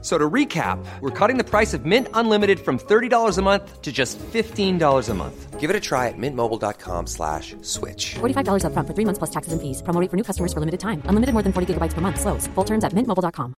So 0.00 0.16
to 0.16 0.30
recap, 0.30 0.78
we're 1.00 1.10
cutting 1.10 1.38
the 1.38 1.44
price 1.44 1.74
of 1.74 1.84
Mint 1.84 2.06
Unlimited 2.14 2.60
from 2.60 2.78
$30 2.78 3.36
a 3.36 3.42
month 3.42 3.82
to 3.82 3.90
just 3.90 4.16
$15 4.18 5.08
a 5.08 5.14
month. 5.14 5.58
Give 5.58 5.70
it 5.70 5.74
a 5.74 5.80
try 5.80 6.06
at 6.06 6.14
mintmobile.com 6.16 7.08
slash 7.08 7.56
switch. 7.62 8.14
$45 8.20 8.62
upfront 8.62 8.86
for 8.86 8.94
three 8.94 9.04
months 9.04 9.18
plus 9.18 9.30
taxes 9.30 9.52
and 9.52 9.60
fees. 9.60 9.82
Promo 9.82 10.00
rate 10.00 10.08
for 10.08 10.16
new 10.16 10.22
customers 10.22 10.52
for 10.52 10.60
limited 10.60 10.78
time. 10.78 11.02
Unlimited 11.08 11.34
more 11.34 11.42
than 11.42 11.52
40 11.52 11.74
gigabytes 11.74 11.94
per 11.94 12.00
month. 12.00 12.20
Slows. 12.20 12.46
Full 12.54 12.64
terms 12.64 12.84
at 12.84 12.92
mintmobile.com. 12.94 13.54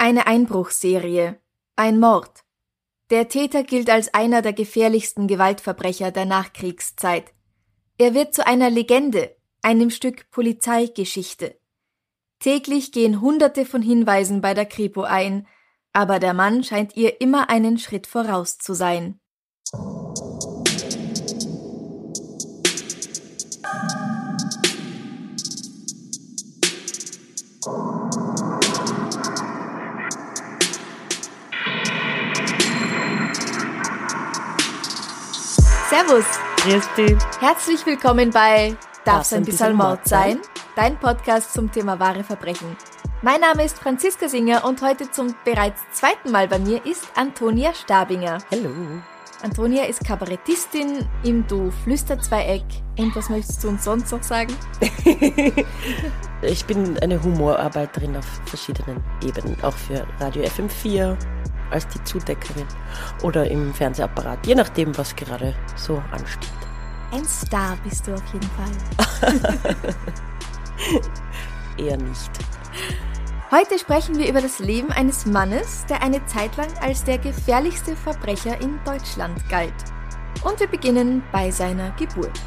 Eine 0.00 0.26
Einbruchserie. 0.26 1.36
Ein 1.76 2.00
Mord. 2.00 2.42
Der 3.10 3.28
Täter 3.28 3.62
gilt 3.64 3.90
als 3.90 4.12
einer 4.14 4.42
der 4.42 4.52
gefährlichsten 4.52 5.28
Gewaltverbrecher 5.28 6.10
der 6.10 6.24
Nachkriegszeit. 6.24 7.32
Er 7.98 8.14
wird 8.14 8.34
zu 8.34 8.46
einer 8.46 8.70
Legende, 8.70 9.36
einem 9.62 9.90
Stück 9.90 10.30
Polizeigeschichte. 10.30 11.59
Täglich 12.40 12.90
gehen 12.90 13.20
Hunderte 13.20 13.66
von 13.66 13.82
Hinweisen 13.82 14.40
bei 14.40 14.54
der 14.54 14.64
Kripo 14.64 15.02
ein, 15.02 15.46
aber 15.92 16.18
der 16.18 16.32
Mann 16.32 16.64
scheint 16.64 16.96
ihr 16.96 17.20
immer 17.20 17.50
einen 17.50 17.76
Schritt 17.76 18.06
voraus 18.06 18.56
zu 18.56 18.72
sein. 18.72 19.20
Servus, 35.90 36.24
Grüß 36.56 36.88
dich. 36.96 37.18
herzlich 37.40 37.84
willkommen 37.84 38.30
bei 38.30 38.74
Darf's 39.04 39.34
ein 39.34 39.44
bisschen 39.44 39.76
Mord 39.76 40.08
sein? 40.08 40.40
Dein 40.80 40.98
Podcast 40.98 41.52
zum 41.52 41.70
Thema 41.70 42.00
wahre 42.00 42.24
Verbrechen. 42.24 42.74
Mein 43.20 43.42
Name 43.42 43.64
ist 43.64 43.78
Franziska 43.78 44.30
Singer 44.30 44.64
und 44.64 44.80
heute 44.80 45.10
zum 45.10 45.34
bereits 45.44 45.82
zweiten 45.92 46.30
Mal 46.30 46.48
bei 46.48 46.58
mir 46.58 46.86
ist 46.86 47.06
Antonia 47.16 47.74
Stabinger. 47.74 48.38
Hallo. 48.50 48.70
Antonia 49.42 49.84
ist 49.84 50.02
Kabarettistin 50.02 51.06
im 51.22 51.46
Du 51.46 51.70
Flüsterzweieck. 51.84 52.64
Und 52.98 53.14
was 53.14 53.28
möchtest 53.28 53.62
du 53.62 53.68
uns 53.68 53.84
sonst 53.84 54.10
noch 54.10 54.22
sagen? 54.22 54.56
Ich 56.40 56.64
bin 56.64 56.98
eine 57.00 57.22
Humorarbeiterin 57.22 58.16
auf 58.16 58.24
verschiedenen 58.46 59.04
Ebenen, 59.22 59.62
auch 59.62 59.76
für 59.76 60.06
Radio 60.18 60.44
FM4 60.44 61.14
als 61.70 61.86
die 61.88 62.02
Zudeckerin 62.04 62.64
oder 63.22 63.46
im 63.50 63.74
Fernsehapparat, 63.74 64.46
je 64.46 64.54
nachdem, 64.54 64.96
was 64.96 65.14
gerade 65.14 65.54
so 65.76 66.02
ansteht. 66.10 66.48
Ein 67.12 67.26
Star 67.26 67.76
bist 67.84 68.06
du 68.06 68.14
auf 68.14 68.24
jeden 68.32 68.48
Fall. 68.52 69.50
Eher 71.76 71.96
nicht. 71.96 72.30
Heute 73.50 73.78
sprechen 73.78 74.16
wir 74.16 74.28
über 74.28 74.40
das 74.40 74.60
Leben 74.60 74.92
eines 74.92 75.26
Mannes, 75.26 75.84
der 75.86 76.02
eine 76.02 76.24
Zeit 76.26 76.56
lang 76.56 76.72
als 76.80 77.02
der 77.04 77.18
gefährlichste 77.18 77.96
Verbrecher 77.96 78.60
in 78.60 78.78
Deutschland 78.84 79.36
galt. 79.48 79.74
Und 80.44 80.60
wir 80.60 80.68
beginnen 80.68 81.22
bei 81.32 81.50
seiner 81.50 81.90
Geburt. 81.96 82.40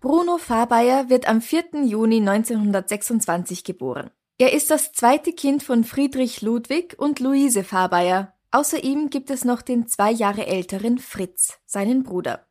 Bruno 0.00 0.36
Fahrbayer 0.36 1.08
wird 1.08 1.28
am 1.28 1.40
4. 1.40 1.84
Juni 1.84 2.18
1926 2.18 3.64
geboren. 3.64 4.10
Er 4.36 4.52
ist 4.52 4.70
das 4.70 4.92
zweite 4.92 5.32
Kind 5.32 5.62
von 5.62 5.84
Friedrich 5.84 6.42
Ludwig 6.42 6.96
und 6.98 7.20
Luise 7.20 7.62
Fahrbayer. 7.62 8.34
Außer 8.50 8.82
ihm 8.82 9.10
gibt 9.10 9.30
es 9.30 9.44
noch 9.44 9.62
den 9.62 9.86
zwei 9.86 10.10
Jahre 10.10 10.46
älteren 10.46 10.98
Fritz, 10.98 11.60
seinen 11.66 12.02
Bruder. 12.02 12.44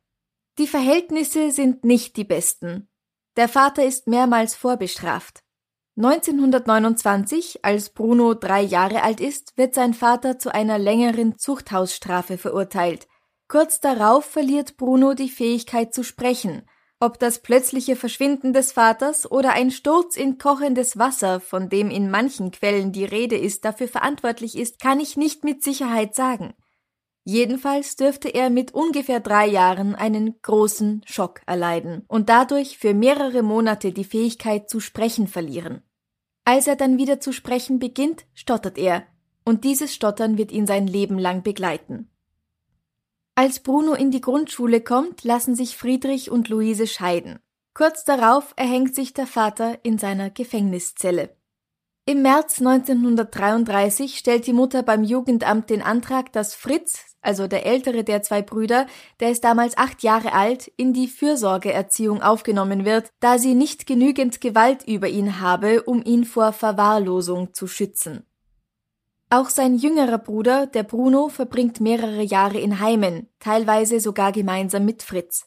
Die 0.58 0.68
Verhältnisse 0.68 1.50
sind 1.50 1.84
nicht 1.84 2.16
die 2.16 2.24
besten. 2.24 2.88
Der 3.36 3.48
Vater 3.48 3.84
ist 3.84 4.06
mehrmals 4.06 4.54
vorbestraft. 4.54 5.42
1929, 5.96 7.64
als 7.64 7.90
Bruno 7.90 8.34
drei 8.34 8.62
Jahre 8.62 9.02
alt 9.02 9.20
ist, 9.20 9.56
wird 9.56 9.74
sein 9.74 9.94
Vater 9.94 10.38
zu 10.38 10.54
einer 10.54 10.78
längeren 10.78 11.38
Zuchthausstrafe 11.38 12.38
verurteilt. 12.38 13.08
Kurz 13.48 13.80
darauf 13.80 14.24
verliert 14.24 14.76
Bruno 14.76 15.14
die 15.14 15.28
Fähigkeit 15.28 15.92
zu 15.92 16.04
sprechen. 16.04 16.68
Ob 17.00 17.18
das 17.18 17.40
plötzliche 17.42 17.96
Verschwinden 17.96 18.52
des 18.52 18.72
Vaters 18.72 19.30
oder 19.30 19.52
ein 19.52 19.72
Sturz 19.72 20.16
in 20.16 20.38
kochendes 20.38 20.96
Wasser, 20.98 21.40
von 21.40 21.68
dem 21.68 21.90
in 21.90 22.10
manchen 22.10 22.52
Quellen 22.52 22.92
die 22.92 23.04
Rede 23.04 23.36
ist, 23.36 23.64
dafür 23.64 23.88
verantwortlich 23.88 24.56
ist, 24.56 24.78
kann 24.78 25.00
ich 25.00 25.16
nicht 25.16 25.44
mit 25.44 25.64
Sicherheit 25.64 26.14
sagen. 26.14 26.54
Jedenfalls 27.24 27.96
dürfte 27.96 28.28
er 28.28 28.50
mit 28.50 28.74
ungefähr 28.74 29.18
drei 29.18 29.46
Jahren 29.46 29.94
einen 29.94 30.40
großen 30.42 31.02
Schock 31.06 31.40
erleiden 31.46 32.04
und 32.06 32.28
dadurch 32.28 32.76
für 32.76 32.92
mehrere 32.92 33.42
Monate 33.42 33.92
die 33.92 34.04
Fähigkeit 34.04 34.68
zu 34.68 34.78
sprechen 34.78 35.26
verlieren. 35.26 35.82
Als 36.44 36.66
er 36.66 36.76
dann 36.76 36.98
wieder 36.98 37.20
zu 37.20 37.32
sprechen 37.32 37.78
beginnt, 37.78 38.26
stottert 38.34 38.76
er, 38.76 39.06
und 39.46 39.64
dieses 39.64 39.94
Stottern 39.94 40.36
wird 40.36 40.52
ihn 40.52 40.66
sein 40.66 40.86
Leben 40.86 41.18
lang 41.18 41.42
begleiten. 41.42 42.10
Als 43.34 43.60
Bruno 43.60 43.94
in 43.94 44.10
die 44.10 44.20
Grundschule 44.20 44.82
kommt, 44.82 45.24
lassen 45.24 45.56
sich 45.56 45.76
Friedrich 45.76 46.30
und 46.30 46.50
Luise 46.50 46.86
scheiden. 46.86 47.40
Kurz 47.72 48.04
darauf 48.04 48.52
erhängt 48.56 48.94
sich 48.94 49.14
der 49.14 49.26
Vater 49.26 49.78
in 49.82 49.98
seiner 49.98 50.30
Gefängniszelle. 50.30 51.34
Im 52.06 52.20
März 52.20 52.58
1933 52.58 54.18
stellt 54.18 54.46
die 54.46 54.52
Mutter 54.52 54.82
beim 54.82 55.04
Jugendamt 55.04 55.70
den 55.70 55.80
Antrag, 55.80 56.32
dass 56.32 56.54
Fritz, 56.54 57.16
also 57.22 57.46
der 57.46 57.64
ältere 57.64 58.04
der 58.04 58.22
zwei 58.22 58.42
Brüder, 58.42 58.86
der 59.20 59.30
ist 59.30 59.42
damals 59.42 59.78
acht 59.78 60.02
Jahre 60.02 60.34
alt, 60.34 60.70
in 60.76 60.92
die 60.92 61.08
Fürsorgeerziehung 61.08 62.20
aufgenommen 62.20 62.84
wird, 62.84 63.08
da 63.20 63.38
sie 63.38 63.54
nicht 63.54 63.86
genügend 63.86 64.42
Gewalt 64.42 64.86
über 64.86 65.08
ihn 65.08 65.40
habe, 65.40 65.82
um 65.84 66.04
ihn 66.04 66.26
vor 66.26 66.52
Verwahrlosung 66.52 67.54
zu 67.54 67.66
schützen. 67.66 68.26
Auch 69.30 69.48
sein 69.48 69.74
jüngerer 69.74 70.18
Bruder, 70.18 70.66
der 70.66 70.82
Bruno, 70.82 71.30
verbringt 71.30 71.80
mehrere 71.80 72.22
Jahre 72.22 72.58
in 72.58 72.80
Heimen, 72.80 73.30
teilweise 73.40 73.98
sogar 73.98 74.30
gemeinsam 74.30 74.84
mit 74.84 75.02
Fritz. 75.02 75.46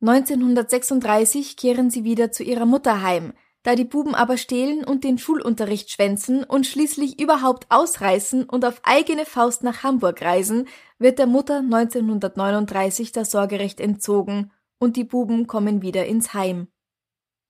1936 0.00 1.56
kehren 1.56 1.90
sie 1.90 2.04
wieder 2.04 2.30
zu 2.30 2.44
ihrer 2.44 2.66
Mutter 2.66 3.02
heim, 3.02 3.32
da 3.68 3.74
die 3.74 3.84
Buben 3.84 4.14
aber 4.14 4.38
stehlen 4.38 4.82
und 4.82 5.04
den 5.04 5.18
Schulunterricht 5.18 5.90
schwänzen 5.90 6.42
und 6.42 6.66
schließlich 6.66 7.20
überhaupt 7.20 7.66
ausreißen 7.68 8.44
und 8.44 8.64
auf 8.64 8.80
eigene 8.82 9.26
Faust 9.26 9.62
nach 9.62 9.82
Hamburg 9.82 10.22
reisen, 10.22 10.66
wird 10.98 11.18
der 11.18 11.26
Mutter 11.26 11.58
1939 11.58 13.12
das 13.12 13.30
Sorgerecht 13.30 13.78
entzogen 13.78 14.52
und 14.78 14.96
die 14.96 15.04
Buben 15.04 15.46
kommen 15.46 15.82
wieder 15.82 16.06
ins 16.06 16.32
Heim. 16.32 16.68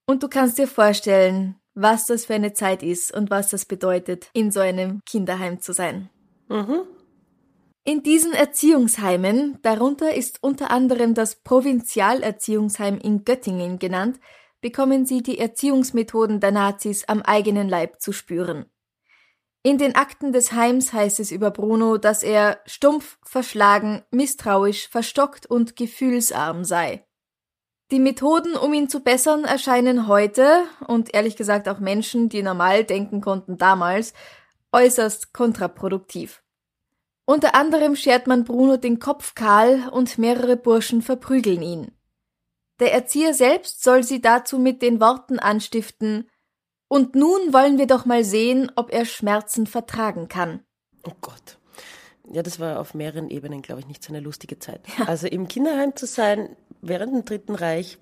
Und 0.07 0.21
du 0.21 0.27
kannst 0.27 0.57
dir 0.57 0.67
vorstellen, 0.67 1.55
was 1.73 2.07
das 2.07 2.25
für 2.25 2.33
eine 2.33 2.51
Zeit 2.51 2.83
ist 2.83 3.13
und 3.13 3.29
was 3.29 3.51
das 3.51 3.63
bedeutet, 3.63 4.29
in 4.33 4.51
so 4.51 4.59
einem 4.59 4.99
Kinderheim 5.05 5.61
zu 5.61 5.71
sein. 5.71 6.09
Mhm. 6.49 6.81
In 7.85 8.03
diesen 8.03 8.33
Erziehungsheimen, 8.33 9.59
darunter 9.61 10.13
ist 10.13 10.43
unter 10.43 10.69
anderem 10.69 11.13
das 11.13 11.35
Provinzialerziehungsheim 11.35 12.97
in 12.97 13.23
Göttingen 13.23 13.79
genannt, 13.79 14.19
bekommen 14.61 15.05
sie 15.05 15.23
die 15.23 15.39
Erziehungsmethoden 15.39 16.39
der 16.39 16.51
Nazis 16.51 17.05
am 17.05 17.21
eigenen 17.21 17.69
Leib 17.69 18.01
zu 18.01 18.11
spüren. 18.11 18.65
In 19.61 19.77
den 19.77 19.95
Akten 19.95 20.31
des 20.31 20.53
Heims 20.53 20.93
heißt 20.93 21.19
es 21.19 21.31
über 21.31 21.51
Bruno, 21.51 21.97
dass 21.97 22.23
er 22.23 22.61
stumpf, 22.65 23.17
verschlagen, 23.23 24.03
misstrauisch, 24.09 24.87
verstockt 24.87 25.45
und 25.45 25.75
gefühlsarm 25.75 26.63
sei. 26.63 27.05
Die 27.91 27.99
Methoden, 27.99 28.55
um 28.55 28.73
ihn 28.73 28.87
zu 28.87 29.01
bessern, 29.01 29.43
erscheinen 29.43 30.07
heute, 30.07 30.63
und 30.87 31.13
ehrlich 31.13 31.35
gesagt 31.35 31.67
auch 31.67 31.79
Menschen, 31.79 32.29
die 32.29 32.43
normal 32.43 32.83
denken 32.83 33.19
konnten 33.19 33.57
damals, 33.57 34.13
äußerst 34.71 35.33
kontraproduktiv. 35.33 36.43
Unter 37.25 37.53
anderem 37.53 37.95
schert 37.95 38.27
man 38.27 38.43
Bruno 38.43 38.77
den 38.77 38.99
Kopf 38.99 39.35
kahl 39.35 39.89
und 39.91 40.17
mehrere 40.17 40.55
Burschen 40.55 41.01
verprügeln 41.01 41.61
ihn. 41.61 41.91
Der 42.79 42.93
Erzieher 42.93 43.33
selbst 43.33 43.83
soll 43.83 44.03
sie 44.03 44.21
dazu 44.21 44.57
mit 44.57 44.81
den 44.81 44.99
Worten 44.99 45.39
anstiften 45.39 46.29
Und 46.87 47.15
nun 47.15 47.53
wollen 47.53 47.77
wir 47.77 47.87
doch 47.87 48.05
mal 48.05 48.23
sehen, 48.23 48.71
ob 48.75 48.91
er 48.91 49.05
Schmerzen 49.05 49.67
vertragen 49.67 50.27
kann. 50.27 50.63
Oh 51.05 51.13
Gott. 51.21 51.57
Ja, 52.31 52.43
das 52.43 52.59
war 52.59 52.79
auf 52.79 52.93
mehreren 52.93 53.29
Ebenen, 53.29 53.61
glaube 53.61 53.81
ich, 53.81 53.87
nicht 53.87 54.03
so 54.03 54.13
eine 54.13 54.19
lustige 54.19 54.59
Zeit. 54.59 54.81
Also 55.07 55.27
im 55.27 55.47
Kinderheim 55.47 55.95
zu 55.95 56.05
sein, 56.05 56.55
während 56.81 57.13
dem 57.13 57.25
Dritten 57.25 57.55
Reich, 57.55 57.97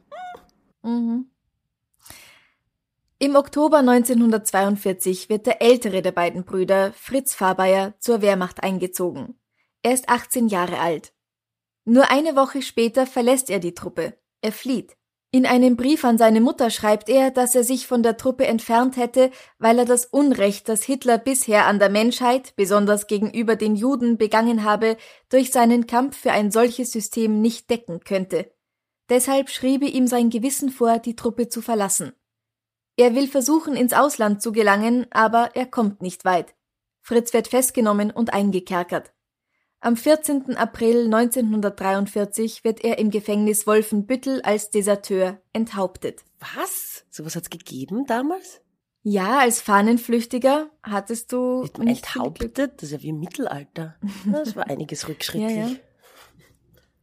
Mhm. 0.83 1.29
Im 3.19 3.35
Oktober 3.35 3.79
1942 3.79 5.27
wird 5.27 5.47
der 5.47 5.61
ältere 5.61 6.01
der 6.01 6.11
beiden 6.11 6.43
Brüder, 6.43 6.93
Fritz 6.93 7.33
Fahrbayer, 7.33 7.95
zur 7.99 8.21
Wehrmacht 8.21 8.63
eingezogen. 8.63 9.39
Er 9.81 9.93
ist 9.93 10.07
18 10.07 10.47
Jahre 10.47 10.79
alt. 10.79 11.13
Nur 11.83 12.11
eine 12.11 12.35
Woche 12.35 12.61
später 12.61 13.07
verlässt 13.07 13.49
er 13.49 13.59
die 13.59 13.73
Truppe. 13.73 14.17
Er 14.41 14.51
flieht. 14.51 14.95
In 15.31 15.45
einem 15.45 15.75
Brief 15.75 16.05
an 16.05 16.17
seine 16.17 16.39
Mutter 16.39 16.69
schreibt 16.69 17.09
er, 17.09 17.31
dass 17.31 17.53
er 17.53 17.63
sich 17.63 17.85
von 17.85 18.01
der 18.01 18.15
Truppe 18.15 18.47
entfernt 18.47 18.95
hätte, 18.95 19.29
weil 19.59 19.77
er 19.77 19.85
das 19.85 20.05
Unrecht, 20.05 20.69
das 20.69 20.83
Hitler 20.83 21.17
bisher 21.17 21.65
an 21.65 21.79
der 21.79 21.89
Menschheit, 21.89 22.55
besonders 22.55 23.07
gegenüber 23.07 23.57
den 23.57 23.75
Juden, 23.75 24.17
begangen 24.17 24.63
habe, 24.63 24.95
durch 25.29 25.51
seinen 25.51 25.85
Kampf 25.85 26.17
für 26.17 26.31
ein 26.31 26.49
solches 26.49 26.91
System 26.91 27.41
nicht 27.41 27.69
decken 27.69 27.99
könnte. 27.99 28.51
Deshalb 29.09 29.49
schriebe 29.49 29.85
ihm 29.85 30.07
sein 30.07 30.29
Gewissen 30.29 30.69
vor, 30.69 30.99
die 30.99 31.15
Truppe 31.15 31.49
zu 31.49 31.61
verlassen. 31.61 32.13
Er 32.95 33.13
will 33.13 33.27
versuchen, 33.27 33.75
ins 33.75 33.93
Ausland 33.93 34.41
zu 34.41 34.51
gelangen, 34.51 35.07
aber 35.11 35.55
er 35.55 35.65
kommt 35.65 36.01
nicht 36.01 36.25
weit. 36.25 36.55
Fritz 37.01 37.33
wird 37.33 37.47
festgenommen 37.47 38.11
und 38.11 38.33
eingekerkert. 38.33 39.13
Am 39.79 39.95
14. 39.95 40.57
April 40.57 41.05
1943 41.05 42.63
wird 42.63 42.83
er 42.83 42.97
im 42.97 43.11
Gefängnis 43.11 43.67
Wolfenbüttel 43.67 44.41
als 44.41 44.71
Deserteur 44.71 45.39
enthauptet. 45.53 46.23
Was? 46.39 47.05
Sowas 47.09 47.35
hat's 47.35 47.49
gegeben 47.49 48.05
damals? 48.07 48.61
Ja, 49.03 49.39
als 49.39 49.61
Fahnenflüchtiger 49.61 50.69
hattest 50.83 51.31
du 51.31 51.61
Wird 51.61 51.77
man 51.77 51.87
enthauptet? 51.87 52.73
Das 52.77 52.83
ist 52.83 52.91
ja 52.91 53.03
wie 53.03 53.09
im 53.09 53.19
Mittelalter. 53.19 53.95
Das 54.31 54.55
war 54.55 54.67
einiges 54.67 55.07
rückschrittlich. 55.07 55.55
Ja, 55.55 55.67
ja. 55.67 55.75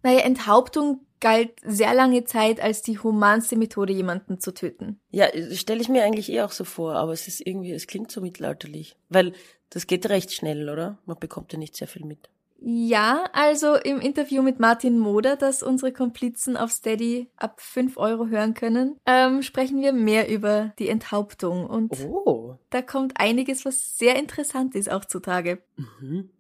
Naja, 0.03 0.21
Enthauptung 0.21 1.07
galt 1.21 1.53
sehr 1.65 1.95
lange 1.95 2.25
Zeit 2.25 2.61
als 2.61 2.83
die 2.83 2.99
humanste 2.99 3.57
Methode, 3.57 3.95
jemanden 3.95 4.41
zu 4.41 4.53
töten. 4.53 5.01
Ja, 5.11 5.29
stelle 5.53 5.81
ich 5.81 5.89
mir 5.89 6.05
eigentlich 6.05 6.31
eh 6.31 6.43
auch 6.43 6.53
so 6.53 6.65
vor, 6.65 6.97
aber 6.97 7.13
es 7.13 7.27
ist 7.29 7.41
irgendwie, 7.41 7.73
es 7.73 7.87
klingt 7.87 8.11
so 8.11 8.21
mittelalterlich. 8.21 8.97
Weil 9.09 9.33
das 9.71 9.87
geht 9.87 10.07
recht 10.11 10.33
schnell, 10.33 10.69
oder? 10.69 10.99
Man 11.07 11.19
bekommt 11.19 11.53
ja 11.55 11.59
nicht 11.59 11.77
sehr 11.77 11.89
viel 11.89 12.05
mit. 12.05 12.29
Ja, 12.67 13.25
also 13.35 13.75
im 13.75 14.01
Interview 14.01 14.41
mit 14.43 14.59
Martin 14.59 14.99
Moder, 14.99 15.37
das 15.37 15.63
unsere 15.63 15.93
Komplizen 15.93 16.57
auf 16.57 16.71
Steady 16.71 17.29
ab 17.37 17.61
5 17.61 17.99
Euro 17.99 18.29
hören 18.29 18.55
können, 18.55 18.97
ähm, 19.05 19.43
sprechen 19.43 19.83
wir 19.83 19.93
mehr 19.93 20.31
über 20.31 20.73
die 20.79 20.89
Enthauptung. 20.89 21.67
Und 21.67 21.93
Oh. 22.09 22.57
da 22.71 22.81
kommt 22.81 23.21
einiges, 23.21 23.67
was 23.67 23.99
sehr 23.99 24.17
interessant 24.17 24.75
ist, 24.75 24.91
auch 24.91 25.05
zutage. 25.05 25.63
Mhm. 25.77 26.31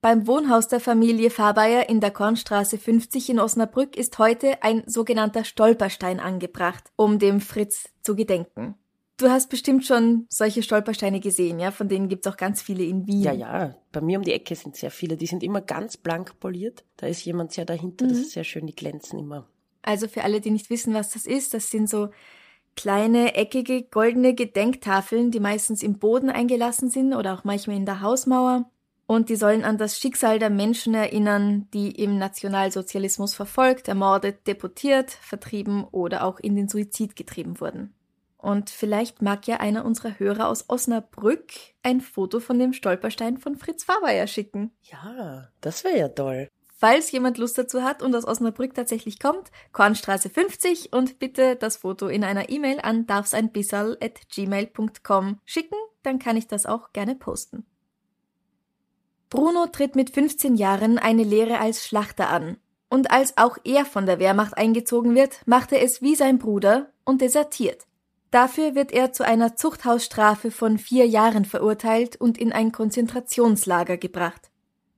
Beim 0.00 0.26
Wohnhaus 0.26 0.66
der 0.66 0.80
Familie 0.80 1.30
Fahrbayer 1.30 1.88
in 1.88 2.00
der 2.00 2.10
Kornstraße 2.10 2.76
50 2.76 3.30
in 3.30 3.38
Osnabrück 3.38 3.96
ist 3.96 4.18
heute 4.18 4.60
ein 4.64 4.82
sogenannter 4.86 5.44
Stolperstein 5.44 6.18
angebracht, 6.18 6.90
um 6.96 7.20
dem 7.20 7.40
Fritz 7.40 7.90
zu 8.02 8.16
gedenken. 8.16 8.74
Du 9.22 9.30
hast 9.30 9.50
bestimmt 9.50 9.86
schon 9.86 10.26
solche 10.28 10.64
Stolpersteine 10.64 11.20
gesehen, 11.20 11.60
ja? 11.60 11.70
Von 11.70 11.88
denen 11.88 12.08
gibt's 12.08 12.26
auch 12.26 12.36
ganz 12.36 12.60
viele 12.60 12.82
in 12.82 13.06
Wien. 13.06 13.22
Ja, 13.22 13.32
ja. 13.32 13.76
Bei 13.92 14.00
mir 14.00 14.18
um 14.18 14.24
die 14.24 14.32
Ecke 14.32 14.56
sind 14.56 14.74
sehr 14.74 14.90
viele. 14.90 15.16
Die 15.16 15.26
sind 15.26 15.44
immer 15.44 15.60
ganz 15.60 15.96
blank 15.96 16.40
poliert. 16.40 16.84
Da 16.96 17.06
ist 17.06 17.24
jemand 17.24 17.52
sehr 17.52 17.64
dahinter. 17.64 18.08
Das 18.08 18.18
ist 18.18 18.32
sehr 18.32 18.42
schön. 18.42 18.66
Die 18.66 18.74
glänzen 18.74 19.20
immer. 19.20 19.46
Also 19.82 20.08
für 20.08 20.24
alle, 20.24 20.40
die 20.40 20.50
nicht 20.50 20.70
wissen, 20.70 20.92
was 20.92 21.10
das 21.10 21.26
ist, 21.26 21.54
das 21.54 21.70
sind 21.70 21.88
so 21.88 22.08
kleine, 22.74 23.36
eckige, 23.36 23.84
goldene 23.84 24.34
Gedenktafeln, 24.34 25.30
die 25.30 25.38
meistens 25.38 25.84
im 25.84 26.00
Boden 26.00 26.28
eingelassen 26.28 26.90
sind 26.90 27.14
oder 27.14 27.34
auch 27.34 27.44
manchmal 27.44 27.76
in 27.76 27.86
der 27.86 28.00
Hausmauer. 28.00 28.68
Und 29.06 29.28
die 29.28 29.36
sollen 29.36 29.62
an 29.62 29.78
das 29.78 30.00
Schicksal 30.00 30.40
der 30.40 30.50
Menschen 30.50 30.94
erinnern, 30.94 31.68
die 31.72 31.92
im 31.92 32.18
Nationalsozialismus 32.18 33.34
verfolgt, 33.34 33.86
ermordet, 33.86 34.48
deportiert, 34.48 35.12
vertrieben 35.12 35.84
oder 35.84 36.24
auch 36.24 36.40
in 36.40 36.56
den 36.56 36.68
Suizid 36.68 37.14
getrieben 37.14 37.60
wurden. 37.60 37.94
Und 38.42 38.68
vielleicht 38.70 39.22
mag 39.22 39.46
ja 39.46 39.58
einer 39.58 39.84
unserer 39.84 40.18
Hörer 40.18 40.48
aus 40.48 40.64
Osnabrück 40.68 41.52
ein 41.84 42.00
Foto 42.00 42.40
von 42.40 42.58
dem 42.58 42.72
Stolperstein 42.72 43.38
von 43.38 43.54
Fritz 43.56 43.84
Faberger 43.84 44.26
schicken. 44.26 44.72
Ja, 44.82 45.48
das 45.60 45.84
wäre 45.84 45.96
ja 45.96 46.08
toll. 46.08 46.48
Falls 46.76 47.12
jemand 47.12 47.38
Lust 47.38 47.56
dazu 47.56 47.84
hat 47.84 48.02
und 48.02 48.16
aus 48.16 48.26
Osnabrück 48.26 48.74
tatsächlich 48.74 49.20
kommt, 49.20 49.52
Kornstraße 49.70 50.28
50 50.28 50.92
und 50.92 51.20
bitte 51.20 51.54
das 51.54 51.76
Foto 51.76 52.08
in 52.08 52.24
einer 52.24 52.50
E-Mail 52.50 52.80
an 52.80 53.06
darfseinbissal.gmail.com 53.06 55.38
schicken, 55.44 55.78
dann 56.02 56.18
kann 56.18 56.36
ich 56.36 56.48
das 56.48 56.66
auch 56.66 56.92
gerne 56.92 57.14
posten. 57.14 57.64
Bruno 59.30 59.68
tritt 59.68 59.94
mit 59.94 60.10
15 60.10 60.56
Jahren 60.56 60.98
eine 60.98 61.22
Lehre 61.22 61.60
als 61.60 61.86
Schlachter 61.86 62.28
an. 62.28 62.56
Und 62.88 63.12
als 63.12 63.38
auch 63.38 63.56
er 63.62 63.84
von 63.84 64.04
der 64.04 64.18
Wehrmacht 64.18 64.58
eingezogen 64.58 65.14
wird, 65.14 65.42
macht 65.46 65.70
er 65.70 65.80
es 65.80 66.02
wie 66.02 66.16
sein 66.16 66.40
Bruder 66.40 66.90
und 67.04 67.20
desertiert. 67.20 67.86
Dafür 68.32 68.74
wird 68.74 68.92
er 68.92 69.12
zu 69.12 69.24
einer 69.24 69.56
Zuchthausstrafe 69.56 70.50
von 70.50 70.78
vier 70.78 71.06
Jahren 71.06 71.44
verurteilt 71.44 72.16
und 72.16 72.38
in 72.38 72.50
ein 72.50 72.72
Konzentrationslager 72.72 73.98
gebracht. 73.98 74.50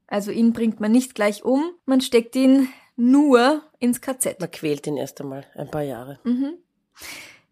Also 0.07 0.31
ihn 0.31 0.53
bringt 0.53 0.79
man 0.79 0.93
nicht 0.93 1.17
gleich 1.17 1.45
um, 1.45 1.73
man 1.85 2.01
steckt 2.01 2.37
ihn 2.37 2.69
nur 2.95 3.63
ins 3.81 4.01
KZ. 4.01 4.39
Man 4.39 4.53
quält 4.53 4.87
ihn 4.87 4.97
erst 4.97 5.21
einmal 5.21 5.45
ein 5.57 5.69
paar 5.69 5.83
Jahre. 5.83 6.21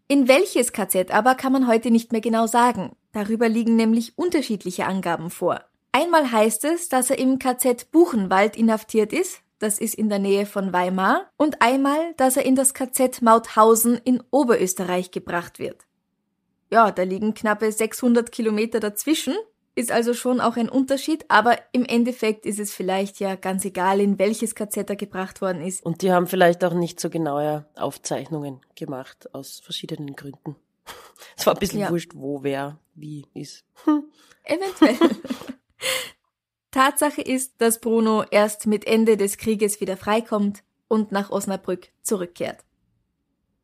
In 0.07 0.29
welches 0.29 0.71
KZ 0.71 1.11
aber 1.11 1.35
kann 1.35 1.51
man 1.51 1.67
heute 1.67 1.91
nicht 1.91 2.13
mehr 2.13 2.21
genau 2.21 2.47
sagen. 2.47 2.95
Darüber 3.11 3.49
liegen 3.49 3.75
nämlich 3.75 4.17
unterschiedliche 4.17 4.85
Angaben 4.85 5.29
vor. 5.29 5.65
Einmal 5.91 6.31
heißt 6.31 6.63
es, 6.63 6.87
dass 6.87 7.09
er 7.09 7.19
im 7.19 7.39
KZ 7.39 7.91
Buchenwald 7.91 8.55
inhaftiert 8.55 9.11
ist, 9.11 9.42
das 9.59 9.79
ist 9.79 9.95
in 9.95 10.09
der 10.09 10.19
Nähe 10.19 10.45
von 10.45 10.73
Weimar, 10.73 11.29
und 11.37 11.61
einmal, 11.61 12.13
dass 12.17 12.37
er 12.37 12.45
in 12.45 12.55
das 12.55 12.73
KZ 12.73 13.21
Mauthausen 13.21 13.97
in 14.03 14.21
Oberösterreich 14.31 15.11
gebracht 15.11 15.59
wird. 15.59 15.85
Ja, 16.71 16.91
da 16.91 17.03
liegen 17.03 17.33
knappe 17.33 17.71
600 17.71 18.31
Kilometer 18.31 18.79
dazwischen, 18.79 19.35
ist 19.75 19.91
also 19.91 20.13
schon 20.13 20.39
auch 20.39 20.55
ein 20.55 20.69
Unterschied, 20.69 21.25
aber 21.29 21.57
im 21.71 21.83
Endeffekt 21.85 22.45
ist 22.45 22.59
es 22.59 22.73
vielleicht 22.73 23.19
ja 23.19 23.35
ganz 23.35 23.65
egal, 23.65 23.99
in 24.01 24.19
welches 24.19 24.53
KZ 24.55 24.89
er 24.89 24.95
gebracht 24.95 25.41
worden 25.41 25.61
ist. 25.61 25.83
Und 25.83 26.01
die 26.03 26.11
haben 26.11 26.27
vielleicht 26.27 26.63
auch 26.63 26.73
nicht 26.73 26.99
so 26.99 27.09
genaue 27.09 27.65
Aufzeichnungen 27.75 28.61
gemacht, 28.75 29.33
aus 29.33 29.59
verschiedenen 29.59 30.15
Gründen. 30.15 30.55
Es 31.37 31.47
war 31.47 31.53
ein 31.55 31.59
bisschen 31.59 31.79
Ja. 31.79 31.89
wurscht, 31.89 32.11
wo 32.13 32.43
wer 32.43 32.77
wie 32.93 33.25
ist. 33.33 33.65
Eventuell. 34.43 34.97
Tatsache 36.73 37.21
ist, 37.21 37.53
dass 37.59 37.79
Bruno 37.79 38.23
erst 38.29 38.67
mit 38.67 38.85
Ende 38.85 39.15
des 39.15 39.37
Krieges 39.37 39.79
wieder 39.79 39.95
freikommt 39.95 40.63
und 40.87 41.11
nach 41.11 41.29
Osnabrück 41.29 41.89
zurückkehrt. 42.01 42.65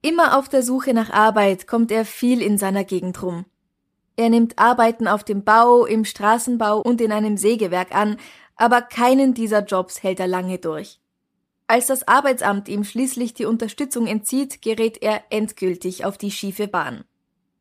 Immer 0.01 0.37
auf 0.37 0.47
der 0.47 0.63
Suche 0.63 0.93
nach 0.93 1.09
Arbeit 1.09 1.67
kommt 1.67 1.91
er 1.91 2.05
viel 2.05 2.41
in 2.41 2.57
seiner 2.57 2.85
Gegend 2.85 3.21
rum. 3.21 3.45
Er 4.15 4.29
nimmt 4.29 4.59
Arbeiten 4.59 5.07
auf 5.07 5.23
dem 5.23 5.43
Bau, 5.43 5.85
im 5.85 6.05
Straßenbau 6.05 6.79
und 6.79 7.01
in 7.01 7.11
einem 7.11 7.35
Sägewerk 7.35 7.93
an, 7.93 8.17
aber 8.55 8.81
keinen 8.81 9.33
dieser 9.33 9.63
Jobs 9.65 10.03
hält 10.03 10.19
er 10.19 10.27
lange 10.27 10.59
durch. 10.59 10.99
Als 11.67 11.87
das 11.87 12.07
Arbeitsamt 12.07 12.69
ihm 12.69 12.83
schließlich 12.83 13.33
die 13.33 13.45
Unterstützung 13.45 14.07
entzieht, 14.07 14.61
gerät 14.61 15.01
er 15.01 15.23
endgültig 15.29 16.05
auf 16.05 16.17
die 16.17 16.31
schiefe 16.31 16.67
Bahn. 16.67 17.03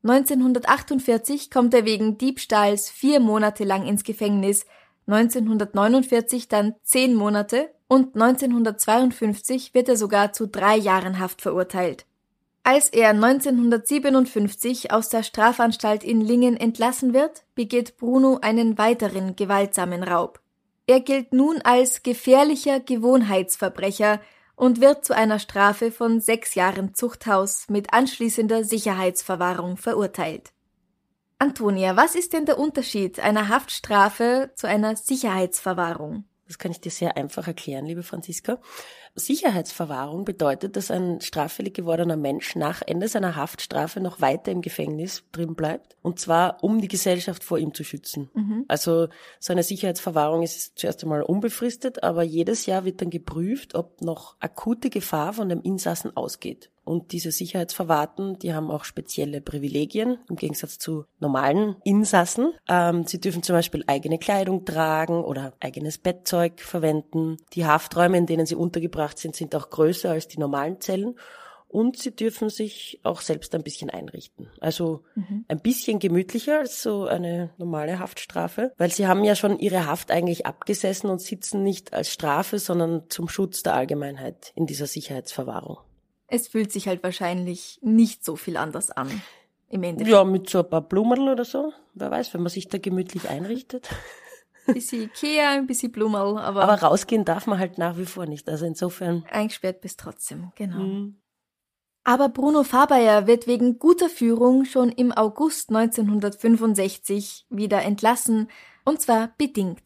1948 0.03 1.51
kommt 1.51 1.75
er 1.75 1.85
wegen 1.85 2.19
Diebstahls 2.19 2.89
vier 2.89 3.21
Monate 3.21 3.65
lang 3.65 3.87
ins 3.87 4.05
Gefängnis, 4.05 4.65
1949 5.09 6.49
dann 6.49 6.75
zehn 6.83 7.15
Monate 7.15 7.71
und 7.89 8.15
1952 8.15 9.73
wird 9.73 9.89
er 9.89 9.97
sogar 9.97 10.33
zu 10.33 10.47
drei 10.47 10.77
Jahren 10.77 11.19
Haft 11.19 11.41
verurteilt. 11.41 12.05
Als 12.63 12.91
er 12.91 13.11
1957 13.11 14.93
aus 14.93 15.09
der 15.09 15.23
Strafanstalt 15.23 16.05
in 16.05 16.21
Lingen 16.21 16.55
entlassen 16.55 17.15
wird, 17.15 17.45
begeht 17.55 17.97
Bruno 17.97 18.39
einen 18.43 18.77
weiteren 18.77 19.37
gewaltsamen 19.37 20.03
Raub. 20.03 20.41
Er 20.87 21.01
gilt 21.01 21.33
nun 21.33 21.63
als 21.63 22.03
gefährlicher 22.03 22.79
Gewohnheitsverbrecher 22.81 24.21
und 24.57 24.83
wird 24.83 25.07
zu 25.07 25.15
einer 25.15 25.39
Strafe 25.39 25.91
von 25.91 26.21
sechs 26.21 26.55
Jahren 26.55 26.95
Zuchthaus 26.95 27.67
mit 27.71 27.95
anschließender 27.95 28.65
Sicherheitsverwahrung 28.65 29.79
verurteilt. 29.79 30.53
Antonia, 31.41 31.97
was 31.97 32.17
ist 32.17 32.33
denn 32.33 32.47
der 32.47 32.59
Unterschied 32.59 33.21
einer 33.21 33.49
Haftstrafe 33.49 34.51
zu 34.57 34.67
einer 34.67 34.97
Sicherheitsverwahrung? 34.97 36.25
Das 36.49 36.59
kann 36.59 36.73
ich 36.73 36.81
dir 36.81 36.91
sehr 36.91 37.17
einfach 37.17 37.47
erklären, 37.47 37.87
liebe 37.87 38.03
Franziska. 38.03 38.61
Sicherheitsverwahrung 39.19 40.25
bedeutet, 40.25 40.77
dass 40.77 40.91
ein 40.91 41.21
straffällig 41.21 41.75
gewordener 41.75 42.17
Mensch 42.17 42.57
nach 42.57 42.83
Ende 42.87 43.09
seiner 43.09 43.37
Haftstrafe 43.37 44.01
noch 44.01 44.21
weiter 44.21 44.53
im 44.53 44.63
Gefängnis 44.63 45.25
drin 45.33 45.55
bleibt. 45.55 45.97
Und 46.03 46.21
zwar, 46.21 46.63
um 46.63 46.81
die 46.81 46.89
Gesellschaft 46.89 47.45
vor 47.45 47.59
ihm 47.59 47.75
zu 47.75 47.85
schützen. 47.85 48.31
Also 48.69 49.09
so 49.41 49.53
eine 49.53 49.63
Sicherheitsverwahrung 49.63 50.43
ist 50.43 50.79
zuerst 50.79 51.03
einmal 51.03 51.23
unbefristet, 51.23 52.03
aber 52.03 52.23
jedes 52.23 52.67
Jahr 52.67 52.85
wird 52.85 53.01
dann 53.01 53.11
geprüft, 53.11 53.75
ob 53.75 54.01
noch 54.03 54.37
akute 54.41 54.91
Gefahr 54.91 55.33
von 55.33 55.49
dem 55.49 55.63
Insassen 55.63 56.17
ausgeht. 56.17 56.71
Und 56.89 57.13
diese 57.13 57.33
Sicherheitsverwahrten, 57.33 58.39
die 58.39 58.55
haben 58.55 58.71
auch 58.71 58.85
spezielle 58.85 59.43
Privilegien 59.43 60.17
im 60.31 60.37
Gegensatz 60.37 60.79
zu 60.79 61.05
normalen 61.21 61.77
Insassen. 61.85 62.55
Ähm, 62.67 63.05
sie 63.07 63.21
dürfen 63.21 63.43
zum 63.43 63.57
Beispiel 63.57 63.85
eigene 63.87 64.19
Kleidung 64.19 64.65
tragen 64.65 65.23
oder 65.23 65.53
eigenes 65.61 65.99
Bettzeug 65.99 66.61
verwenden. 66.61 67.37
Die 67.53 67.67
Hafträume, 67.67 68.17
in 68.17 68.25
denen 68.25 68.47
sie 68.47 68.55
untergebracht 68.55 69.08
sind, 69.17 69.37
sind 69.37 69.55
auch 69.55 69.71
größer 69.71 70.11
als 70.11 70.29
die 70.29 70.39
normalen 70.39 70.81
Zellen. 70.81 71.17
Und 71.69 71.99
sie 71.99 72.17
dürfen 72.17 72.49
sich 72.49 72.99
auch 73.03 73.21
selbst 73.21 73.55
ein 73.55 73.63
bisschen 73.63 73.91
einrichten. 73.91 74.49
Also 74.59 75.05
ein 75.49 75.61
bisschen 75.61 75.99
gemütlicher 75.99 76.61
als 76.61 76.83
so 76.83 77.07
eine 77.07 77.51
normale 77.59 77.99
Haftstrafe, 77.99 78.73
weil 78.79 78.91
sie 78.91 79.07
haben 79.07 79.23
ja 79.23 79.35
schon 79.35 79.59
ihre 79.59 79.85
Haft 79.87 80.11
eigentlich 80.11 80.47
abgesessen 80.47 81.11
und 81.11 81.21
sitzen 81.21 81.63
nicht 81.63 81.93
als 81.93 82.11
Strafe, 82.11 82.59
sondern 82.59 83.11
zum 83.11 83.29
Schutz 83.29 83.63
der 83.63 83.75
Allgemeinheit 83.75 84.53
in 84.55 84.65
dieser 84.65 84.87
Sicherheitsverwahrung. 84.87 85.77
Es 86.27 86.49
fühlt 86.49 86.73
sich 86.73 86.89
halt 86.89 87.03
wahrscheinlich 87.03 87.79
nicht 87.83 88.25
so 88.25 88.37
viel 88.37 88.57
anders 88.57 88.91
an. 88.91 89.09
Im 89.71 89.83
Endeffekt. 89.83 90.11
Ja, 90.11 90.25
mit 90.25 90.49
so 90.49 90.61
ein 90.61 90.71
paar 90.71 90.81
Blumen 90.81 91.29
oder 91.29 91.45
so. 91.45 91.73
Wer 91.93 92.11
weiß, 92.11 92.33
wenn 92.33 92.43
man 92.43 92.51
sich 92.51 92.69
da 92.69 92.79
gemütlich 92.79 93.29
einrichtet. 93.29 93.89
Ein 94.69 94.75
bisschen 94.75 95.03
Ikea, 95.03 95.51
ein 95.51 95.67
bisschen 95.67 95.91
Blumerl, 95.91 96.39
aber, 96.39 96.63
Aber 96.63 96.83
rausgehen 96.83 97.25
darf 97.25 97.47
man 97.47 97.59
halt 97.59 97.79
nach 97.79 97.97
wie 97.97 98.07
vor 98.07 98.27
nicht. 98.27 98.49
Also 98.49 98.67
insofern. 98.67 99.25
eingesperrt 99.31 99.81
bist 99.81 99.99
trotzdem, 99.99 100.53
genau. 100.55 100.79
Mhm. 100.79 101.17
Aber 102.05 102.29
Bruno 102.29 102.65
Fabayer 102.65 103.27
wird 103.27 103.47
wegen 103.47 103.79
guter 103.79 104.09
Führung 104.09 104.65
schon 104.65 104.91
im 104.91 105.13
August 105.13 105.71
1965 105.71 107.47
wieder 107.51 107.83
entlassen, 107.83 108.49
und 108.85 109.01
zwar 109.01 109.33
bedingt. 109.37 109.83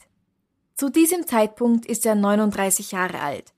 Zu 0.74 0.88
diesem 0.88 1.26
Zeitpunkt 1.26 1.86
ist 1.86 2.06
er 2.06 2.14
39 2.14 2.92
Jahre 2.92 3.20
alt. 3.20 3.52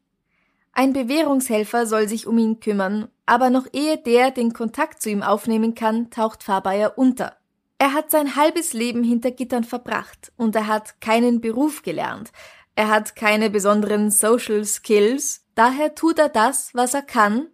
Ein 0.73 0.93
Bewährungshelfer 0.93 1.87
soll 1.87 2.09
sich 2.09 2.26
um 2.26 2.37
ihn 2.38 2.59
kümmern, 2.59 3.09
aber 3.26 3.50
noch 3.50 3.66
ehe 3.73 3.97
der 3.97 4.31
den 4.31 4.52
Kontakt 4.52 5.00
zu 5.00 5.11
ihm 5.11 5.23
aufnehmen 5.23 5.75
kann, 5.75 6.11
taucht 6.11 6.43
Fabayer 6.43 6.99
unter. 6.99 7.37
Er 7.78 7.93
hat 7.93 8.11
sein 8.11 8.37
halbes 8.37 8.73
Leben 8.73 9.02
hinter 9.04 9.31
Gittern 9.31 9.64
verbracht 9.64 10.33
und 10.37 10.54
er 10.57 10.66
hat 10.66 11.00
keinen 11.00 11.40
Beruf 11.40 11.83
gelernt. 11.83 12.33
Er 12.76 12.88
hat 12.88 13.14
keine 13.16 13.50
besonderen 13.50 14.11
Social 14.11 14.64
Skills, 14.64 15.45
daher 15.54 15.95
tut 15.95 16.19
er 16.19 16.28
das, 16.28 16.75
was 16.75 16.95
er 16.95 17.02
kann 17.02 17.49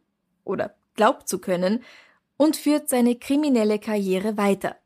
oder 0.45 0.75
glaubt 0.95 1.29
zu 1.29 1.39
können 1.39 1.83
und 2.37 2.57
führt 2.57 2.89
seine 2.89 3.17
kriminelle 3.17 3.79
Karriere 3.79 4.37
weiter. 4.37 4.77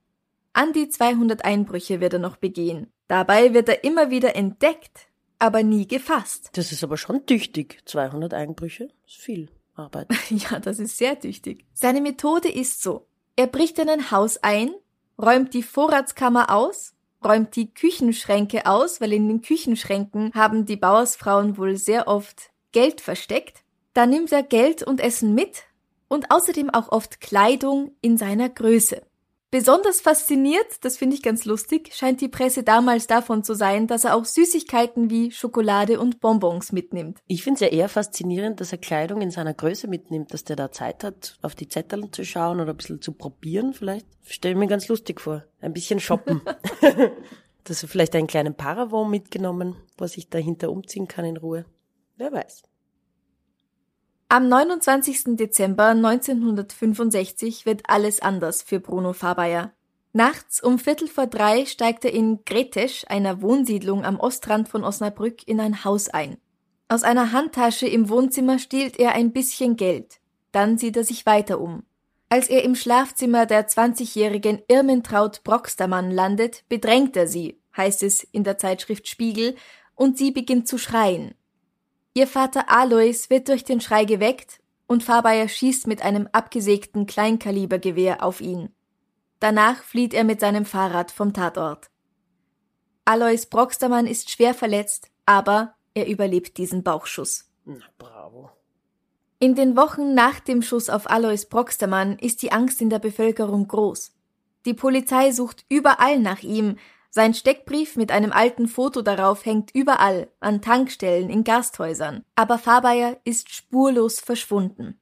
An 0.52 0.72
die 0.72 0.88
200 0.88 1.44
Einbrüche 1.44 2.00
wird 2.00 2.14
er 2.14 2.18
noch 2.20 2.36
begehen. 2.36 2.92
Dabei 3.08 3.54
wird 3.54 3.68
er 3.68 3.84
immer 3.84 4.10
wieder 4.10 4.34
entdeckt, 4.34 5.08
aber 5.38 5.62
nie 5.62 5.86
gefasst. 5.86 6.50
Das 6.54 6.72
ist 6.72 6.82
aber 6.84 6.96
schon 6.96 7.26
tüchtig. 7.26 7.82
200 7.84 8.34
Einbrüche 8.34 8.88
ist 9.06 9.16
viel 9.16 9.48
Arbeit. 9.74 10.08
Ja, 10.30 10.58
das 10.58 10.78
ist 10.78 10.96
sehr 10.96 11.18
tüchtig. 11.18 11.64
Seine 11.72 12.00
Methode 12.00 12.48
ist 12.48 12.82
so. 12.82 13.06
Er 13.36 13.48
bricht 13.48 13.78
in 13.78 13.88
ein 13.88 14.10
Haus 14.10 14.38
ein, 14.38 14.70
räumt 15.20 15.54
die 15.54 15.62
Vorratskammer 15.62 16.54
aus, 16.54 16.94
räumt 17.24 17.56
die 17.56 17.72
Küchenschränke 17.72 18.66
aus, 18.66 19.00
weil 19.00 19.12
in 19.12 19.28
den 19.28 19.40
Küchenschränken 19.40 20.32
haben 20.34 20.66
die 20.66 20.76
Bauersfrauen 20.76 21.56
wohl 21.56 21.76
sehr 21.76 22.06
oft 22.08 22.50
Geld 22.72 23.00
versteckt. 23.00 23.62
Dann 23.94 24.10
nimmt 24.10 24.32
er 24.32 24.42
Geld 24.42 24.82
und 24.82 25.00
Essen 25.00 25.34
mit 25.34 25.64
und 26.08 26.30
außerdem 26.30 26.70
auch 26.70 26.90
oft 26.90 27.20
Kleidung 27.20 27.92
in 28.00 28.18
seiner 28.18 28.48
Größe. 28.48 29.02
Besonders 29.54 30.00
fasziniert, 30.00 30.66
das 30.84 30.96
finde 30.96 31.14
ich 31.14 31.22
ganz 31.22 31.44
lustig, 31.44 31.92
scheint 31.94 32.20
die 32.20 32.26
Presse 32.26 32.64
damals 32.64 33.06
davon 33.06 33.44
zu 33.44 33.54
sein, 33.54 33.86
dass 33.86 34.02
er 34.02 34.16
auch 34.16 34.24
Süßigkeiten 34.24 35.10
wie 35.10 35.30
Schokolade 35.30 36.00
und 36.00 36.18
Bonbons 36.18 36.72
mitnimmt. 36.72 37.20
Ich 37.28 37.44
finde 37.44 37.54
es 37.54 37.60
ja 37.60 37.68
eher 37.68 37.88
faszinierend, 37.88 38.60
dass 38.60 38.72
er 38.72 38.78
Kleidung 38.78 39.20
in 39.20 39.30
seiner 39.30 39.54
Größe 39.54 39.86
mitnimmt, 39.86 40.34
dass 40.34 40.42
der 40.42 40.56
da 40.56 40.72
Zeit 40.72 41.04
hat, 41.04 41.38
auf 41.40 41.54
die 41.54 41.68
Zettel 41.68 42.10
zu 42.10 42.24
schauen 42.24 42.58
oder 42.58 42.72
ein 42.72 42.76
bisschen 42.76 43.00
zu 43.00 43.12
probieren 43.12 43.74
vielleicht. 43.74 44.08
Stelle 44.24 44.56
mir 44.56 44.66
ganz 44.66 44.88
lustig 44.88 45.20
vor. 45.20 45.44
Ein 45.60 45.72
bisschen 45.72 46.00
shoppen. 46.00 46.40
dass 47.62 47.84
er 47.84 47.88
vielleicht 47.88 48.16
einen 48.16 48.26
kleinen 48.26 48.56
Paravon 48.56 49.08
mitgenommen, 49.08 49.76
wo 49.96 50.06
er 50.06 50.08
sich 50.08 50.28
dahinter 50.30 50.68
umziehen 50.68 51.06
kann 51.06 51.26
in 51.26 51.36
Ruhe. 51.36 51.64
Wer 52.16 52.32
weiß. 52.32 52.64
Am 54.28 54.48
29. 54.48 55.36
Dezember 55.36 55.88
1965 55.88 57.66
wird 57.66 57.82
alles 57.88 58.20
anders 58.20 58.62
für 58.62 58.80
Bruno 58.80 59.12
Fabayer. 59.12 59.72
Nachts 60.12 60.62
um 60.62 60.78
Viertel 60.78 61.08
vor 61.08 61.26
drei 61.26 61.66
steigt 61.66 62.04
er 62.04 62.12
in 62.12 62.44
Gretesch, 62.44 63.04
einer 63.08 63.42
Wohnsiedlung 63.42 64.04
am 64.04 64.18
Ostrand 64.18 64.68
von 64.68 64.82
Osnabrück, 64.82 65.46
in 65.46 65.60
ein 65.60 65.84
Haus 65.84 66.08
ein. 66.08 66.38
Aus 66.88 67.02
einer 67.02 67.32
Handtasche 67.32 67.86
im 67.86 68.08
Wohnzimmer 68.08 68.58
stiehlt 68.58 68.98
er 68.98 69.12
ein 69.12 69.32
bisschen 69.32 69.76
Geld. 69.76 70.20
Dann 70.52 70.78
sieht 70.78 70.96
er 70.96 71.04
sich 71.04 71.26
weiter 71.26 71.60
um. 71.60 71.84
Als 72.28 72.48
er 72.48 72.64
im 72.64 72.74
Schlafzimmer 72.74 73.46
der 73.46 73.68
20-jährigen 73.68 74.62
Irmentraut 74.68 75.44
Brockstermann 75.44 76.10
landet, 76.10 76.64
bedrängt 76.68 77.16
er 77.16 77.28
sie, 77.28 77.60
heißt 77.76 78.02
es 78.02 78.22
in 78.22 78.42
der 78.42 78.58
Zeitschrift 78.58 79.06
Spiegel, 79.06 79.54
und 79.94 80.18
sie 80.18 80.30
beginnt 80.30 80.66
zu 80.66 80.78
schreien. 80.78 81.34
Ihr 82.14 82.28
Vater 82.28 82.70
Alois 82.70 83.28
wird 83.28 83.48
durch 83.48 83.64
den 83.64 83.80
Schrei 83.80 84.04
geweckt 84.04 84.60
und 84.86 85.02
Fabayer 85.02 85.48
schießt 85.48 85.88
mit 85.88 86.02
einem 86.02 86.28
abgesägten 86.30 87.06
Kleinkalibergewehr 87.06 88.22
auf 88.22 88.40
ihn. 88.40 88.70
Danach 89.40 89.82
flieht 89.82 90.14
er 90.14 90.22
mit 90.22 90.38
seinem 90.38 90.64
Fahrrad 90.64 91.10
vom 91.10 91.32
Tatort. 91.32 91.90
Alois 93.04 93.46
Brockstermann 93.50 94.06
ist 94.06 94.30
schwer 94.30 94.54
verletzt, 94.54 95.10
aber 95.26 95.74
er 95.92 96.06
überlebt 96.06 96.56
diesen 96.56 96.84
Bauchschuss. 96.84 97.50
Na, 97.64 97.84
bravo. 97.98 98.50
In 99.40 99.56
den 99.56 99.76
Wochen 99.76 100.14
nach 100.14 100.38
dem 100.38 100.62
Schuss 100.62 100.88
auf 100.88 101.10
Alois 101.10 101.46
Brockstermann 101.50 102.18
ist 102.18 102.42
die 102.42 102.52
Angst 102.52 102.80
in 102.80 102.90
der 102.90 103.00
Bevölkerung 103.00 103.66
groß. 103.66 104.14
Die 104.64 104.74
Polizei 104.74 105.32
sucht 105.32 105.64
überall 105.68 106.18
nach 106.20 106.42
ihm. 106.42 106.78
Sein 107.16 107.32
Steckbrief 107.32 107.94
mit 107.94 108.10
einem 108.10 108.32
alten 108.32 108.66
Foto 108.66 109.00
darauf 109.00 109.46
hängt 109.46 109.72
überall, 109.72 110.32
an 110.40 110.62
Tankstellen, 110.62 111.30
in 111.30 111.44
Gasthäusern. 111.44 112.24
Aber 112.34 112.58
Fabayer 112.58 113.20
ist 113.22 113.54
spurlos 113.54 114.18
verschwunden. 114.18 114.98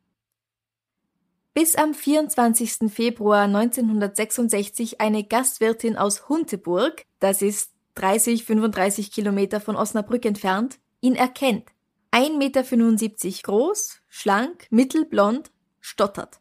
Bis 1.55 1.75
am 1.75 1.95
24. 1.95 2.93
Februar 2.93 3.45
1966 3.45 5.01
eine 5.01 5.25
Gastwirtin 5.25 5.97
aus 5.97 6.29
Hunteburg, 6.29 7.07
das 7.19 7.41
ist 7.41 7.73
30, 7.95 8.45
35 8.45 9.11
Kilometer 9.11 9.59
von 9.59 9.75
Osnabrück 9.75 10.27
entfernt, 10.27 10.81
ihn 11.01 11.15
erkennt. 11.15 11.71
1,75 12.11 12.37
Meter 12.37 13.43
groß, 13.43 14.03
schlank, 14.09 14.67
mittelblond, 14.69 15.51
stottert. 15.81 16.41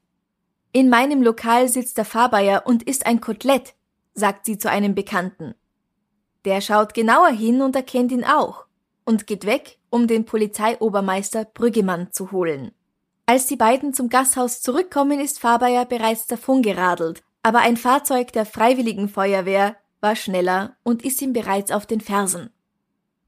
In 0.73 0.89
meinem 0.89 1.21
Lokal 1.21 1.69
sitzt 1.69 1.97
der 1.97 2.03
Fabayer 2.03 2.63
und 2.65 2.83
isst 2.83 3.05
ein 3.05 3.21
Kotelett, 3.21 3.73
sagt 4.13 4.45
sie 4.45 4.57
zu 4.57 4.69
einem 4.69 4.95
Bekannten. 4.95 5.55
Der 6.45 6.61
schaut 6.61 6.93
genauer 6.93 7.29
hin 7.29 7.61
und 7.61 7.75
erkennt 7.75 8.11
ihn 8.11 8.23
auch 8.23 8.65
und 9.05 9.27
geht 9.27 9.45
weg, 9.45 9.77
um 9.89 10.07
den 10.07 10.25
Polizeiobermeister 10.25 11.45
Brüggemann 11.45 12.09
zu 12.11 12.31
holen. 12.31 12.71
Als 13.25 13.47
die 13.47 13.55
beiden 13.55 13.93
zum 13.93 14.09
Gasthaus 14.09 14.61
zurückkommen, 14.61 15.19
ist 15.19 15.39
Fabayer 15.39 15.85
bereits 15.85 16.27
davongeradelt, 16.27 17.23
aber 17.43 17.59
ein 17.59 17.77
Fahrzeug 17.77 18.33
der 18.33 18.45
Freiwilligen 18.45 19.09
Feuerwehr 19.09 19.75
war 19.99 20.15
schneller 20.15 20.75
und 20.83 21.03
ist 21.03 21.21
ihm 21.21 21.33
bereits 21.33 21.71
auf 21.71 21.85
den 21.85 22.01
Fersen. 22.01 22.49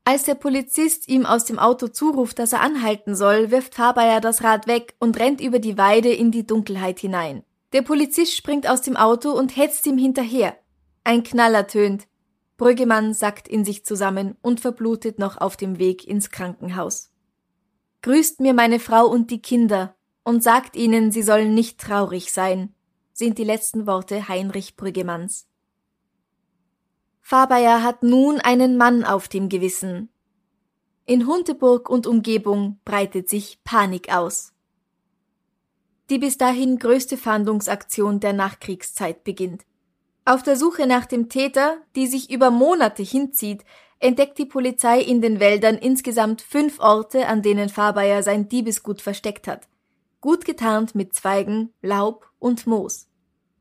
Als 0.05 0.23
der 0.23 0.35
Polizist 0.35 1.07
ihm 1.07 1.25
aus 1.25 1.45
dem 1.45 1.59
Auto 1.59 1.87
zuruft, 1.87 2.37
dass 2.39 2.51
er 2.51 2.61
anhalten 2.61 3.15
soll, 3.15 3.51
wirft 3.51 3.75
Fabayer 3.75 4.19
das 4.19 4.43
Rad 4.43 4.67
weg 4.67 4.95
und 4.99 5.17
rennt 5.17 5.39
über 5.39 5.59
die 5.59 5.77
Weide 5.77 6.11
in 6.11 6.31
die 6.31 6.45
Dunkelheit 6.45 6.99
hinein. 6.99 7.43
Der 7.71 7.83
Polizist 7.83 8.35
springt 8.35 8.67
aus 8.67 8.81
dem 8.81 8.97
Auto 8.97 9.31
und 9.31 9.55
hetzt 9.55 9.85
ihm 9.87 9.97
hinterher. 9.97 10.57
Ein 11.05 11.23
Knall 11.23 11.55
ertönt. 11.55 12.07
Brüggemann 12.63 13.13
sackt 13.13 13.49
in 13.49 13.65
sich 13.65 13.83
zusammen 13.83 14.37
und 14.41 14.61
verblutet 14.61 15.19
noch 15.19 15.35
auf 15.35 15.57
dem 15.57 15.79
Weg 15.79 16.07
ins 16.07 16.29
Krankenhaus. 16.29 17.11
Grüßt 18.03 18.39
mir 18.39 18.53
meine 18.53 18.79
Frau 18.79 19.05
und 19.05 19.31
die 19.31 19.41
Kinder 19.41 19.97
und 20.23 20.41
sagt 20.41 20.77
ihnen, 20.77 21.11
sie 21.11 21.23
sollen 21.23 21.53
nicht 21.53 21.77
traurig 21.77 22.31
sein, 22.31 22.73
sind 23.11 23.37
die 23.37 23.43
letzten 23.43 23.85
Worte 23.85 24.29
Heinrich 24.29 24.77
Brüggemanns. 24.77 25.45
Fabayer 27.19 27.83
hat 27.83 28.01
nun 28.01 28.39
einen 28.39 28.77
Mann 28.77 29.03
auf 29.03 29.27
dem 29.27 29.49
Gewissen. 29.49 30.07
In 31.05 31.27
Hunteburg 31.27 31.89
und 31.89 32.07
Umgebung 32.07 32.79
breitet 32.85 33.27
sich 33.27 33.61
Panik 33.65 34.09
aus. 34.15 34.53
Die 36.09 36.17
bis 36.17 36.37
dahin 36.37 36.79
größte 36.79 37.17
Fahndungsaktion 37.17 38.21
der 38.21 38.31
Nachkriegszeit 38.31 39.25
beginnt. 39.25 39.65
Auf 40.25 40.41
der 40.41 40.55
Suche 40.55 40.87
nach 40.87 41.05
dem 41.05 41.27
Täter, 41.27 41.77
die 41.95 42.07
sich 42.07 42.31
über 42.31 42.49
Monate 42.49 43.03
hinzieht, 43.03 43.65
entdeckt 43.99 44.37
die 44.37 44.45
Polizei 44.45 45.01
in 45.01 45.21
den 45.21 45.39
Wäldern 45.39 45.75
insgesamt 45.77 46.41
fünf 46.41 46.79
Orte, 46.79 47.27
an 47.27 47.41
denen 47.41 47.69
Fabayer 47.69 48.23
sein 48.23 48.47
Diebesgut 48.47 49.01
versteckt 49.01 49.47
hat. 49.47 49.67
Gut 50.21 50.45
getarnt 50.45 50.95
mit 50.95 51.13
Zweigen, 51.13 51.73
Laub 51.81 52.29
und 52.39 52.65
Moos. 52.67 53.07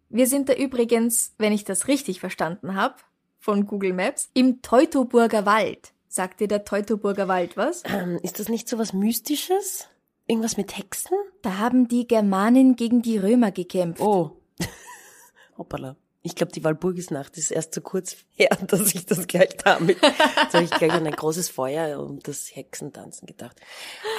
Wir 0.09 0.29
sind 0.29 0.49
da 0.49 0.55
übrigens, 0.55 1.35
wenn 1.39 1.53
ich 1.53 1.65
das 1.65 1.89
richtig 1.89 2.21
verstanden 2.21 2.77
habe, 2.77 2.95
von 3.41 3.67
Google 3.67 3.93
Maps, 3.93 4.31
im 4.35 4.63
Teutoburger 4.63 5.47
Wald. 5.47 5.93
Sagt 6.07 6.41
dir 6.41 6.49
der 6.49 6.65
Teutoburger 6.65 7.27
Wald 7.27 7.57
was? 7.57 7.83
Ähm, 7.87 8.21
ist 8.23 8.39
das 8.39 8.49
nicht 8.49 8.69
so 8.69 8.79
was 8.79 8.93
Mystisches? 8.93 9.89
Irgendwas 10.27 10.57
mit 10.57 10.77
Hexen? 10.77 11.17
Da 11.41 11.59
haben 11.59 11.89
die 11.89 12.07
Germanen 12.07 12.77
gegen 12.77 13.03
die 13.03 13.19
Römer 13.19 13.51
gekämpft. 13.51 14.01
Oh. 14.01 14.37
Hoppala. 15.59 15.97
Ich 16.25 16.37
glaube, 16.37 16.53
die 16.53 16.63
Walpurgisnacht 16.63 17.37
ist 17.37 17.51
erst 17.51 17.75
zu 17.75 17.81
kurz 17.81 18.17
her, 18.35 18.57
dass 18.69 18.95
ich 18.95 19.07
das 19.07 19.27
gleich 19.27 19.57
damit. 19.57 19.99
Jetzt 20.01 20.55
habe 20.55 20.65
ich 20.65 20.71
gleich 20.71 20.93
an 20.93 21.07
ein 21.07 21.13
großes 21.13 21.49
Feuer 21.49 22.01
und 22.01 22.27
das 22.29 22.55
Hexentanzen 22.55 23.27
gedacht. 23.27 23.61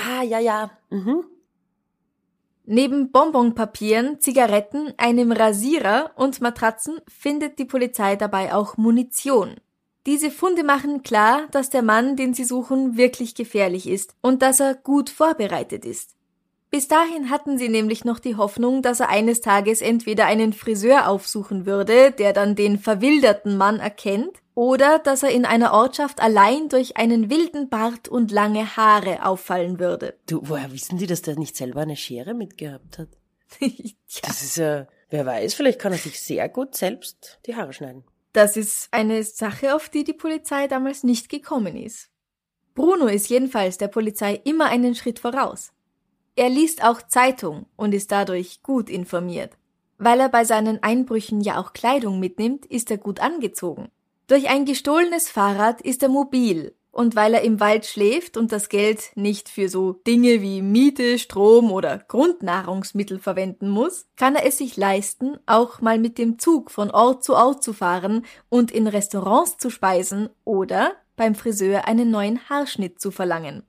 Ah, 0.08 0.24
ja, 0.24 0.40
ja. 0.40 0.72
Mhm. 0.90 1.24
Neben 2.66 3.12
Bonbonpapieren, 3.12 4.22
Zigaretten, 4.22 4.94
einem 4.98 5.34
Rasierer 5.34 6.12
und 6.16 6.40
Matratzen 6.40 7.00
findet 7.10 7.60
die 7.60 7.66
Polizei 7.66 8.16
dabei 8.16 8.54
auch 8.54 8.78
Munition. 8.78 9.56
Diese 10.06 10.32
Funde 10.32 10.64
machen 10.64 11.04
klar, 11.04 11.48
dass 11.52 11.70
der 11.70 11.82
Mann, 11.82 12.16
den 12.16 12.34
sie 12.34 12.44
suchen, 12.44 12.98
wirklich 12.98 13.36
gefährlich 13.36 13.88
ist 13.88 14.16
und 14.22 14.42
dass 14.42 14.60
er 14.60 14.76
gut 14.76 15.10
vorbereitet 15.10 15.86
ist. 15.86 16.16
Bis 16.74 16.88
dahin 16.88 17.30
hatten 17.30 17.60
sie 17.60 17.70
nämlich 17.70 18.04
noch 18.04 18.18
die 18.18 18.36
Hoffnung, 18.36 18.82
dass 18.82 19.00
er 19.00 19.10
eines 19.10 19.42
Tages 19.42 19.80
entweder 19.80 20.26
einen 20.26 20.54
Friseur 20.54 21.08
aufsuchen 21.08 21.68
würde, 21.68 22.10
der 22.10 22.34
dann 22.34 22.56
den 22.56 22.80
verwilderten 22.80 23.58
Mann 23.58 23.80
erkennt, 23.80 24.42
oder 24.56 24.98
dass 24.98 25.22
er 25.22 25.30
in 25.30 25.46
einer 25.46 25.72
Ortschaft 25.74 26.20
allein 26.20 26.70
durch 26.70 26.98
einen 26.98 27.30
wilden 27.30 27.70
Bart 27.70 28.08
und 28.08 28.32
lange 28.32 28.76
Haare 28.76 29.24
auffallen 29.24 29.78
würde. 29.78 30.16
Du, 30.26 30.42
woher 30.46 30.72
wissen 30.72 30.98
die, 30.98 31.06
dass 31.06 31.22
der 31.22 31.38
nicht 31.38 31.56
selber 31.56 31.82
eine 31.82 31.96
Schere 31.96 32.34
mitgehabt 32.34 32.98
hat? 32.98 33.10
ja. 33.60 33.92
Das 34.24 34.42
ist 34.42 34.58
ja, 34.58 34.88
wer 35.12 35.28
weiß, 35.28 35.54
vielleicht 35.54 35.78
kann 35.78 35.92
er 35.92 36.00
sich 36.00 36.20
sehr 36.20 36.50
gut 36.50 36.74
selbst 36.74 37.38
die 37.46 37.56
Haare 37.56 37.74
schneiden. 37.74 38.04
Das 38.32 38.58
ist 38.58 38.88
eine 38.90 39.24
Sache, 39.24 39.76
auf 39.76 39.90
die 39.90 40.04
die 40.04 40.14
Polizei 40.14 40.68
damals 40.68 41.04
nicht 41.04 41.30
gekommen 41.30 41.76
ist. 41.76 42.10
Bruno 42.74 43.06
ist 43.06 43.30
jedenfalls 43.30 43.78
der 43.78 43.90
Polizei 43.90 44.42
immer 44.44 44.70
einen 44.70 44.96
Schritt 44.96 45.20
voraus. 45.20 45.72
Er 46.36 46.50
liest 46.50 46.84
auch 46.84 47.02
Zeitung 47.02 47.68
und 47.76 47.94
ist 47.94 48.12
dadurch 48.12 48.64
gut 48.64 48.90
informiert. 48.90 49.52
Weil 49.98 50.20
er 50.20 50.30
bei 50.30 50.46
seinen 50.46 50.82
Einbrüchen 50.82 51.42
ja 51.42 51.62
auch 51.62 51.74
Kleidung 51.74 52.20
mitnimmt, 52.20 52.66
ist 52.66 52.90
er 52.90 52.98
gut 52.98 53.20
angezogen. 53.20 53.90
Durch 54.28 54.50
ein 54.50 54.66
gestohlenes 54.66 55.30
Fahrrad 55.30 55.82
ist 55.82 56.02
er 56.02 56.10
mobil 56.10 56.74
und 56.94 57.16
weil 57.16 57.34
er 57.34 57.42
im 57.42 57.60
Wald 57.60 57.86
schläft 57.86 58.38
und 58.38 58.52
das 58.52 58.70
Geld 58.70 59.12
nicht 59.16 59.50
für 59.50 59.68
so 59.68 59.94
Dinge 59.94 60.42
wie 60.42 60.62
Miete, 60.62 61.20
Strom 61.20 61.72
oder 61.72 61.98
Grundnahrungsmittel 61.98 63.20
verwenden 63.20 63.70
muss, 63.70 64.08
kann 64.16 64.36
er 64.36 64.46
es 64.46 64.60
sich 64.60 64.78
leisten, 64.78 65.38
auch 65.46 65.82
mal 65.82 66.00
mit 66.00 66.18
dem 66.18 66.40
Zug 66.40 66.72
von 66.72 66.92
Ort 66.92 67.24
zu 67.24 67.36
Ort 67.36 67.64
zu 67.64 67.74
fahren 67.74 68.26
und 68.50 68.72
in 68.72 68.88
Restaurants 68.88 69.58
zu 69.58 69.70
speisen 69.70 70.30
oder 70.46 70.94
beim 71.16 71.36
Friseur 71.36 71.88
einen 71.88 72.12
neuen 72.12 72.48
Haarschnitt 72.48 73.02
zu 73.02 73.12
verlangen. 73.12 73.64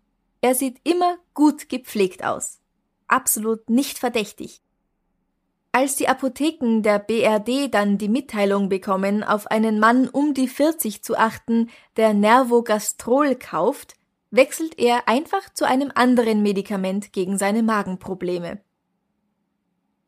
Er 0.45 0.55
sieht 0.55 0.77
immer 0.85 1.17
gut 1.33 1.71
gepflegt 1.71 2.23
aus. 2.23 2.61
Absolut 3.09 3.71
nicht 3.71 3.99
verdächtig. 3.99 4.61
Als 5.73 5.97
die 5.97 6.07
Apotheken 6.07 6.83
der 6.83 6.99
BRD 6.99 7.73
dann 7.73 7.97
die 7.97 8.11
Mitteilung 8.11 8.69
bekommen, 8.69 9.25
auf 9.25 9.47
einen 9.47 9.81
Mann 9.81 10.07
um 10.07 10.35
die 10.35 10.47
40 10.47 11.03
zu 11.03 11.17
achten, 11.17 11.71
der 11.97 12.13
Nervogastrol 12.13 13.37
kauft, 13.37 13.95
wechselt 14.31 14.79
er 14.79 15.09
einfach 15.09 15.51
zu 15.55 15.67
einem 15.67 15.91
anderen 15.95 16.43
Medikament 16.43 17.15
gegen 17.15 17.39
seine 17.39 17.63
Magenprobleme. 17.63 18.61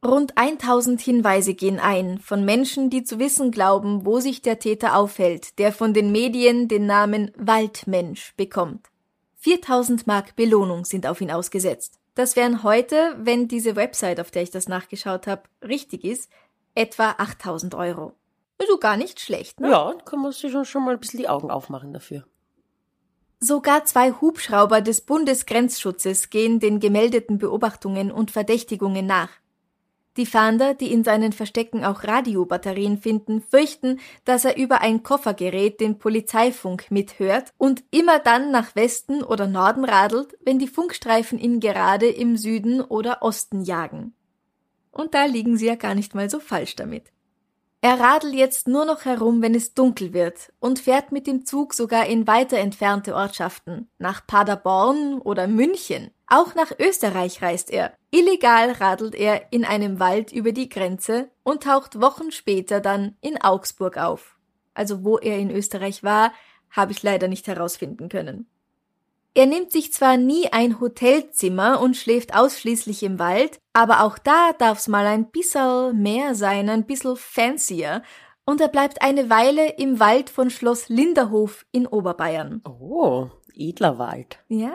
Rund 0.05 0.37
1000 0.37 1.01
Hinweise 1.01 1.55
gehen 1.55 1.81
ein 1.81 2.19
von 2.19 2.45
Menschen, 2.45 2.91
die 2.91 3.05
zu 3.05 3.19
wissen 3.19 3.53
glauben, 3.53 4.05
wo 4.05 4.21
sich 4.21 4.43
der 4.43 4.59
Täter 4.59 4.97
aufhält, 4.97 5.59
der 5.59 5.73
von 5.73 5.95
den 5.95 6.13
Medien 6.13 6.69
den 6.69 6.85
Namen 6.85 7.33
Waldmensch 7.39 8.35
bekommt. 8.37 8.91
4000 9.37 10.07
Mark 10.07 10.37
Belohnung 10.37 10.85
sind 10.85 11.07
auf 11.07 11.21
ihn 11.21 11.31
ausgesetzt. 11.31 11.99
Das 12.15 12.35
wären 12.35 12.63
heute, 12.63 13.15
wenn 13.19 13.47
diese 13.49 13.77
Website, 13.77 14.21
auf 14.21 14.31
der 14.31 14.43
ich 14.43 14.51
das 14.51 14.69
nachgeschaut 14.69 15.27
habe, 15.27 15.43
richtig 15.63 16.05
ist, 16.05 16.31
etwa 16.75 17.11
8000 17.19 17.75
Euro. 17.75 18.13
Also 18.59 18.79
gar 18.79 18.97
nicht 18.97 19.21
schlecht, 19.21 19.61
ne? 19.61 19.71
Ja, 19.71 19.95
kann 20.05 20.23
man 20.23 20.33
sich 20.33 20.53
schon 20.69 20.85
mal 20.85 20.95
ein 20.95 21.01
bisschen 21.01 21.21
die 21.21 21.29
Augen 21.29 21.51
aufmachen 21.51 21.93
dafür. 21.93 22.25
Sogar 23.39 23.85
zwei 23.85 24.13
Hubschrauber 24.13 24.81
des 24.81 25.03
Bundesgrenzschutzes 25.03 26.31
gehen 26.31 26.59
den 26.59 26.81
gemeldeten 26.81 27.37
Beobachtungen 27.37 28.11
und 28.11 28.31
Verdächtigungen 28.31 29.05
nach. 29.05 29.29
Die 30.17 30.27
Fahnder, 30.27 30.73
die 30.73 30.93
in 30.93 31.05
seinen 31.05 31.33
Verstecken 31.33 31.85
auch 31.85 32.05
Radiobatterien 32.05 32.99
finden, 32.99 33.43
fürchten, 33.43 34.01
dass 34.25 34.47
er 34.47 34.57
über 34.57 34.81
ein 34.81 35.03
Koffergerät 35.03 35.79
den 35.81 35.99
Polizeifunk 35.99 36.91
mithört 36.91 37.53
und 37.59 37.85
immer 37.91 38.19
dann 38.19 38.51
nach 38.51 38.75
Westen 38.75 39.23
oder 39.23 39.47
Norden 39.47 39.85
radelt, 39.85 40.37
wenn 40.43 40.59
die 40.59 40.69
Funkstreifen 40.69 41.39
ihn 41.39 41.61
gerade 41.61 42.09
im 42.09 42.39
Süden 42.39 42.81
oder 42.81 43.23
Osten 43.23 43.63
jagen. 43.63 44.15
Und 44.91 45.15
da 45.15 45.27
liegen 45.27 45.59
sie 45.59 45.67
ja 45.67 45.75
gar 45.75 45.95
nicht 45.95 46.15
mal 46.15 46.31
so 46.31 46.41
falsch 46.41 46.77
damit. 46.77 47.13
Er 47.83 48.01
radelt 48.01 48.35
jetzt 48.35 48.67
nur 48.67 48.87
noch 48.87 49.05
herum, 49.05 49.43
wenn 49.43 49.55
es 49.55 49.75
dunkel 49.75 50.15
wird 50.15 50.51
und 50.59 50.79
fährt 50.79 51.13
mit 51.13 51.27
dem 51.27 51.45
Zug 51.45 51.75
sogar 51.75 52.07
in 52.07 52.27
weiter 52.27 52.57
entfernte 52.57 53.15
Ortschaften, 53.15 53.91
nach 53.99 54.27
Paderborn 54.27 55.21
oder 55.21 55.47
München. 55.47 56.11
Auch 56.29 56.55
nach 56.55 56.73
Österreich 56.79 57.41
reist 57.41 57.71
er. 57.71 57.93
Illegal 58.11 58.73
radelt 58.73 59.15
er 59.15 59.53
in 59.53 59.65
einem 59.65 60.01
Wald 60.01 60.33
über 60.33 60.53
die 60.53 60.69
Grenze 60.69 61.31
und 61.45 61.63
taucht 61.63 62.01
Wochen 62.01 62.33
später 62.33 62.81
dann 62.81 63.17
in 63.21 63.41
Augsburg 63.41 63.97
auf. 63.97 64.37
Also 64.75 65.05
wo 65.05 65.19
er 65.19 65.39
in 65.39 65.51
Österreich 65.51 66.03
war, 66.03 66.33
habe 66.71 66.93
ich 66.93 67.03
leider 67.03 67.29
nicht 67.29 67.47
herausfinden 67.47 68.09
können. 68.09 68.47
Er 69.35 69.47
nimmt 69.47 69.71
sich 69.71 69.93
zwar 69.93 70.17
nie 70.17 70.49
ein 70.51 70.81
Hotelzimmer 70.81 71.81
und 71.81 71.97
schläft 71.97 72.35
ausschließlich 72.35 73.03
im 73.03 73.19
Wald, 73.19 73.61
aber 73.75 74.03
auch 74.03 74.19
da 74.19 74.53
darf's 74.55 74.89
mal 74.89 75.07
ein 75.07 75.31
bisschen 75.31 76.03
mehr 76.03 76.35
sein, 76.35 76.71
ein 76.71 76.87
bisschen 76.87 77.17
fancier, 77.17 78.03
und 78.47 78.61
er 78.61 78.69
bleibt 78.69 79.03
eine 79.03 79.29
Weile 79.29 79.75
im 79.77 80.01
Wald 80.01 80.31
von 80.31 80.51
Schloss 80.51 80.89
Linderhof 80.89 81.67
in 81.73 81.87
Oberbayern. 81.87 82.63
Oh, 82.65 83.29
edler 83.55 83.99
Wald. 83.99 84.39
Ja, 84.49 84.73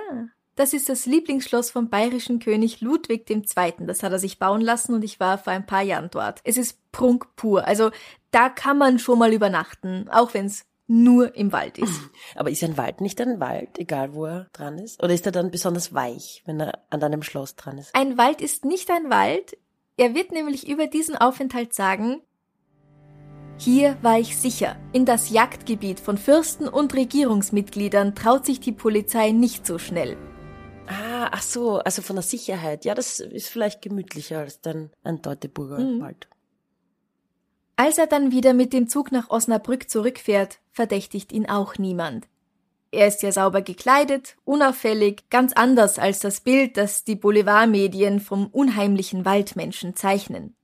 das 0.62 0.74
ist 0.74 0.90
das 0.90 1.08
Lieblingsschloss 1.08 1.72
vom 1.72 1.90
bayerischen 1.90 2.38
König 2.38 2.82
Ludwig 2.82 3.28
II. 3.28 3.74
Das 3.80 4.04
hat 4.04 4.12
er 4.12 4.20
sich 4.20 4.38
bauen 4.38 4.62
lassen 4.62 4.94
und 4.94 5.04
ich 5.04 5.20
war 5.20 5.40
vor 5.40 5.52
ein 5.54 5.66
paar 5.66 5.82
Jahren 5.82 6.10
dort. 6.12 6.40
Es 6.44 6.56
ist 6.56 6.78
Prunk 6.92 7.36
pur. 7.36 7.66
Also 7.66 7.90
da 8.30 8.48
kann 8.48 8.78
man 8.78 9.00
schon 9.00 9.18
mal 9.18 9.34
übernachten, 9.34 10.08
auch 10.10 10.36
wenn 10.36 10.46
es 10.46 10.66
nur 10.86 11.36
im 11.36 11.52
Wald 11.52 11.80
ist. 11.80 12.00
Aber 12.36 12.52
ist 12.52 12.64
ein 12.64 12.78
Wald 12.78 13.02
nicht 13.02 13.20
ein 13.22 13.40
Wald, 13.40 13.80
egal 13.80 14.14
wo 14.14 14.26
er 14.26 14.50
dran 14.54 14.78
ist? 14.78 15.02
Oder 15.02 15.16
ist 15.16 15.26
er 15.26 15.32
dann 15.32 15.50
besonders 15.50 15.96
weich, 15.96 16.44
wenn 16.46 16.60
er 16.60 16.78
an 16.92 17.00
deinem 17.00 17.24
Schloss 17.24 17.56
dran 17.56 17.80
ist? 17.80 17.96
Ein 17.96 18.20
Wald 18.20 18.40
ist 18.40 18.64
nicht 18.64 18.92
ein 18.92 19.10
Wald. 19.10 19.58
Er 19.98 20.14
wird 20.14 20.32
nämlich 20.32 20.70
über 20.70 20.86
diesen 20.86 21.16
Aufenthalt 21.16 21.74
sagen, 21.74 22.22
hier 23.58 23.98
war 24.04 24.20
ich 24.20 24.38
sicher. 24.38 24.76
In 24.94 25.06
das 25.06 25.32
Jagdgebiet 25.32 26.00
von 26.00 26.20
Fürsten 26.20 26.68
und 26.68 26.94
Regierungsmitgliedern 26.94 28.14
traut 28.14 28.46
sich 28.46 28.60
die 28.60 28.72
Polizei 28.72 29.32
nicht 29.32 29.66
so 29.66 29.80
schnell. 29.80 30.18
Ah, 31.22 31.30
ach 31.34 31.44
so, 31.44 31.78
also 31.78 32.02
von 32.02 32.16
der 32.16 32.24
Sicherheit. 32.24 32.84
Ja, 32.84 32.96
das 32.96 33.20
ist 33.20 33.48
vielleicht 33.50 33.84
gemütlicher 33.84 34.40
als 34.40 34.60
dann 34.60 34.90
ein 35.04 35.22
Teutoburger 35.22 35.78
Mhm. 35.78 36.02
Wald. 36.02 36.28
Als 37.76 38.00
er 38.00 38.08
dann 38.08 38.32
wieder 38.32 38.56
mit 38.56 38.74
dem 38.74 38.88
Zug 38.88 39.12
nach 39.12 39.30
Osnabrück 39.30 39.88
zurückfährt, 39.88 40.58
verdächtigt 40.72 41.32
ihn 41.32 41.48
auch 41.48 41.78
niemand. 41.78 42.28
Er 42.90 43.08
ist 43.08 43.22
ja 43.22 43.32
sauber 43.32 43.62
gekleidet, 43.62 44.36
unauffällig, 44.46 45.30
ganz 45.30 45.54
anders 45.54 46.00
als 46.00 46.22
das 46.22 46.42
Bild, 46.42 46.76
das 46.76 47.04
die 47.04 47.16
Boulevardmedien 47.16 48.20
vom 48.20 48.48
unheimlichen 48.48 49.24
Waldmenschen 49.24 49.96
zeichnen. 49.96 50.56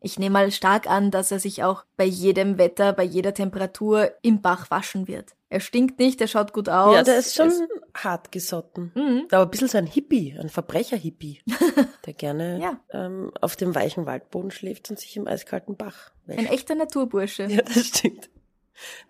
Ich 0.00 0.18
nehme 0.18 0.32
mal 0.32 0.50
stark 0.50 0.88
an, 0.88 1.12
dass 1.12 1.30
er 1.30 1.38
sich 1.38 1.62
auch 1.62 1.84
bei 1.96 2.04
jedem 2.04 2.58
Wetter, 2.58 2.92
bei 2.92 3.04
jeder 3.04 3.34
Temperatur 3.34 4.10
im 4.22 4.42
Bach 4.42 4.68
waschen 4.72 5.06
wird. 5.06 5.36
Er 5.50 5.60
stinkt 5.60 5.98
nicht, 5.98 6.20
er 6.20 6.28
schaut 6.28 6.52
gut 6.52 6.68
aus. 6.68 6.94
Ja, 6.94 7.02
der 7.02 7.18
ist 7.18 7.34
schon 7.34 7.48
Es- 7.48 7.60
hart 8.04 8.30
gesotten. 8.32 8.92
Mhm. 8.94 9.26
Aber 9.32 9.42
ein 9.42 9.50
bisschen 9.50 9.68
so 9.68 9.76
ein 9.78 9.86
Hippie, 9.86 10.36
ein 10.40 10.48
Verbrecher-Hippie, 10.48 11.42
der 12.06 12.12
gerne 12.14 12.60
Ja. 12.60 12.80
ähm, 12.92 13.32
auf 13.40 13.56
dem 13.56 13.74
weichen 13.74 14.06
Waldboden 14.06 14.50
schläft 14.52 14.88
und 14.90 14.98
sich 14.98 15.16
im 15.16 15.26
eiskalten 15.26 15.76
Bach 15.76 16.12
Ein 16.28 16.38
wäscht. 16.38 16.52
echter 16.52 16.74
Naturbursche. 16.76 17.44
Ja, 17.44 17.62
das 17.62 17.84
stimmt. 17.86 18.30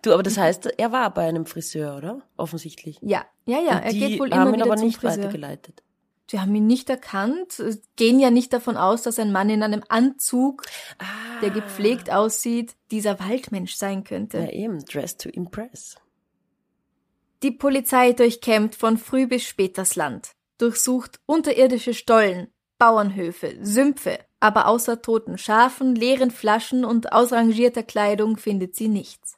Du, 0.01 0.11
aber 0.11 0.23
das 0.23 0.37
heißt, 0.37 0.65
er 0.77 0.91
war 0.91 1.13
bei 1.13 1.27
einem 1.27 1.45
Friseur, 1.45 1.95
oder? 1.95 2.23
Offensichtlich. 2.35 2.97
Ja, 3.01 3.23
ja, 3.45 3.59
ja, 3.61 3.77
Und 3.77 3.83
er 3.83 3.91
die 3.91 3.99
geht 3.99 4.19
wohl 4.19 4.31
haben 4.31 4.41
immer 4.41 4.49
ihn 4.49 4.53
wieder 4.55 4.65
aber 4.65 4.75
zum 4.77 4.87
nicht 4.87 4.99
Friseur. 4.99 5.19
weitergeleitet. 5.19 5.83
Sie 6.29 6.39
haben 6.39 6.55
ihn 6.55 6.65
nicht 6.65 6.89
erkannt, 6.89 7.59
äh, 7.59 7.77
gehen 7.97 8.19
ja 8.19 8.31
nicht 8.31 8.51
davon 8.51 8.77
aus, 8.77 9.01
dass 9.03 9.19
ein 9.19 9.31
Mann 9.31 9.49
in 9.49 9.63
einem 9.63 9.83
Anzug, 9.89 10.63
Ah. 10.97 11.39
der 11.41 11.51
gepflegt 11.51 12.11
aussieht, 12.11 12.75
dieser 12.89 13.19
Waldmensch 13.19 13.75
sein 13.75 14.03
könnte. 14.03 14.39
Ja, 14.39 14.49
eben. 14.49 14.79
Dress 14.85 15.17
to 15.17 15.29
impress. 15.29 15.95
Die 17.43 17.51
Polizei 17.51 18.13
durchkämmt 18.13 18.75
von 18.75 18.97
früh 18.97 19.25
bis 19.25 19.43
spät 19.43 19.77
das 19.77 19.95
Land, 19.95 20.33
durchsucht 20.59 21.19
unterirdische 21.25 21.95
Stollen, 21.95 22.49
Bauernhöfe, 22.77 23.57
Sümpfe, 23.61 24.19
aber 24.39 24.67
außer 24.67 25.01
toten 25.01 25.37
Schafen, 25.37 25.95
leeren 25.95 26.29
Flaschen 26.29 26.85
und 26.85 27.13
ausrangierter 27.13 27.83
Kleidung 27.83 28.37
findet 28.37 28.75
sie 28.75 28.87
nichts. 28.87 29.37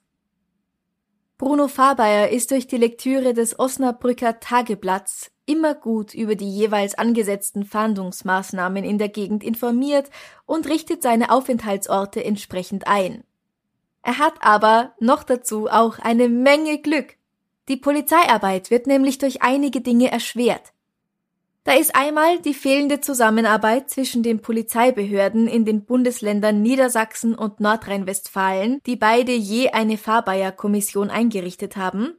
Bruno 1.37 1.67
Faber 1.67 2.29
ist 2.29 2.51
durch 2.51 2.67
die 2.67 2.77
Lektüre 2.77 3.33
des 3.33 3.57
Osnabrücker 3.57 4.39
Tageblatts 4.39 5.31
immer 5.45 5.73
gut 5.73 6.13
über 6.13 6.35
die 6.35 6.49
jeweils 6.49 6.95
angesetzten 6.95 7.65
Fahndungsmaßnahmen 7.65 8.83
in 8.83 8.97
der 8.97 9.09
Gegend 9.09 9.43
informiert 9.43 10.09
und 10.45 10.67
richtet 10.67 11.03
seine 11.03 11.31
Aufenthaltsorte 11.31 12.23
entsprechend 12.23 12.87
ein. 12.87 13.23
Er 14.03 14.19
hat 14.19 14.35
aber 14.41 14.93
noch 14.99 15.23
dazu 15.23 15.67
auch 15.69 15.99
eine 15.99 16.29
Menge 16.29 16.81
Glück. 16.81 17.17
Die 17.69 17.77
Polizeiarbeit 17.77 18.71
wird 18.71 18.87
nämlich 18.87 19.17
durch 19.17 19.41
einige 19.41 19.81
Dinge 19.81 20.11
erschwert. 20.11 20.73
Da 21.63 21.73
ist 21.73 21.95
einmal 21.95 22.39
die 22.39 22.53
fehlende 22.53 22.99
Zusammenarbeit 22.99 23.89
zwischen 23.89 24.21
den 24.21 24.41
Polizeibehörden 24.41 25.47
in 25.47 25.63
den 25.63 25.85
Bundesländern 25.85 26.61
Niedersachsen 26.61 27.35
und 27.35 27.61
Nordrhein-Westfalen, 27.61 28.81
die 28.85 28.97
beide 28.97 29.31
je 29.31 29.69
eine 29.69 29.97
Fahrbayer-Kommission 29.97 31.09
eingerichtet 31.09 31.77
haben. 31.77 32.17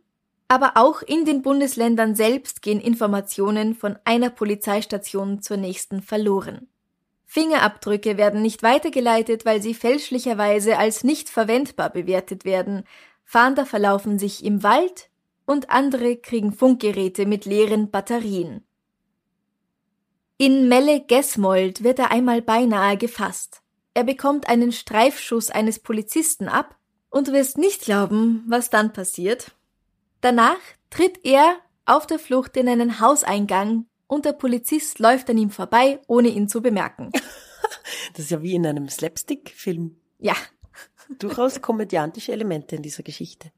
Aber 0.49 0.73
auch 0.77 1.03
in 1.03 1.27
den 1.27 1.43
Bundesländern 1.43 2.15
selbst 2.15 2.63
gehen 2.63 2.81
Informationen 2.81 3.75
von 3.75 3.99
einer 4.05 4.31
Polizeistation 4.31 5.43
zur 5.43 5.59
nächsten 5.59 6.01
verloren. 6.01 6.69
Fingerabdrücke 7.27 8.17
werden 8.17 8.41
nicht 8.41 8.63
weitergeleitet, 8.63 9.45
weil 9.45 9.61
sie 9.61 9.75
fälschlicherweise 9.75 10.79
als 10.79 11.05
nicht 11.05 11.29
verwendbar 11.29 11.91
bewertet 11.91 12.47
werden. 12.47 12.85
Fahnder 13.25 13.67
verlaufen 13.67 14.19
sich 14.19 14.45
im 14.45 14.63
Wald 14.63 15.11
und 15.47 15.71
andere 15.71 16.17
kriegen 16.17 16.53
Funkgeräte 16.53 17.27
mit 17.27 17.45
leeren 17.45 17.91
Batterien. 17.91 18.65
In 20.37 20.69
Melle-Gesmold 20.69 21.85
wird 21.85 21.99
er 21.99 22.11
einmal 22.11 22.43
beinahe 22.43 22.97
gefasst. 22.97 23.63
Er 23.95 24.05
bekommt 24.05 24.49
einen 24.49 24.73
Streifschuss 24.73 25.51
eines 25.51 25.79
Polizisten 25.79 26.49
ab 26.49 26.77
und 27.11 27.33
wirst 27.33 27.59
nicht 27.59 27.83
glauben, 27.83 28.45
was 28.49 28.69
dann 28.69 28.93
passiert. 28.93 29.53
Danach 30.21 30.59
tritt 30.91 31.25
er 31.25 31.57
auf 31.87 32.07
der 32.07 32.19
Flucht 32.19 32.57
in 32.57 32.69
einen 32.69 32.99
Hauseingang 32.99 33.87
und 34.07 34.25
der 34.25 34.33
Polizist 34.33 34.99
läuft 34.99 35.31
an 35.31 35.39
ihm 35.39 35.51
vorbei, 35.51 36.01
ohne 36.09 36.29
ihn 36.29 36.49
zu 36.49 36.63
bemerken. 36.63 37.11
Das 38.13 38.27
ist 38.27 38.31
ja 38.31 38.43
wie 38.43 38.55
in 38.55 38.67
einem 38.67 38.89
Slapstick-Film. 38.89 39.97
Ja. 40.19 40.35
Durchaus 41.19 41.61
komödiantische 41.61 42.33
Elemente 42.33 42.77
in 42.77 42.83
dieser 42.83 43.03
Geschichte. 43.03 43.51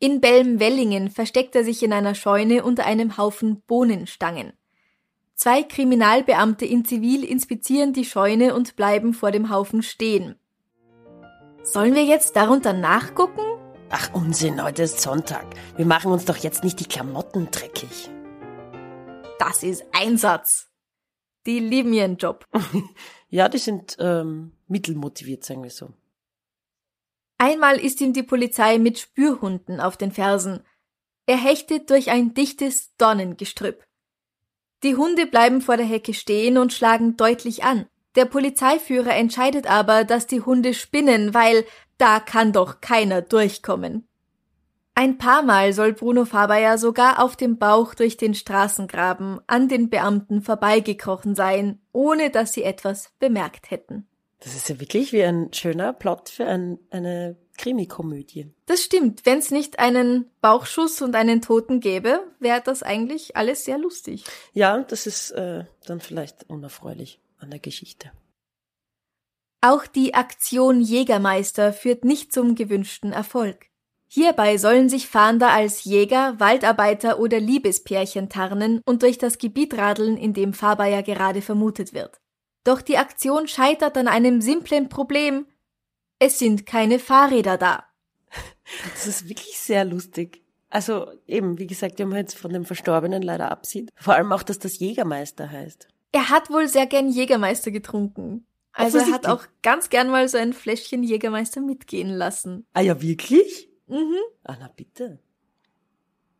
In 0.00 0.20
Belm-Wellingen 0.20 1.10
versteckt 1.10 1.56
er 1.56 1.64
sich 1.64 1.82
in 1.82 1.92
einer 1.92 2.14
Scheune 2.14 2.62
unter 2.62 2.86
einem 2.86 3.16
Haufen 3.16 3.62
Bohnenstangen. 3.62 4.52
Zwei 5.34 5.64
Kriminalbeamte 5.64 6.64
in 6.64 6.84
Zivil 6.84 7.24
inspizieren 7.24 7.92
die 7.92 8.04
Scheune 8.04 8.54
und 8.54 8.76
bleiben 8.76 9.12
vor 9.12 9.32
dem 9.32 9.50
Haufen 9.50 9.82
stehen. 9.82 10.36
Sollen 11.64 11.94
wir 11.94 12.04
jetzt 12.04 12.36
darunter 12.36 12.72
nachgucken? 12.72 13.42
Ach 13.90 14.12
Unsinn, 14.14 14.62
heute 14.62 14.84
ist 14.84 15.00
Sonntag. 15.00 15.46
Wir 15.76 15.86
machen 15.86 16.12
uns 16.12 16.24
doch 16.24 16.36
jetzt 16.36 16.62
nicht 16.62 16.78
die 16.78 16.86
Klamotten 16.86 17.50
dreckig. 17.50 18.08
Das 19.40 19.62
ist 19.64 19.84
Einsatz. 19.92 20.68
Die 21.46 21.58
lieben 21.58 21.92
ihren 21.92 22.16
Job. 22.16 22.46
Ja, 23.30 23.50
die 23.50 23.58
sind 23.58 23.94
ähm, 24.00 24.52
mittelmotiviert, 24.68 25.44
sagen 25.44 25.62
wir 25.62 25.68
so. 25.68 25.92
Einmal 27.38 27.78
ist 27.78 28.00
ihm 28.00 28.12
die 28.12 28.24
Polizei 28.24 28.78
mit 28.78 28.98
Spürhunden 28.98 29.80
auf 29.80 29.96
den 29.96 30.10
Fersen. 30.10 30.64
Er 31.26 31.36
hechtet 31.36 31.88
durch 31.90 32.10
ein 32.10 32.34
dichtes 32.34 32.94
Dornengestrüpp. 32.96 33.84
Die 34.82 34.96
Hunde 34.96 35.26
bleiben 35.26 35.60
vor 35.60 35.76
der 35.76 35.86
Hecke 35.86 36.14
stehen 36.14 36.58
und 36.58 36.72
schlagen 36.72 37.16
deutlich 37.16 37.64
an. 37.64 37.86
Der 38.16 38.24
Polizeiführer 38.24 39.14
entscheidet 39.14 39.70
aber, 39.70 40.04
dass 40.04 40.26
die 40.26 40.40
Hunde 40.40 40.74
spinnen, 40.74 41.34
weil 41.34 41.64
da 41.96 42.18
kann 42.18 42.52
doch 42.52 42.80
keiner 42.80 43.22
durchkommen. 43.22 44.08
Ein 44.94 45.16
paar 45.16 45.42
Mal 45.42 45.72
soll 45.72 45.92
Bruno 45.92 46.24
Faber 46.24 46.76
sogar 46.76 47.22
auf 47.22 47.36
dem 47.36 47.58
Bauch 47.58 47.94
durch 47.94 48.16
den 48.16 48.34
Straßengraben 48.34 49.40
an 49.46 49.68
den 49.68 49.90
Beamten 49.90 50.42
vorbeigekrochen 50.42 51.36
sein, 51.36 51.80
ohne 51.92 52.30
dass 52.30 52.52
sie 52.52 52.64
etwas 52.64 53.12
bemerkt 53.20 53.70
hätten. 53.70 54.08
Das 54.40 54.54
ist 54.54 54.68
ja 54.68 54.78
wirklich 54.78 55.12
wie 55.12 55.22
ein 55.24 55.52
schöner 55.52 55.92
Plot 55.92 56.28
für 56.28 56.46
ein, 56.46 56.78
eine 56.90 57.36
Krimikomödie. 57.56 58.52
Das 58.66 58.82
stimmt. 58.82 59.26
Wenn 59.26 59.38
es 59.38 59.50
nicht 59.50 59.80
einen 59.80 60.30
Bauchschuss 60.40 61.02
und 61.02 61.16
einen 61.16 61.42
Toten 61.42 61.80
gäbe, 61.80 62.20
wäre 62.38 62.62
das 62.64 62.82
eigentlich 62.82 63.36
alles 63.36 63.64
sehr 63.64 63.78
lustig. 63.78 64.24
Ja, 64.52 64.78
das 64.78 65.06
ist 65.06 65.32
äh, 65.32 65.64
dann 65.86 66.00
vielleicht 66.00 66.48
unerfreulich 66.48 67.20
an 67.38 67.50
der 67.50 67.58
Geschichte. 67.58 68.12
Auch 69.60 69.86
die 69.86 70.14
Aktion 70.14 70.80
Jägermeister 70.80 71.72
führt 71.72 72.04
nicht 72.04 72.32
zum 72.32 72.54
gewünschten 72.54 73.12
Erfolg. 73.12 73.66
Hierbei 74.06 74.56
sollen 74.56 74.88
sich 74.88 75.08
Fahnder 75.08 75.50
als 75.50 75.84
Jäger, 75.84 76.38
Waldarbeiter 76.38 77.18
oder 77.18 77.40
Liebespärchen 77.40 78.30
tarnen 78.30 78.80
und 78.86 79.02
durch 79.02 79.18
das 79.18 79.36
Gebiet 79.38 79.76
radeln, 79.76 80.16
in 80.16 80.32
dem 80.32 80.54
Faber 80.54 80.86
ja 80.86 81.02
gerade 81.02 81.42
vermutet 81.42 81.92
wird. 81.92 82.20
Doch 82.68 82.82
die 82.82 82.98
Aktion 82.98 83.48
scheitert 83.48 83.96
an 83.96 84.08
einem 84.08 84.42
simplen 84.42 84.90
Problem. 84.90 85.46
Es 86.18 86.38
sind 86.38 86.66
keine 86.66 86.98
Fahrräder 86.98 87.56
da. 87.56 87.84
Das 88.92 89.06
ist 89.06 89.26
wirklich 89.26 89.58
sehr 89.58 89.86
lustig. 89.86 90.42
Also 90.68 91.10
eben, 91.26 91.58
wie 91.58 91.66
gesagt, 91.66 91.98
wenn 91.98 92.10
man 92.10 92.18
jetzt 92.18 92.36
von 92.36 92.52
dem 92.52 92.66
Verstorbenen 92.66 93.22
leider 93.22 93.50
absieht. 93.50 93.90
Vor 93.96 94.12
allem 94.12 94.30
auch, 94.32 94.42
dass 94.42 94.58
das 94.58 94.80
Jägermeister 94.80 95.50
heißt. 95.50 95.88
Er 96.12 96.28
hat 96.28 96.50
wohl 96.50 96.68
sehr 96.68 96.84
gern 96.84 97.08
Jägermeister 97.08 97.70
getrunken. 97.70 98.44
Also 98.72 98.98
er 98.98 99.12
hat 99.12 99.26
auch 99.26 99.46
ganz 99.62 99.88
gern 99.88 100.10
mal 100.10 100.28
so 100.28 100.36
ein 100.36 100.52
Fläschchen 100.52 101.02
Jägermeister 101.02 101.62
mitgehen 101.62 102.10
lassen. 102.10 102.66
Ah 102.74 102.82
ja, 102.82 103.00
wirklich? 103.00 103.70
Mhm. 103.86 104.18
Ah, 104.44 104.56
na 104.60 104.68
bitte. 104.68 105.20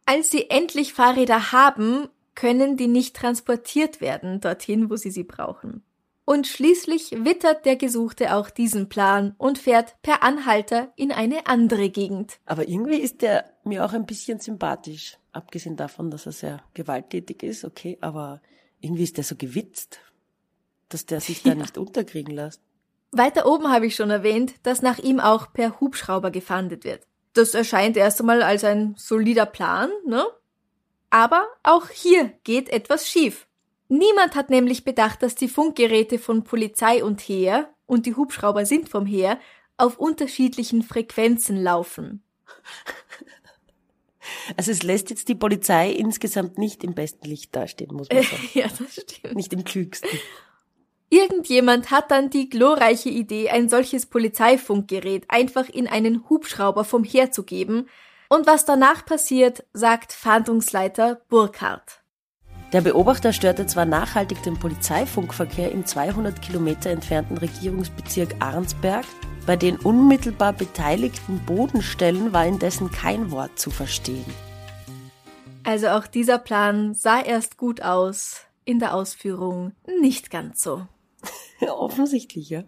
Als 0.05 0.31
sie 0.31 0.51
endlich 0.51 0.93
Fahrräder 0.93 1.53
haben, 1.53 2.11
können 2.35 2.77
die 2.77 2.87
nicht 2.87 3.17
transportiert 3.17 4.03
werden 4.03 4.43
dorthin, 4.43 4.91
wo 4.91 4.97
sie 4.97 5.11
sie 5.11 5.25
brauchen. 5.25 5.83
Und 6.29 6.47
schließlich 6.47 7.25
wittert 7.25 7.65
der 7.65 7.77
Gesuchte 7.77 8.35
auch 8.35 8.51
diesen 8.51 8.91
Plan 8.91 9.35
und 9.39 9.57
fährt 9.57 9.97
per 10.03 10.23
Anhalter 10.23 10.93
in 10.95 11.11
eine 11.11 11.47
andere 11.47 11.89
Gegend. 11.89 12.39
Aber 12.45 12.69
irgendwie 12.69 12.99
ist 12.99 13.23
der 13.23 13.47
mir 13.65 13.83
auch 13.83 13.95
ein 13.95 14.05
bisschen 14.05 14.39
sympathisch. 14.39 15.17
Abgesehen 15.33 15.77
davon, 15.77 16.11
dass 16.11 16.27
er 16.27 16.33
sehr 16.33 16.63
gewalttätig 16.75 17.43
ist, 17.43 17.65
okay, 17.65 17.97
aber 18.03 18.43
irgendwie 18.81 19.05
ist 19.05 19.17
der 19.17 19.25
so 19.25 19.37
gewitzt, 19.37 20.01
dass 20.91 21.07
der 21.07 21.23
sich 21.23 21.43
da 21.45 21.55
nicht 21.55 21.79
unterkriegen 21.79 22.35
lässt. 22.35 22.61
Weiter 23.11 23.47
oben 23.47 23.73
habe 23.73 23.87
ich 23.87 23.97
schon 23.97 24.11
erwähnt, 24.11 24.53
dass 24.65 24.83
nach 24.83 24.99
ihm 24.99 25.21
auch 25.21 25.55
per 25.55 25.81
Hubschrauber 25.81 26.31
gefahndet 26.31 26.85
wird. 26.85 27.07
Das 27.33 27.55
erscheint 27.55 27.97
erst 27.97 28.21
einmal 28.21 28.43
als 28.43 28.65
ein 28.65 28.97
solider 28.99 29.47
Plan, 29.47 29.89
ne? 30.07 30.27
Aber 31.09 31.47
auch 31.63 31.89
hier 31.89 32.35
geht 32.45 32.69
etwas 32.69 33.09
schief. 33.09 33.48
Niemand 33.89 34.35
hat 34.35 34.51
nämlich 34.51 34.85
bedacht, 34.85 35.23
dass 35.23 35.35
die 35.35 35.49
Funkgeräte 35.49 36.19
von 36.19 36.45
Polizei 36.45 37.03
und 37.03 37.21
Heer, 37.21 37.75
und 37.87 38.05
die 38.05 38.15
Hubschrauber 38.15 38.67
sind 38.67 38.89
vom 38.89 39.07
Heer, 39.07 39.39
auf 39.79 39.99
unterschiedlichen 39.99 40.83
Frequenzen 40.83 41.63
laufen. 41.63 42.23
Also 44.59 44.73
es 44.73 44.83
lässt 44.83 45.09
jetzt 45.09 45.29
die 45.29 45.35
Polizei 45.35 45.91
insgesamt 45.91 46.59
nicht 46.59 46.85
im 46.85 46.95
besten 46.95 47.27
Licht 47.27 47.57
dastehen, 47.57 47.95
muss 47.95 48.11
man 48.11 48.23
sagen. 48.23 48.49
ja, 48.55 48.67
das 48.67 49.03
stimmt. 49.03 49.35
Nicht 49.35 49.53
im 49.55 49.65
klügsten. 49.65 50.11
Irgendjemand 51.11 51.91
hat 51.91 52.11
dann 52.11 52.29
die 52.29 52.51
glorreiche 52.51 53.09
Idee, 53.09 53.49
ein 53.49 53.71
solches 53.71 54.05
Polizeifunkgerät 54.05 55.25
einfach 55.29 55.69
in 55.69 55.89
einen 55.89 56.29
Hubschrauber 56.29 56.85
vom 56.85 57.05
Heer 57.05 57.33
zu 57.33 57.45
geben. 57.45 57.89
Und 58.29 58.47
was 58.47 58.67
danach 58.67 59.07
passiert, 59.07 59.65
sagt 59.73 60.13
Fahndungsleiter 60.13 61.23
Burkhardt. 61.29 62.03
Der 62.73 62.83
Beobachter 62.83 63.33
störte 63.33 63.67
zwar 63.67 63.87
nachhaltig 63.87 64.43
den 64.43 64.59
Polizeifunkverkehr 64.59 65.73
im 65.73 65.87
200 65.87 66.43
Kilometer 66.43 66.91
entfernten 66.91 67.39
Regierungsbezirk 67.39 68.37
Arnsberg, 68.41 69.07
bei 69.47 69.57
den 69.57 69.77
unmittelbar 69.77 70.53
beteiligten 70.53 71.41
Bodenstellen 71.47 72.35
war 72.35 72.45
indessen 72.45 72.91
kein 72.91 73.31
Wort 73.31 73.59
zu 73.59 73.71
verstehen. 73.71 74.27
Also 75.65 75.89
auch 75.89 76.07
dieser 76.07 76.39
Plan 76.39 76.93
sah 76.93 77.23
erst 77.23 77.57
gut 77.57 77.81
aus, 77.81 78.43
in 78.67 78.79
der 78.79 78.95
Ausführung 78.95 79.73
nicht 80.03 80.31
ganz 80.31 80.63
so. 80.63 80.87
Offensichtlich, 81.67 82.51
ja. 82.51 82.65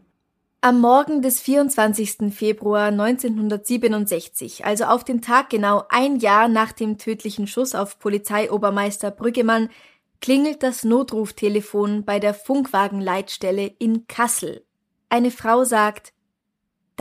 Am 0.63 0.81
Morgen 0.81 1.23
des 1.23 1.41
24. 1.41 2.35
Februar 2.35 2.89
1967, 2.89 4.67
also 4.67 4.85
auf 4.85 5.05
den 5.05 5.23
Tag 5.23 5.49
genau 5.49 5.85
ein 5.89 6.19
Jahr 6.19 6.49
nach 6.49 6.73
dem 6.73 6.99
tödlichen 6.99 7.47
Schuss 7.47 7.75
auf 7.75 7.99
Polizeiobermeister 7.99 9.11
Brüggemann, 9.11 9.71
klingelt 10.21 10.63
das 10.63 10.85
Notruftelefon 10.85 12.05
bei 12.05 12.19
der 12.19 12.35
Funkwagenleitstelle 12.35 13.67
in 13.79 14.07
Kassel. 14.07 14.65
Eine 15.09 15.31
Frau 15.31 15.65
sagt, 15.65 16.13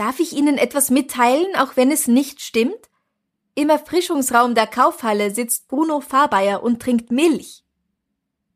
Darf 0.00 0.18
ich 0.18 0.32
Ihnen 0.32 0.56
etwas 0.56 0.88
mitteilen, 0.88 1.54
auch 1.56 1.76
wenn 1.76 1.90
es 1.90 2.08
nicht 2.08 2.40
stimmt? 2.40 2.88
Im 3.54 3.68
Erfrischungsraum 3.68 4.54
der 4.54 4.66
Kaufhalle 4.66 5.30
sitzt 5.30 5.68
Bruno 5.68 6.00
Fahrbayer 6.00 6.62
und 6.62 6.80
trinkt 6.80 7.10
Milch. 7.10 7.64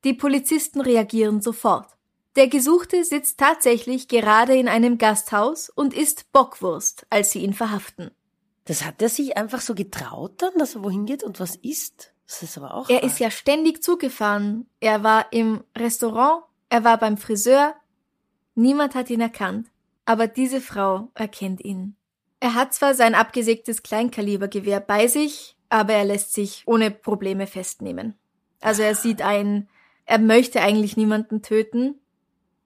Die 0.04 0.14
Polizisten 0.14 0.80
reagieren 0.80 1.42
sofort. 1.42 1.98
Der 2.36 2.48
Gesuchte 2.48 3.04
sitzt 3.04 3.38
tatsächlich 3.38 4.08
gerade 4.08 4.56
in 4.56 4.68
einem 4.68 4.96
Gasthaus 4.96 5.68
und 5.68 5.92
isst 5.92 6.32
Bockwurst, 6.32 7.06
als 7.10 7.30
sie 7.30 7.40
ihn 7.40 7.52
verhaften. 7.52 8.10
Das 8.64 8.82
hat 8.82 9.02
er 9.02 9.10
sich 9.10 9.36
einfach 9.36 9.60
so 9.60 9.74
getraut 9.74 10.40
dann, 10.40 10.54
dass 10.56 10.76
er 10.76 10.82
wohin 10.82 11.04
geht 11.04 11.22
und 11.22 11.40
was 11.40 11.56
isst? 11.56 12.13
Das 12.26 12.42
ist 12.42 12.56
aber 12.56 12.74
auch. 12.74 12.88
Er 12.88 13.02
ist 13.02 13.18
ja 13.18 13.30
ständig 13.30 13.82
zugefahren. 13.82 14.66
Er 14.80 15.02
war 15.02 15.32
im 15.32 15.62
Restaurant, 15.76 16.44
er 16.68 16.84
war 16.84 16.98
beim 16.98 17.16
Friseur. 17.16 17.74
Niemand 18.54 18.94
hat 18.94 19.10
ihn 19.10 19.20
erkannt. 19.20 19.68
Aber 20.06 20.26
diese 20.26 20.60
Frau 20.60 21.08
erkennt 21.14 21.64
ihn. 21.64 21.96
Er 22.40 22.54
hat 22.54 22.74
zwar 22.74 22.94
sein 22.94 23.14
abgesägtes 23.14 23.82
Kleinkalibergewehr 23.82 24.80
bei 24.80 25.06
sich, 25.06 25.56
aber 25.70 25.94
er 25.94 26.04
lässt 26.04 26.34
sich 26.34 26.62
ohne 26.66 26.90
Probleme 26.90 27.46
festnehmen. 27.46 28.18
Also 28.60 28.82
er 28.82 28.94
sieht 28.94 29.22
ein, 29.22 29.68
er 30.04 30.18
möchte 30.18 30.60
eigentlich 30.60 30.96
niemanden 30.96 31.40
töten 31.40 32.00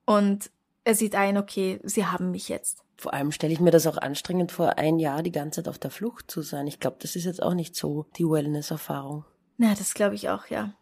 und 0.05 0.51
er 0.85 0.95
sieht 0.95 1.15
ein, 1.15 1.37
okay, 1.37 1.81
sie 1.85 2.07
haben 2.07 2.31
mich 2.33 2.49
jetzt. 2.49 2.83
Vor 2.97 3.15
allem 3.15 3.31
stelle 3.31 3.53
ich 3.53 3.61
mir 3.61 3.71
das 3.71 3.87
auch 3.87 3.99
anstrengend 3.99 4.51
vor, 4.51 4.79
ein 4.79 4.99
Jahr 4.99 5.23
die 5.23 5.31
ganze 5.31 5.63
Zeit 5.63 5.69
auf 5.69 5.79
der 5.79 5.93
Flucht 5.93 6.31
zu 6.31 6.43
sein. 6.43 6.67
Ich 6.67 6.81
glaube, 6.81 6.97
das 7.01 7.15
ist 7.15 7.25
jetzt 7.25 7.43
auch 7.43 7.55
nicht 7.55 7.77
so 7.77 8.07
die 8.17 8.29
Wellness-Erfahrung. 8.29 9.25
Na, 9.59 9.75
das 9.75 9.93
glaube 9.95 10.15
ich 10.15 10.29
auch, 10.31 10.47
ja. 10.47 10.73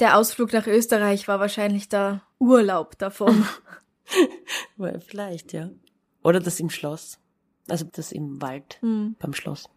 Der 0.00 0.16
Ausflug 0.16 0.52
nach 0.52 0.66
Österreich 0.66 1.28
war 1.28 1.38
wahrscheinlich 1.38 1.88
der 1.88 2.22
Urlaub 2.38 2.98
davon. 2.98 3.46
Vielleicht, 5.06 5.52
ja. 5.52 5.70
Oder 6.24 6.40
das 6.40 6.58
im 6.58 6.70
Schloss. 6.70 7.18
Also 7.68 7.86
das 7.92 8.10
im 8.10 8.40
Wald 8.42 8.78
Hm. 8.80 9.16
beim 9.18 9.34
Schloss. 9.34 9.68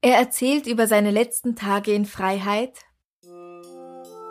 Er 0.00 0.16
erzählt 0.16 0.66
über 0.66 0.86
seine 0.86 1.10
letzten 1.10 1.54
Tage 1.54 1.92
in 1.92 2.06
Freiheit. 2.06 2.78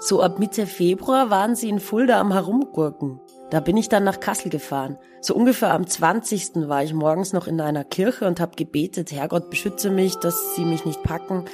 So 0.01 0.21
ab 0.23 0.39
Mitte 0.39 0.65
Februar 0.65 1.29
waren 1.29 1.55
sie 1.55 1.69
in 1.69 1.79
Fulda 1.79 2.19
am 2.19 2.31
Herumgurken. 2.33 3.19
Da 3.51 3.59
bin 3.59 3.77
ich 3.77 3.89
dann 3.89 4.03
nach 4.03 4.19
Kassel 4.19 4.49
gefahren. 4.49 4.97
So 5.21 5.35
ungefähr 5.35 5.73
am 5.73 5.85
20. 5.85 6.67
war 6.67 6.83
ich 6.83 6.93
morgens 6.93 7.33
noch 7.33 7.47
in 7.47 7.61
einer 7.61 7.83
Kirche 7.83 8.25
und 8.25 8.39
habe 8.39 8.55
gebetet, 8.55 9.11
Herrgott 9.11 9.49
beschütze 9.49 9.91
mich, 9.91 10.15
dass 10.15 10.55
sie 10.55 10.65
mich 10.65 10.85
nicht 10.85 11.03
packen. 11.03 11.45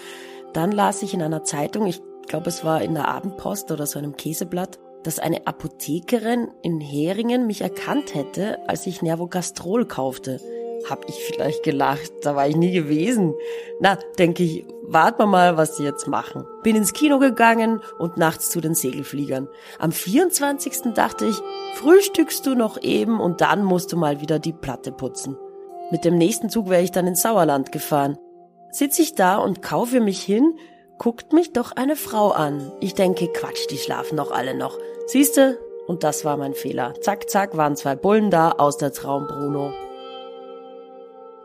Dann 0.56 0.72
las 0.72 1.04
ich 1.04 1.14
in 1.14 1.22
einer 1.22 1.44
Zeitung, 1.44 1.86
ich 1.86 2.02
glaube 2.28 2.48
es 2.48 2.64
war 2.64 2.82
in 2.82 2.94
der 2.94 3.10
Abendpost 3.10 3.72
oder 3.72 3.86
so 3.86 4.00
einem 4.00 4.16
Käseblatt, 4.16 4.80
dass 5.04 5.20
eine 5.20 5.46
Apothekerin 5.48 6.48
in 6.64 6.80
Heringen 6.80 7.46
mich 7.46 7.60
erkannt 7.60 8.16
hätte, 8.16 8.58
als 8.70 8.88
ich 8.88 9.02
Nervogastrol 9.02 9.86
kaufte. 9.86 10.40
Hab 10.90 11.10
ich 11.10 11.16
vielleicht 11.16 11.64
gelacht, 11.64 12.10
da 12.22 12.38
war 12.38 12.48
ich 12.48 12.56
nie 12.56 12.72
gewesen. 12.72 13.34
Na, 13.82 13.98
denke 14.18 14.44
ich, 14.44 14.66
warten 14.88 15.24
wir 15.24 15.28
mal, 15.28 15.58
was 15.58 15.76
sie 15.76 15.84
jetzt 15.84 16.08
machen. 16.08 16.46
Bin 16.64 16.78
ins 16.78 16.94
Kino 16.94 17.20
gegangen 17.20 17.82
und 18.00 18.16
nachts 18.16 18.50
zu 18.50 18.62
den 18.62 18.76
Segelfliegern. 18.76 19.50
Am 19.78 19.92
24. 19.92 20.94
dachte 20.94 21.26
ich, 21.26 21.36
frühstückst 21.74 22.46
du 22.46 22.56
noch 22.56 22.82
eben 22.82 23.20
und 23.20 23.42
dann 23.42 23.66
musst 23.66 23.92
du 23.92 23.98
mal 23.98 24.22
wieder 24.22 24.40
die 24.40 24.54
Platte 24.54 24.94
putzen. 24.94 25.36
Mit 25.92 26.06
dem 26.06 26.18
nächsten 26.18 26.50
Zug 26.50 26.70
wäre 26.70 26.82
ich 26.82 26.92
dann 26.92 27.08
ins 27.08 27.24
Sauerland 27.24 27.74
gefahren. 27.74 28.18
Sitz 28.72 29.00
ich 29.00 29.16
da 29.16 29.38
und 29.38 29.62
kaufe 29.62 30.00
mich 30.00 30.22
hin, 30.22 30.58
guckt 30.98 31.34
mich 31.34 31.54
doch 31.54 31.72
eine 31.72 31.96
Frau 31.96 32.32
an. 32.32 32.72
Ich 32.82 32.94
denke, 32.94 33.28
Quatsch, 33.28 33.68
die 33.70 33.78
schlafen 33.78 34.18
doch 34.18 34.32
alle 34.32 34.56
noch. 34.56 34.78
Siehste? 35.08 35.60
Und 35.88 36.04
das 36.04 36.26
war 36.26 36.38
mein 36.38 36.54
Fehler. 36.54 36.94
Zack, 37.02 37.30
zack, 37.30 37.58
waren 37.58 37.76
zwei 37.76 37.96
Bullen 37.96 38.32
da 38.32 38.52
aus 38.52 38.78
der 38.78 38.92
Traum 38.92 39.28
Bruno. 39.28 39.72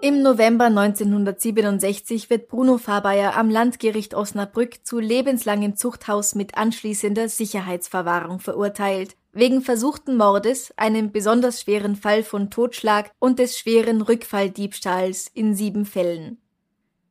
Im 0.02 0.22
November 0.22 0.64
1967 0.64 2.30
wird 2.30 2.48
Bruno 2.48 2.78
Fabayer 2.78 3.37
am 3.37 3.50
Landgericht 3.50 4.14
Osnabrück 4.14 4.87
zu 4.87 4.98
lebenslangem 4.98 5.76
Zuchthaus 5.76 6.35
mit 6.35 6.56
anschließender 6.56 7.28
Sicherheitsverwahrung 7.28 8.38
verurteilt, 8.38 9.14
wegen 9.33 9.61
versuchten 9.61 10.16
Mordes, 10.16 10.72
einem 10.78 11.12
besonders 11.12 11.61
schweren 11.61 11.96
Fall 11.96 12.22
von 12.22 12.48
Totschlag 12.48 13.12
und 13.18 13.38
des 13.38 13.59
schweren 13.59 14.00
Rückfalldiebstahls 14.00 15.30
in 15.35 15.54
sieben 15.54 15.85
Fällen. 15.85 16.38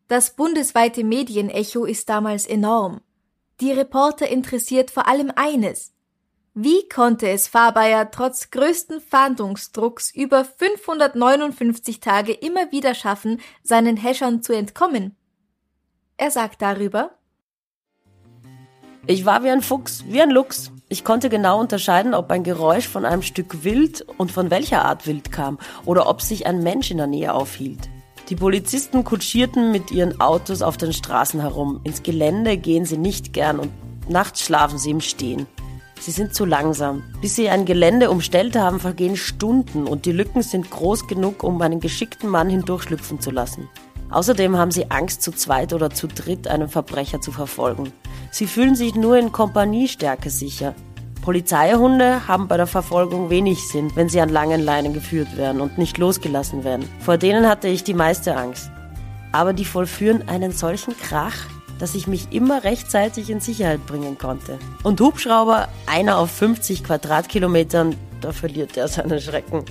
Das 0.10 0.32
bundesweite 0.32 1.04
Medienecho 1.04 1.86
ist 1.86 2.10
damals 2.10 2.48
enorm. 2.48 3.00
Die 3.62 3.72
Reporter 3.72 4.28
interessiert 4.28 4.90
vor 4.90 5.08
allem 5.08 5.32
eines. 5.36 5.94
Wie 6.56 6.90
konnte 6.90 7.30
es 7.30 7.48
Fabayer 7.48 8.10
trotz 8.10 8.50
größten 8.50 9.02
Fahndungsdrucks 9.02 10.12
über 10.16 10.46
559 10.46 12.00
Tage 12.00 12.34
immer 12.34 12.72
wieder 12.72 12.96
schaffen, 12.96 13.40
seinen 13.62 13.98
Häschern 13.98 14.42
zu 14.42 14.54
entkommen? 14.54 15.16
Er 16.18 16.32
sagt 16.32 16.64
darüber, 16.64 17.12
Ich 19.06 19.26
war 19.26 19.44
wie 19.44 19.50
ein 19.52 19.62
Fuchs, 19.62 20.06
wie 20.08 20.24
ein 20.24 20.32
Luchs. 20.32 20.72
Ich 20.90 21.04
konnte 21.04 21.30
genau 21.30 21.60
unterscheiden, 21.60 22.16
ob 22.16 22.32
ein 22.32 22.44
Geräusch 22.44 22.88
von 22.88 23.06
einem 23.06 23.22
Stück 23.22 23.64
Wild 23.64 24.02
und 24.18 24.32
von 24.32 24.50
welcher 24.50 24.86
Art 24.86 25.06
Wild 25.06 25.32
kam 25.32 25.60
oder 25.86 26.10
ob 26.10 26.24
sich 26.24 26.48
ein 26.48 26.64
Mensch 26.64 26.90
in 26.90 26.98
der 26.98 27.06
Nähe 27.06 27.32
aufhielt. 27.32 27.90
Die 28.30 28.36
Polizisten 28.36 29.04
kutschierten 29.04 29.72
mit 29.72 29.90
ihren 29.90 30.22
Autos 30.22 30.62
auf 30.62 30.78
den 30.78 30.94
Straßen 30.94 31.42
herum. 31.42 31.80
Ins 31.84 32.04
Gelände 32.04 32.58
gehen 32.58 32.86
sie 32.86 32.98
nicht 32.98 33.34
gern 33.34 33.60
und 33.60 33.72
nachts 34.08 34.42
schlafen 34.42 34.78
sie 34.78 34.92
im 34.92 35.02
Stehen. 35.02 35.48
Sie 36.00 36.12
sind 36.12 36.36
zu 36.36 36.46
langsam. 36.46 37.02
Bis 37.22 37.36
sie 37.36 37.50
ein 37.50 37.66
Gelände 37.66 38.12
umstellt 38.12 38.56
haben, 38.56 38.80
vergehen 38.80 39.18
Stunden 39.18 39.88
und 39.88 40.06
die 40.06 40.12
Lücken 40.12 40.44
sind 40.44 40.70
groß 40.70 41.08
genug, 41.08 41.44
um 41.44 41.60
einen 41.64 41.80
geschickten 41.80 42.30
Mann 42.30 42.52
hindurchschlüpfen 42.52 43.20
zu 43.20 43.32
lassen. 43.32 43.68
Außerdem 44.12 44.58
haben 44.58 44.72
sie 44.72 44.92
Angst, 44.92 45.24
zu 45.24 45.32
zweit 45.32 45.74
oder 45.74 45.90
zu 45.90 46.08
dritt 46.08 46.48
einen 46.48 46.70
Verbrecher 46.70 47.22
zu 47.22 47.32
verfolgen. 47.32 47.92
Sie 48.30 48.46
fühlen 48.46 48.76
sich 48.76 48.94
nur 48.94 49.18
in 49.18 49.32
Kompaniestärke 49.32 50.30
sicher. 50.30 50.76
Polizeihunde 51.22 52.28
haben 52.28 52.48
bei 52.48 52.58
der 52.58 52.68
Verfolgung 52.68 53.30
wenig 53.30 53.68
Sinn, 53.68 53.92
wenn 53.96 54.10
sie 54.10 54.22
an 54.22 54.30
langen 54.30 54.62
Leinen 54.62 54.94
geführt 54.94 55.38
werden 55.38 55.62
und 55.62 55.78
nicht 55.78 55.98
losgelassen 55.98 56.64
werden. 56.64 56.88
Vor 57.00 57.18
denen 57.18 57.48
hatte 57.48 57.68
ich 57.68 57.84
die 57.84 57.94
meiste 57.94 58.36
Angst. 58.36 58.72
Aber 59.32 59.54
die 59.54 59.66
vollführen 59.66 60.28
einen 60.28 60.52
solchen 60.52 60.98
Krach, 60.98 61.36
dass 61.78 61.94
ich 61.94 62.08
mich 62.08 62.32
immer 62.32 62.64
rechtzeitig 62.64 63.30
in 63.30 63.42
Sicherheit 63.42 63.86
bringen 63.86 64.18
konnte. 64.18 64.58
Und 64.84 65.00
Hubschrauber, 65.02 65.68
einer 65.86 66.18
auf 66.18 66.32
50 66.32 66.84
Quadratkilometern, 66.84 67.96
da 68.22 68.32
verliert 68.32 68.76
er 68.78 68.88
seinen 68.88 69.20
Schrecken. 69.20 69.66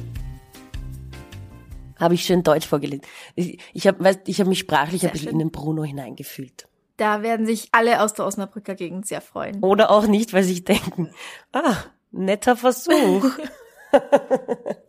Habe 1.98 2.14
ich 2.14 2.24
schön 2.24 2.42
Deutsch 2.42 2.66
vorgelesen. 2.66 3.02
Ich, 3.34 3.58
ich 3.72 3.86
habe 3.86 4.04
hab 4.04 4.46
mich 4.46 4.58
sprachlich 4.58 5.00
Sehr 5.00 5.10
ein 5.10 5.12
bisschen 5.12 5.30
schön. 5.30 5.32
in 5.32 5.38
den 5.40 5.50
Bruno 5.50 5.82
hineingefühlt. 5.82 6.68
Da 6.98 7.22
werden 7.22 7.46
sich 7.46 7.68
alle 7.72 8.02
aus 8.02 8.12
der 8.12 8.26
Osnabrücker 8.26 8.74
Gegend 8.74 9.06
sehr 9.06 9.20
freuen. 9.20 9.62
Oder 9.62 9.90
auch 9.90 10.06
nicht, 10.06 10.32
weil 10.32 10.42
sie 10.42 10.54
sich 10.54 10.64
denken, 10.64 11.12
ah, 11.52 11.76
netter 12.10 12.56
Versuch. 12.56 13.24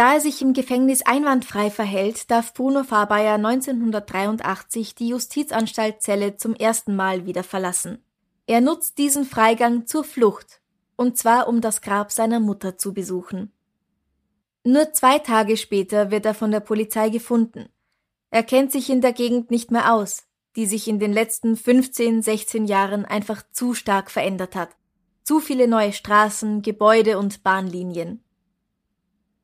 Da 0.00 0.14
er 0.14 0.20
sich 0.22 0.40
im 0.40 0.54
Gefängnis 0.54 1.02
einwandfrei 1.02 1.68
verhält, 1.68 2.30
darf 2.30 2.54
Bruno 2.54 2.84
Fabayer 2.84 3.34
1983 3.34 4.94
die 4.94 5.08
Justizanstalt 5.08 6.00
Celle 6.00 6.38
zum 6.38 6.54
ersten 6.54 6.96
Mal 6.96 7.26
wieder 7.26 7.42
verlassen. 7.42 8.02
Er 8.46 8.62
nutzt 8.62 8.96
diesen 8.96 9.26
Freigang 9.26 9.86
zur 9.86 10.04
Flucht, 10.04 10.62
und 10.96 11.18
zwar 11.18 11.48
um 11.48 11.60
das 11.60 11.82
Grab 11.82 12.12
seiner 12.12 12.40
Mutter 12.40 12.78
zu 12.78 12.94
besuchen. 12.94 13.52
Nur 14.64 14.90
zwei 14.94 15.18
Tage 15.18 15.58
später 15.58 16.10
wird 16.10 16.24
er 16.24 16.34
von 16.34 16.50
der 16.50 16.60
Polizei 16.60 17.10
gefunden. 17.10 17.68
Er 18.30 18.42
kennt 18.42 18.72
sich 18.72 18.90
in 18.90 19.00
der 19.00 19.12
Gegend 19.12 19.50
nicht 19.50 19.70
mehr 19.70 19.92
aus, 19.92 20.24
die 20.56 20.66
sich 20.66 20.88
in 20.88 20.98
den 20.98 21.12
letzten 21.12 21.56
15, 21.56 22.22
16 22.22 22.64
Jahren 22.66 23.04
einfach 23.04 23.42
zu 23.52 23.74
stark 23.74 24.10
verändert 24.10 24.54
hat. 24.54 24.70
Zu 25.22 25.40
viele 25.40 25.68
neue 25.68 25.92
Straßen, 25.92 26.62
Gebäude 26.62 27.18
und 27.18 27.42
Bahnlinien. 27.42 28.22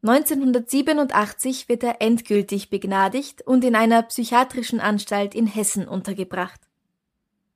1987 0.02 1.68
wird 1.68 1.82
er 1.82 2.00
endgültig 2.00 2.70
begnadigt 2.70 3.42
und 3.42 3.64
in 3.64 3.74
einer 3.74 4.02
psychiatrischen 4.02 4.78
Anstalt 4.78 5.34
in 5.34 5.46
Hessen 5.46 5.88
untergebracht. 5.88 6.60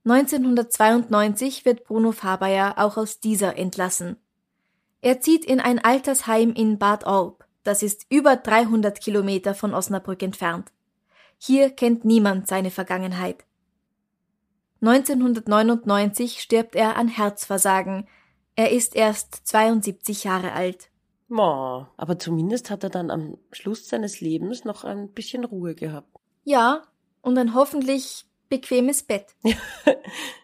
1992 0.03 1.63
wird 1.63 1.85
Bruno 1.85 2.11
Fabayer 2.11 2.73
auch 2.77 2.97
aus 2.97 3.19
dieser 3.19 3.57
entlassen. 3.57 4.17
Er 5.01 5.21
zieht 5.21 5.45
in 5.45 5.59
ein 5.59 5.79
Altersheim 5.79 6.53
in 6.53 6.77
Bad 6.77 7.05
Orb, 7.05 7.45
das 7.63 7.83
ist 7.83 8.05
über 8.09 8.35
300 8.35 8.99
Kilometer 8.99 9.53
von 9.55 9.73
Osnabrück 9.73 10.21
entfernt. 10.21 10.71
Hier 11.43 11.71
kennt 11.71 12.05
niemand 12.05 12.47
seine 12.47 12.69
Vergangenheit. 12.69 13.45
1999 14.81 16.39
stirbt 16.39 16.75
er 16.75 16.97
an 16.97 17.07
Herzversagen. 17.07 18.07
Er 18.55 18.71
ist 18.71 18.95
erst 18.95 19.47
72 19.47 20.23
Jahre 20.23 20.51
alt. 20.51 20.91
Mo, 21.29 21.87
aber 21.97 22.19
zumindest 22.19 22.69
hat 22.69 22.83
er 22.83 22.91
dann 22.91 23.09
am 23.09 23.39
Schluss 23.51 23.89
seines 23.89 24.21
Lebens 24.21 24.65
noch 24.65 24.83
ein 24.83 25.09
bisschen 25.13 25.43
Ruhe 25.43 25.73
gehabt. 25.73 26.15
Ja, 26.43 26.83
und 27.21 27.35
ein 27.39 27.55
hoffentlich 27.55 28.25
bequemes 28.51 29.01
Bett. 29.01 29.25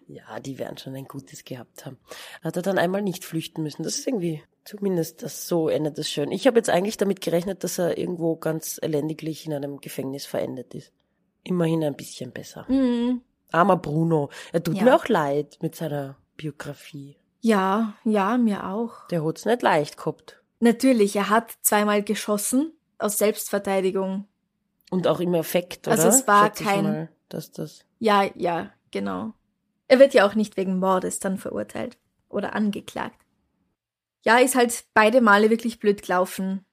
Ja, 0.10 0.40
die 0.40 0.58
werden 0.58 0.78
schon 0.78 0.96
ein 0.96 1.04
gutes 1.06 1.44
gehabt 1.44 1.86
haben. 1.86 1.98
Hat 2.42 2.56
er 2.56 2.62
dann 2.62 2.78
einmal 2.78 3.02
nicht 3.02 3.26
flüchten 3.26 3.62
müssen. 3.62 3.84
Das 3.84 3.98
ist 3.98 4.08
irgendwie, 4.08 4.42
zumindest 4.64 5.22
das 5.22 5.50
so 5.50 5.68
endet 5.68 5.98
es 5.98 6.10
schön. 6.10 6.32
Ich 6.32 6.48
habe 6.48 6.58
jetzt 6.58 6.70
eigentlich 6.70 6.96
damit 6.96 7.20
gerechnet, 7.20 7.66
dass 7.66 7.78
er 7.78 7.98
irgendwo 7.98 8.38
ganz 8.38 8.80
elendiglich 8.82 9.46
in 9.46 9.54
einem 9.54 9.82
Gefängnis 9.82 10.26
verendet 10.26 10.74
ist. 10.76 10.94
Immerhin 11.44 11.84
ein 11.84 11.96
bisschen 11.98 12.32
besser. 12.32 12.66
Mhm. 12.70 13.22
Armer 13.52 13.76
Bruno. 13.76 14.30
Er 14.54 14.64
tut 14.64 14.78
Ja. 14.78 14.84
mir 14.84 14.96
auch 14.96 15.10
leid 15.10 15.58
mit 15.62 15.76
seiner 15.76 16.18
Biografie. 16.38 17.18
Ja, 17.42 17.96
ja, 18.06 18.38
mir 18.38 18.66
auch. 18.70 19.08
Der 19.10 19.26
hat's 19.26 19.44
nicht 19.46 19.62
leicht 19.62 19.98
gehabt. 19.98 20.42
Natürlich, 20.62 21.18
er 21.18 21.30
hat 21.30 21.52
zweimal 21.64 22.02
geschossen 22.02 22.72
aus 22.98 23.18
Selbstverteidigung. 23.18 24.26
Und 24.90 25.06
auch 25.06 25.20
im 25.20 25.34
Effekt, 25.34 25.86
oder? 25.88 25.98
Also 25.98 26.08
es 26.08 26.26
war 26.28 26.46
Schätze 26.46 26.64
kein- 26.64 26.84
Mal, 26.84 27.10
dass 27.28 27.52
das 27.52 27.84
Ja, 28.00 28.30
ja, 28.36 28.72
genau. 28.92 29.34
Er 29.88 30.00
wird 30.00 30.14
ja 30.14 30.28
auch 30.28 30.36
nicht 30.36 30.58
wegen 30.58 30.80
Mordes 30.80 31.20
dann 31.20 31.38
verurteilt 31.38 31.98
oder 32.30 32.54
angeklagt. 32.56 33.20
Ja, 34.26 34.38
ist 34.40 34.56
halt 34.56 34.86
beide 34.94 35.22
Male 35.22 35.50
wirklich 35.50 35.80
blöd 35.80 36.02
gelaufen. 36.04 36.66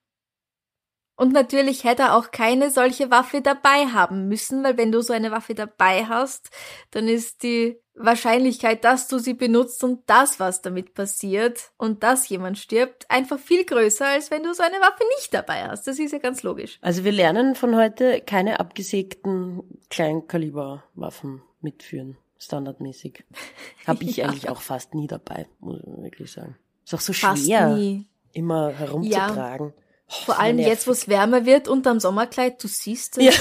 Und 1.16 1.33
natürlich 1.33 1.85
hätte 1.85 2.03
er 2.03 2.16
auch 2.16 2.31
keine 2.33 2.70
solche 2.70 3.11
Waffe 3.11 3.40
dabei 3.40 3.87
haben 3.87 4.27
müssen, 4.29 4.64
weil 4.64 4.77
wenn 4.77 4.90
du 4.92 5.00
so 5.00 5.12
eine 5.12 5.31
Waffe 5.31 5.55
dabei 5.55 6.07
hast, 6.07 6.50
dann 6.90 7.07
ist 7.07 7.42
die 7.44 7.79
Wahrscheinlichkeit, 7.96 8.83
dass 8.85 9.07
du 9.07 9.18
sie 9.20 9.35
benutzt 9.35 9.85
und 9.85 10.00
das, 10.07 10.40
was 10.40 10.62
damit 10.62 10.94
passiert 10.94 11.70
und 11.77 12.03
dass 12.03 12.29
jemand 12.29 12.59
stirbt, 12.59 13.09
einfach 13.09 13.38
viel 13.38 13.64
größer, 13.64 14.05
als 14.05 14.33
wenn 14.33 14.42
du 14.42 14.53
so 14.53 14.64
eine 14.64 14.74
Waffe 14.81 15.05
nicht 15.16 15.33
dabei 15.33 15.68
hast. 15.68 15.87
Das 15.87 16.00
ist 16.00 16.11
ja 16.12 16.18
ganz 16.18 16.42
logisch. 16.42 16.79
Also 16.81 17.05
wir 17.05 17.12
lernen 17.12 17.55
von 17.55 17.77
heute 17.77 18.20
keine 18.20 18.59
abgesägten 18.59 19.62
Kleinkaliberwaffen 19.90 21.42
mitführen, 21.61 22.16
standardmäßig. 22.38 23.24
Habe 23.87 24.05
ich 24.05 24.16
Ja. 24.16 24.27
eigentlich 24.27 24.48
auch 24.48 24.61
fast 24.61 24.94
nie 24.94 25.07
dabei, 25.07 25.46
muss 25.61 25.79
ich 25.81 26.03
wirklich 26.03 26.33
sagen. 26.33 26.57
Ist 26.85 26.94
auch 26.94 27.00
so 27.00 27.12
Fast 27.12 27.44
schwer, 27.44 27.68
nie. 27.77 28.07
immer 28.33 28.70
herumzutragen. 28.70 29.72
Oh, 29.77 29.81
Vor 30.24 30.38
allem 30.38 30.57
nervig. 30.57 30.72
jetzt, 30.72 30.87
wo 30.87 30.92
es 30.92 31.09
wärmer 31.09 31.44
wird, 31.44 31.68
unterm 31.68 32.00
Sommerkleid, 32.00 32.62
du 32.62 32.68
siehst 32.68 33.18
es. 33.18 33.24
Ja. 33.24 33.33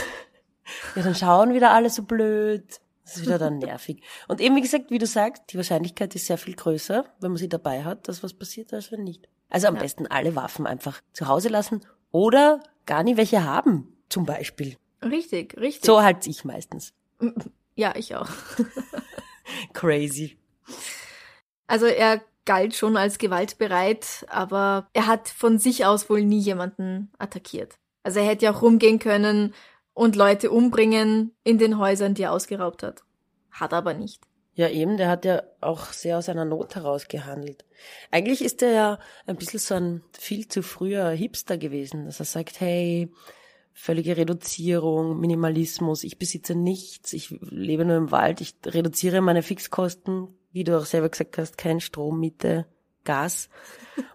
Ja, 0.96 1.04
dann 1.04 1.16
schauen 1.16 1.54
wieder 1.54 1.72
alle 1.72 1.90
so 1.90 2.04
blöd. 2.04 2.64
Das 3.04 3.18
ist 3.18 3.26
wieder 3.26 3.38
dann 3.38 3.58
nervig. 3.58 4.02
Und 4.28 4.40
eben, 4.40 4.56
wie 4.56 4.62
gesagt, 4.62 4.90
wie 4.90 4.98
du 4.98 5.06
sagst, 5.06 5.44
die 5.50 5.58
Wahrscheinlichkeit 5.58 6.16
ist 6.16 6.26
sehr 6.26 6.38
viel 6.38 6.56
größer, 6.56 7.04
wenn 7.20 7.32
man 7.32 7.38
sie 7.38 7.50
dabei 7.50 7.84
hat, 7.84 8.08
dass 8.08 8.24
was 8.24 8.34
passiert, 8.34 8.74
als 8.74 8.92
wenn 8.92 9.04
nicht. 9.04 9.28
Also 9.50 9.68
am 9.68 9.76
besten 9.76 10.08
alle 10.08 10.36
Waffen 10.36 10.66
einfach 10.66 11.02
zu 11.12 11.28
Hause 11.28 11.50
lassen 11.50 11.86
oder 12.12 12.64
gar 12.86 13.04
nie 13.04 13.18
welche 13.18 13.44
haben, 13.44 13.98
zum 14.10 14.26
Beispiel. 14.26 14.78
Richtig, 15.04 15.58
richtig. 15.58 15.86
So 15.86 16.02
halt 16.02 16.26
ich 16.26 16.46
meistens. 16.46 16.94
Ja, 17.76 17.94
ich 17.96 18.16
auch. 18.16 18.30
Crazy. 19.74 20.38
Also 21.68 21.86
er 21.86 22.22
galt 22.46 22.76
schon 22.76 22.98
als 22.98 23.18
gewaltbereit, 23.18 24.26
aber 24.30 24.88
er 24.94 25.08
hat 25.08 25.30
von 25.30 25.60
sich 25.60 25.86
aus 25.86 26.10
wohl 26.10 26.24
nie 26.24 26.40
jemanden 26.40 27.12
attackiert. 27.18 27.76
Also 28.04 28.20
er 28.20 28.26
hätte 28.26 28.46
ja 28.46 28.54
auch 28.54 28.62
rumgehen 28.62 29.00
können 29.00 29.54
und 29.94 30.16
Leute 30.16 30.52
umbringen 30.52 31.32
in 31.44 31.58
den 31.58 31.78
Häusern, 31.78 32.16
die 32.16 32.24
er 32.24 32.34
ausgeraubt 32.34 32.84
hat. 32.84 33.04
Hat 33.52 33.74
aber 33.74 33.94
nicht. 33.94 34.22
Ja, 34.56 34.70
eben, 34.70 34.98
der 34.98 35.10
hat 35.10 35.26
ja 35.26 35.42
auch 35.62 35.88
sehr 35.88 36.18
aus 36.18 36.30
einer 36.30 36.46
Not 36.46 36.76
heraus 36.76 37.08
gehandelt. 37.08 37.66
Eigentlich 38.12 38.44
ist 38.44 38.62
er 38.62 38.72
ja 38.72 39.00
ein 39.26 39.36
bisschen 39.36 39.60
so 39.60 39.76
ein 39.76 40.04
viel 40.12 40.48
zu 40.48 40.62
früher 40.62 41.10
Hipster 41.10 41.58
gewesen, 41.58 42.06
dass 42.06 42.20
er 42.20 42.26
sagt, 42.26 42.60
hey, 42.60 43.12
völlige 43.74 44.16
Reduzierung, 44.16 45.20
Minimalismus, 45.20 46.04
ich 46.04 46.20
besitze 46.20 46.54
nichts, 46.54 47.14
ich 47.14 47.32
lebe 47.42 47.84
nur 47.84 47.98
im 47.98 48.12
Wald, 48.12 48.42
ich 48.42 48.56
reduziere 48.66 49.22
meine 49.22 49.42
Fixkosten, 49.42 50.28
wie 50.54 50.64
du 50.64 50.78
auch 50.78 50.86
selber 50.86 51.10
gesagt 51.10 51.38
hast, 51.38 51.58
kein 51.58 51.82
Strom, 51.82 52.20
Miete, 52.20 52.66
Gas. 53.04 53.50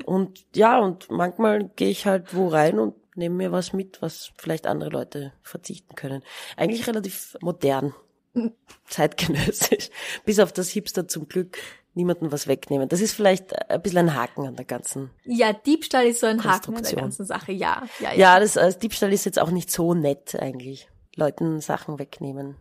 Und 0.07 0.45
ja, 0.55 0.79
und 0.79 1.11
manchmal 1.11 1.69
gehe 1.77 1.91
ich 1.91 2.07
halt 2.07 2.35
wo 2.35 2.49
rein 2.49 2.79
und 2.79 2.95
nehme 3.17 3.35
mir 3.35 3.53
was 3.53 3.73
mit, 3.73 4.01
was 4.01 4.31
vielleicht 4.37 4.67
andere 4.67 4.91
Leute 4.91 5.33
verzichten 5.43 5.95
können. 5.95 6.23
Eigentlich 6.57 6.87
relativ 6.87 7.37
modern 7.41 7.93
zeitgenössisch. 8.87 9.91
Bis 10.25 10.39
auf 10.39 10.53
das 10.53 10.71
Hipster 10.71 11.09
zum 11.09 11.29
Glück 11.29 11.59
niemanden 11.95 12.31
was 12.31 12.47
wegnehmen. 12.47 12.89
Das 12.89 13.01
ist 13.01 13.13
vielleicht 13.13 13.71
ein 13.71 13.83
bisschen 13.83 13.99
ein 13.99 14.15
Haken 14.15 14.47
an 14.47 14.55
der 14.55 14.65
ganzen. 14.65 15.11
Ja, 15.25 15.53
Diebstahl 15.53 16.07
ist 16.07 16.21
so 16.21 16.27
ein 16.27 16.45
Haken 16.45 16.77
an 16.77 16.83
der 16.85 16.93
ganzen 16.93 17.27
Sache. 17.27 17.51
Ja, 17.51 17.83
ja, 17.99 18.13
ja. 18.13 18.19
Ja, 18.19 18.41
das 18.41 18.57
als 18.57 18.79
Diebstahl 18.79 19.13
ist 19.13 19.25
jetzt 19.25 19.41
auch 19.41 19.51
nicht 19.51 19.71
so 19.71 19.95
nett 19.95 20.37
eigentlich. 20.37 20.89
Leuten 21.17 21.61
Sachen 21.61 21.99
wegnehmen. 21.99 22.57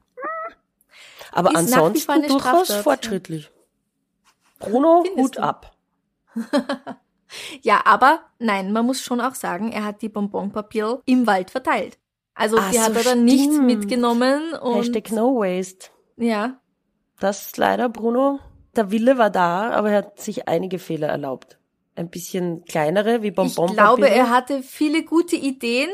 Aber 1.32 1.52
Ist 1.52 1.58
ansonsten 1.58 2.28
durchaus 2.28 2.74
fortschrittlich. 2.74 3.52
Bruno, 4.60 5.04
Findest 5.04 5.24
Hut 5.24 5.38
du? 5.38 5.42
ab. 5.44 5.72
Ja, 7.62 7.82
aber 7.86 8.22
nein, 8.40 8.72
man 8.72 8.86
muss 8.86 9.02
schon 9.02 9.20
auch 9.20 9.36
sagen, 9.36 9.72
er 9.74 9.84
hat 9.84 10.02
die 10.02 10.08
Bonbonpapier 10.08 11.02
im 11.06 11.28
Wald 11.28 11.52
verteilt. 11.52 11.98
Also 12.34 12.58
Ach 12.58 12.72
die 12.72 12.80
hat 12.80 12.94
so, 12.94 13.00
er 13.00 13.04
dann 13.04 13.26
nicht 13.26 13.52
mitgenommen 13.52 14.54
und 14.54 14.76
Hashtag 14.78 15.12
no 15.12 15.36
waste. 15.40 15.90
ja, 16.16 16.62
Das 17.20 17.48
ist 17.48 17.58
leider, 17.58 17.90
Bruno. 17.90 18.40
Der 18.78 18.92
Wille 18.92 19.18
war 19.18 19.30
da, 19.30 19.72
aber 19.72 19.90
er 19.92 19.98
hat 19.98 20.20
sich 20.22 20.48
einige 20.48 20.80
Fehler 20.80 21.08
erlaubt. 21.10 21.58
Ein 21.96 22.10
bisschen 22.10 22.64
kleinere, 22.64 23.24
wie 23.24 23.28
ich 23.30 23.36
Bonbonpapier. 23.36 23.76
glaube, 23.76 24.10
er 24.10 24.30
hatte 24.30 24.64
viele 24.64 25.04
gute 25.04 25.36
Ideen, 25.36 25.90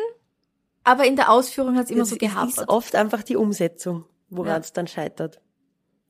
aber 0.83 1.05
in 1.07 1.15
der 1.15 1.31
Ausführung 1.31 1.77
hat 1.77 1.85
es 1.85 1.91
immer 1.91 2.03
es, 2.03 2.09
so 2.09 2.15
es 2.15 2.19
gehabt. 2.19 2.49
ist 2.49 2.69
oft 2.69 2.93
einfach 2.93 3.23
die 3.23 3.37
Umsetzung, 3.37 4.05
woran 4.29 4.51
Ja. 4.51 4.57
es 4.59 4.71
dann 4.73 4.85
scheitert. 4.85 5.41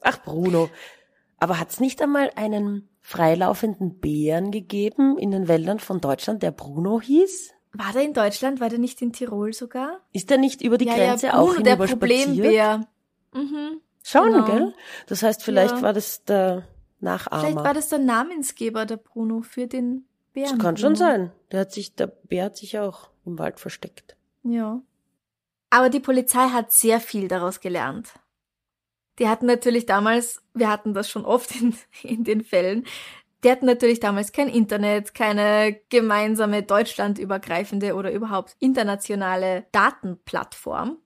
Ach, 0.02 0.22
Bruno. 0.22 0.70
Aber 1.44 1.60
hat's 1.60 1.82
nicht 1.82 2.02
einmal 2.02 2.32
einen 2.38 2.88
freilaufenden 3.02 4.00
Bären 4.00 4.50
gegeben 4.52 5.18
in 5.18 5.30
den 5.32 5.50
Wäldern 5.50 5.80
von 5.80 6.00
Deutschland, 6.00 6.42
der 6.42 6.52
Bruno 6.52 7.02
hieß? 7.02 7.52
War 7.74 7.92
der 7.92 8.04
in 8.04 8.14
Deutschland? 8.14 8.62
War 8.62 8.70
der 8.70 8.80
nicht 8.80 9.02
in 9.02 9.12
Tirol 9.12 9.52
sogar? 9.52 10.00
Ist 10.14 10.32
er 10.32 10.38
nicht 10.38 10.62
über 10.62 10.78
die 10.78 10.86
ja, 10.86 10.96
Grenze 10.96 11.28
ja, 11.28 11.34
auch 11.38 11.50
Bruno, 11.50 11.64
der 11.64 11.74
hinüber 11.76 11.88
spaziert? 11.90 12.28
Problembär. 12.28 12.88
Mhm. 13.34 13.82
Schon, 14.04 14.32
Genau. 14.32 14.46
gell? 14.46 14.74
Das 15.08 15.22
heißt, 15.22 15.44
vielleicht 15.44 15.76
Ja. 15.76 15.82
war 15.82 15.92
das 15.92 16.24
der 16.24 16.66
Nachahmer. 17.02 17.42
Vielleicht 17.42 17.58
war 17.58 17.74
das 17.74 17.90
der 17.90 18.00
Namensgeber, 18.00 18.86
der 18.86 18.96
Bruno, 18.96 19.42
für 19.42 19.68
den 19.68 20.08
Bären. 20.32 20.52
das 20.52 20.60
kann 20.60 20.78
schon 20.78 20.96
sein. 20.96 21.34
Der 21.52 21.60
hat 21.60 21.74
sich, 21.74 21.94
der 21.94 22.08
Bär 22.08 22.46
hat 22.46 22.56
sich 22.56 22.80
auch 22.80 23.10
im 23.26 23.38
Wald 23.38 23.60
versteckt. 23.60 24.16
Ja. 24.44 24.82
Aber 25.70 25.90
die 25.90 26.00
Polizei 26.00 26.48
hat 26.48 26.72
sehr 26.72 27.02
viel 27.02 27.28
daraus 27.28 27.60
gelernt. 27.60 28.14
Die 29.20 29.28
hatten 29.28 29.46
natürlich 29.46 29.86
damals, 29.86 30.42
wir 30.54 30.70
hatten 30.70 30.94
das 30.94 31.10
schon 31.10 31.26
oft 31.26 31.56
in, 31.60 31.76
in 32.04 32.24
den 32.24 32.44
Fällen, 32.44 32.86
die 33.44 33.52
hatten 33.52 33.66
natürlich 33.66 34.00
damals 34.00 34.32
kein 34.32 34.48
Internet, 34.48 35.14
keine 35.14 35.78
gemeinsame 35.90 36.64
deutschlandübergreifende 36.64 37.94
oder 37.96 38.12
überhaupt 38.12 38.56
internationale 38.60 39.66
Datenplattform. 39.74 40.98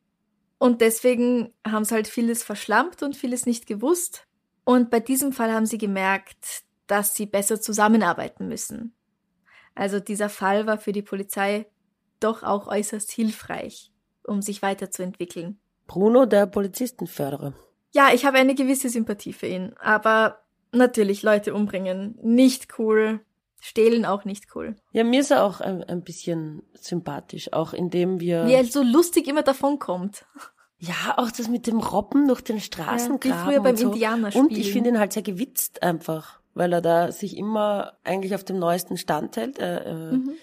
Und 0.59 0.81
deswegen 0.81 1.53
haben 1.65 1.83
sie 1.83 1.95
halt 1.95 2.07
vieles 2.07 2.43
verschlampt 2.43 3.01
und 3.01 3.15
vieles 3.15 3.45
nicht 3.45 3.65
gewusst. 3.65 4.27
Und 4.63 4.91
bei 4.91 4.99
diesem 4.99 5.33
Fall 5.33 5.51
haben 5.51 5.65
sie 5.65 5.77
gemerkt, 5.77 6.63
dass 6.85 7.15
sie 7.15 7.25
besser 7.25 7.59
zusammenarbeiten 7.59 8.47
müssen. 8.47 8.93
Also 9.73 9.99
dieser 9.99 10.29
Fall 10.29 10.67
war 10.67 10.77
für 10.77 10.91
die 10.91 11.03
Polizei 11.03 11.67
doch 12.19 12.43
auch 12.43 12.67
äußerst 12.67 13.11
hilfreich, 13.11 13.91
um 14.23 14.41
sich 14.41 14.61
weiterzuentwickeln. 14.61 15.59
Bruno, 15.85 16.25
der 16.25 16.47
Polizistenförderer. 16.47 17.53
Ja, 17.97 18.13
ich 18.13 18.25
habe 18.25 18.37
eine 18.37 18.53
gewisse 18.53 18.89
Sympathie 18.89 19.33
für 19.33 19.47
ihn, 19.47 19.73
aber 19.79 20.39
natürlich 20.71 21.23
Leute 21.23 21.53
umbringen, 21.55 22.15
nicht 22.21 22.77
cool, 22.77 23.21
stehlen 23.59 24.05
auch 24.05 24.23
nicht 24.23 24.45
cool. 24.53 24.75
Ja, 24.91 25.03
mir 25.03 25.21
ist 25.21 25.31
er 25.31 25.43
auch 25.43 25.61
ein, 25.61 25.83
ein 25.83 26.03
bisschen 26.03 26.61
sympathisch, 26.73 27.53
auch 27.53 27.73
indem 27.73 28.19
wir... 28.19 28.45
Wie 28.45 28.53
er 28.53 28.65
so 28.65 28.83
lustig 28.83 29.27
immer 29.27 29.41
davonkommt. 29.41 30.25
Ja, 30.77 31.15
auch 31.17 31.31
das 31.31 31.47
mit 31.47 31.65
dem 31.65 31.79
Robben 31.79 32.27
durch 32.27 32.41
den 32.41 32.59
Straßengraben. 32.59 33.31
Ja, 33.31 33.47
wie 33.47 33.51
früher 33.51 33.61
beim 33.63 33.71
und 33.71 33.77
so. 33.79 33.87
Indianerspielen. 33.93 34.47
Und 34.47 34.55
ich 34.57 34.71
finde 34.71 34.89
ihn 34.91 34.99
halt 34.99 35.13
sehr 35.13 35.23
gewitzt 35.23 35.81
einfach, 35.81 36.39
weil 36.53 36.71
er 36.71 36.81
da 36.81 37.11
sich 37.11 37.35
immer 37.35 37.97
eigentlich 38.03 38.35
auf 38.35 38.43
dem 38.43 38.59
neuesten 38.59 38.97
Stand 38.97 39.37
hält. 39.37 39.57
Er 39.57 39.85
äh, 39.87 40.13
Mhm. 40.17 40.33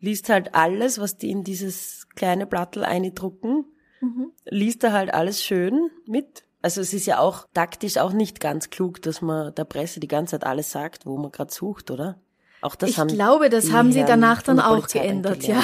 liest 0.00 0.30
halt 0.30 0.54
alles, 0.54 0.98
was 0.98 1.18
die 1.18 1.30
in 1.30 1.44
dieses 1.44 2.08
kleine 2.16 2.46
Blattel 2.46 2.82
eindrucken, 2.82 3.66
Mhm. 4.00 4.32
liest 4.46 4.84
er 4.84 4.92
halt 4.94 5.12
alles 5.12 5.44
schön 5.44 5.90
mit. 6.06 6.44
Also 6.64 6.80
es 6.80 6.94
ist 6.94 7.04
ja 7.04 7.18
auch 7.18 7.46
taktisch 7.52 7.98
auch 7.98 8.14
nicht 8.14 8.40
ganz 8.40 8.70
klug, 8.70 9.02
dass 9.02 9.20
man 9.20 9.54
der 9.54 9.64
Presse 9.64 10.00
die 10.00 10.08
ganze 10.08 10.30
Zeit 10.30 10.46
alles 10.46 10.70
sagt, 10.70 11.04
wo 11.04 11.18
man 11.18 11.30
gerade 11.30 11.52
sucht, 11.52 11.90
oder? 11.90 12.18
Auch 12.62 12.74
das 12.74 12.88
ich 12.88 12.98
haben 12.98 13.08
glaube, 13.08 13.50
das 13.50 13.70
haben 13.70 13.92
sie 13.92 14.02
danach 14.02 14.40
dann 14.40 14.60
auch 14.60 14.88
geändert, 14.88 15.40
gelernt. 15.40 15.62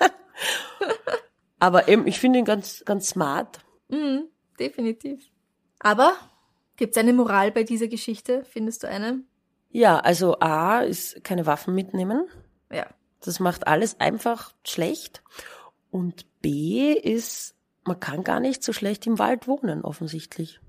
ja. 0.00 0.08
Aber 1.60 1.86
eben, 1.86 2.08
ich 2.08 2.18
finde 2.18 2.40
ihn 2.40 2.44
ganz, 2.44 2.82
ganz 2.84 3.10
smart. 3.10 3.60
Mhm, 3.90 4.24
definitiv. 4.58 5.24
Aber 5.78 6.14
gibt's 6.74 6.98
eine 6.98 7.12
Moral 7.12 7.52
bei 7.52 7.62
dieser 7.62 7.86
Geschichte? 7.86 8.44
Findest 8.50 8.82
du 8.82 8.88
eine? 8.88 9.22
Ja, 9.70 10.00
also 10.00 10.36
A 10.40 10.80
ist 10.80 11.22
keine 11.22 11.46
Waffen 11.46 11.76
mitnehmen. 11.76 12.26
Ja. 12.72 12.88
Das 13.20 13.38
macht 13.38 13.68
alles 13.68 14.00
einfach 14.00 14.52
schlecht. 14.64 15.22
Und 15.92 16.26
B 16.40 16.92
ist, 16.92 17.54
man 17.84 18.00
kann 18.00 18.24
gar 18.24 18.40
nicht 18.40 18.62
so 18.62 18.72
schlecht 18.72 19.06
im 19.06 19.18
Wald 19.18 19.48
wohnen, 19.48 19.84
offensichtlich. 19.84 20.60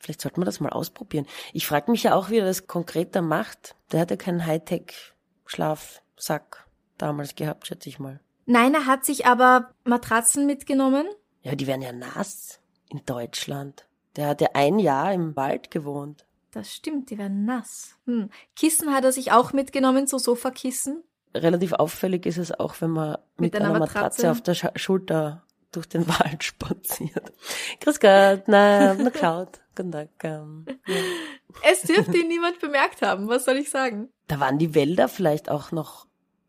Vielleicht 0.00 0.22
sollte 0.22 0.40
man 0.40 0.46
das 0.46 0.60
mal 0.60 0.70
ausprobieren. 0.70 1.26
Ich 1.52 1.66
frage 1.66 1.90
mich 1.90 2.04
ja 2.04 2.14
auch, 2.14 2.30
wie 2.30 2.38
er 2.38 2.46
das 2.46 2.66
konkreter 2.66 3.20
macht. 3.20 3.76
Der 3.92 4.00
hat 4.00 4.10
ja 4.10 4.16
keinen 4.16 4.46
Hightech-Schlafsack 4.46 6.66
damals 6.96 7.34
gehabt, 7.34 7.66
schätze 7.66 7.90
ich 7.90 7.98
mal. 7.98 8.20
Nein, 8.46 8.72
er 8.74 8.86
hat 8.86 9.04
sich 9.04 9.26
aber 9.26 9.74
Matratzen 9.84 10.46
mitgenommen. 10.46 11.06
Ja, 11.42 11.54
die 11.54 11.66
werden 11.66 11.82
ja 11.82 11.92
nass 11.92 12.60
in 12.88 13.02
Deutschland. 13.04 13.86
Der 14.16 14.28
hat 14.28 14.40
ja 14.40 14.48
ein 14.54 14.78
Jahr 14.78 15.12
im 15.12 15.36
Wald 15.36 15.70
gewohnt. 15.70 16.24
Das 16.50 16.74
stimmt, 16.74 17.10
die 17.10 17.18
werden 17.18 17.44
nass. 17.44 17.96
Hm. 18.06 18.30
Kissen 18.56 18.92
hat 18.92 19.04
er 19.04 19.12
sich 19.12 19.32
auch 19.32 19.52
mitgenommen, 19.52 20.06
so 20.06 20.16
Sofakissen. 20.18 21.04
Relativ 21.34 21.74
auffällig 21.74 22.24
ist 22.26 22.38
es 22.38 22.52
auch, 22.52 22.80
wenn 22.80 22.90
man 22.90 23.18
mit, 23.36 23.52
Mit 23.52 23.56
einer 23.56 23.70
einer 23.70 23.78
Matratze. 23.78 24.22
Matratze 24.22 24.30
auf 24.32 24.40
der 24.40 24.54
Scha 24.54 24.72
Schulter 24.74 25.44
durch 25.72 25.86
den 25.88 26.06
Wald 26.20 26.44
spaziert. 26.44 27.32
Grüß 27.80 28.00
Gott, 28.00 28.42
na, 28.46 28.94
na 28.94 29.10
Cloud. 29.10 29.60
Guten 29.76 29.92
Tag. 29.92 30.08
Ähm, 30.22 30.66
ja. 30.86 30.94
Es 31.70 31.82
dürfte 31.82 32.16
ihn 32.18 32.28
niemand 32.28 32.60
bemerkt 32.60 33.02
haben, 33.02 33.28
was 33.28 33.44
soll 33.44 33.56
ich 33.56 33.70
sagen? 33.70 34.08
Da 34.26 34.40
waren 34.40 34.58
die 34.58 34.74
Wälder 34.74 35.08
vielleicht 35.08 35.48
auch 35.48 35.72
noch 35.72 36.06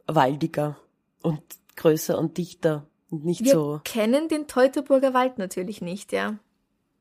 waldiger 0.07 0.77
und 1.21 1.41
größer 1.75 2.17
und 2.17 2.37
dichter 2.37 2.87
und 3.09 3.25
nicht 3.25 3.43
Wir 3.43 3.53
so. 3.53 3.81
kennen 3.83 4.27
den 4.27 4.47
Teutoburger 4.47 5.13
Wald 5.13 5.37
natürlich 5.37 5.81
nicht, 5.81 6.11
ja. 6.11 6.37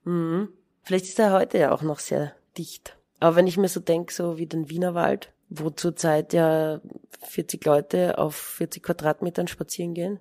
Mhm. 0.05 0.49
Vielleicht 0.83 1.07
ist 1.07 1.19
er 1.19 1.33
heute 1.33 1.59
ja 1.59 1.73
auch 1.73 1.83
noch 1.83 1.99
sehr 1.99 2.35
dicht. 2.57 2.97
Aber 3.19 3.37
wenn 3.37 3.47
ich 3.47 3.57
mir 3.59 3.69
so 3.69 3.81
denke, 3.81 4.13
so 4.13 4.39
wie 4.39 4.47
den 4.47 4.71
Wienerwald, 4.71 5.33
wo 5.51 5.71
zurzeit 5.71 6.33
ja 6.33 6.81
40 7.23 7.65
Leute 7.65 8.19
auf 8.19 8.35
40 8.35 8.83
Quadratmetern 8.83 9.47
spazieren 9.49 9.95
gehen, 9.95 10.21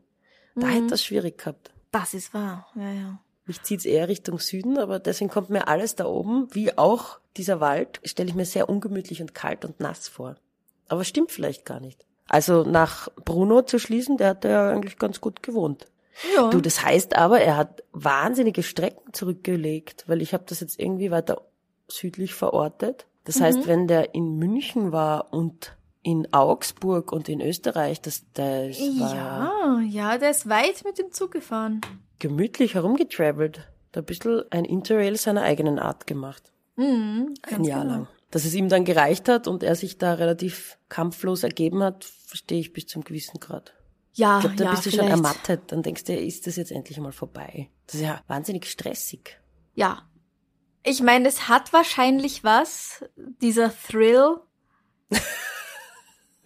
da 0.56 0.68
hätte 0.68 0.88
das 0.88 1.04
schwierig 1.04 1.38
gehabt. 1.38 1.72
Das 1.92 2.14
ist 2.14 2.34
wahr, 2.34 2.68
ja, 2.76 2.92
ja. 2.92 3.20
Mich 3.46 3.64
zieht's 3.64 3.86
eher 3.86 4.08
Richtung 4.08 4.38
Süden, 4.38 4.78
aber 4.78 5.00
deswegen 5.00 5.32
kommt 5.32 5.50
mir 5.50 5.68
alles 5.68 5.96
da 5.96 6.06
oben, 6.06 6.48
wie 6.54 6.78
auch 6.78 7.20
dieser 7.36 7.60
Wald, 7.60 8.00
stelle 8.04 8.30
ich 8.30 8.36
mir 8.36 8.46
sehr 8.46 8.70
ungemütlich 8.70 9.22
und 9.22 9.34
kalt 9.34 9.66
und 9.66 9.80
nass 9.80 10.08
vor. 10.08 10.36
Aber 10.88 11.04
stimmt 11.04 11.32
vielleicht 11.32 11.66
gar 11.66 11.80
nicht. 11.80 12.06
Also 12.28 12.64
nach 12.64 13.10
Bruno 13.26 13.64
zu 13.64 13.80
schließen, 13.80 14.18
der 14.18 14.30
hat 14.30 14.46
ja 14.46 14.70
eigentlich 14.70 15.00
ganz 15.00 15.20
gut 15.20 15.42
gewohnt. 15.42 15.88
Ja. 16.36 16.50
Du, 16.50 16.62
das 16.62 16.84
heißt 16.84 17.16
aber, 17.16 17.42
er 17.42 17.58
hat 17.58 17.84
wahnsinnige 17.92 18.62
Strecken 18.62 19.14
zurückgelegt, 19.14 20.04
weil 20.08 20.22
ich 20.22 20.34
habe 20.34 20.44
das 20.48 20.60
jetzt 20.60 20.80
irgendwie 20.80 21.12
weiter 21.12 21.42
südlich 21.88 22.36
verortet. 22.36 23.08
Das 23.24 23.42
heißt, 23.42 23.68
wenn 23.68 23.88
der 23.88 24.16
in 24.16 24.38
München 24.38 24.92
war 24.92 25.34
und 25.34 25.76
in 26.02 26.34
Augsburg 26.34 27.12
und 27.12 27.28
in 27.30 27.42
Österreich, 27.42 28.02
das, 28.02 28.24
das 28.34 28.80
war 28.80 29.16
Ja, 29.16 29.82
ja, 29.88 30.18
der 30.18 30.32
ist 30.32 30.48
weit 30.50 30.84
mit 30.86 30.98
dem 30.98 31.12
Zug 31.12 31.32
gefahren. 31.32 31.82
gemütlich 32.20 32.76
herumgetravelt. 32.76 33.68
Da 33.92 34.02
ein 34.02 34.06
bisschen 34.06 34.44
ein 34.52 34.66
Interrail 34.66 35.18
seiner 35.18 35.42
eigenen 35.42 35.80
Art 35.80 36.06
gemacht. 36.08 36.52
Mhm, 36.76 37.34
Ein 37.44 37.64
Jahr 37.64 37.82
genau. 37.82 37.94
lang. 37.94 38.08
Dass 38.32 38.46
es 38.46 38.54
ihm 38.54 38.70
dann 38.70 38.86
gereicht 38.86 39.28
hat 39.28 39.48
und 39.48 39.64
er 39.64 39.76
sich 39.76 39.98
da 39.98 40.14
relativ 40.14 40.78
kampflos 40.88 41.42
ergeben 41.44 41.82
hat, 41.82 42.04
verstehe 42.06 42.60
ich 42.60 42.72
bis 42.74 42.86
zum 42.86 43.04
gewissen 43.04 43.40
Grad. 43.40 43.74
Ja, 44.14 44.38
Ich 44.38 44.42
glaube, 44.42 44.56
da 44.58 44.64
ja, 44.66 44.72
bist 44.72 44.86
du 44.86 44.90
schon 44.92 45.00
vielleicht. 45.00 45.12
ermattet. 45.16 45.62
Dann 45.72 45.82
denkst 45.82 46.04
du, 46.04 46.14
ist 46.16 46.46
das 46.46 46.56
jetzt 46.56 46.72
endlich 46.72 47.00
mal 47.00 47.12
vorbei? 47.12 47.70
Das 47.88 47.96
ist 47.96 48.02
ja 48.02 48.22
wahnsinnig 48.28 48.68
stressig. 48.68 49.40
Ja. 49.74 50.04
Ich 50.84 51.02
meine, 51.02 51.28
es 51.28 51.48
hat 51.50 51.74
wahrscheinlich 51.74 52.44
was, 52.44 53.04
dieser 53.42 53.74
Thrill. 53.76 54.36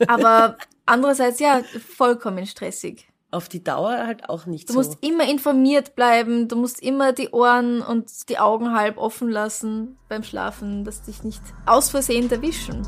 Aber 0.08 0.58
andererseits, 0.86 1.40
ja, 1.40 1.62
vollkommen 1.96 2.46
stressig. 2.46 3.08
Auf 3.32 3.50
die 3.50 3.64
Dauer 3.64 3.98
halt 4.06 4.30
auch 4.30 4.46
nicht 4.46 4.70
Du 4.70 4.74
so. 4.74 4.80
musst 4.80 4.98
immer 5.04 5.28
informiert 5.28 5.96
bleiben, 5.96 6.48
du 6.48 6.56
musst 6.56 6.84
immer 6.84 7.14
die 7.14 7.30
Ohren 7.30 7.82
und 7.82 8.30
die 8.30 8.38
Augen 8.38 8.74
halb 8.76 8.98
offen 8.98 9.30
lassen 9.30 9.98
beim 10.08 10.24
Schlafen, 10.24 10.84
dass 10.86 11.02
dich 11.02 11.24
nicht 11.24 11.42
aus 11.66 11.90
Versehen 11.90 12.30
erwischen. 12.30 12.88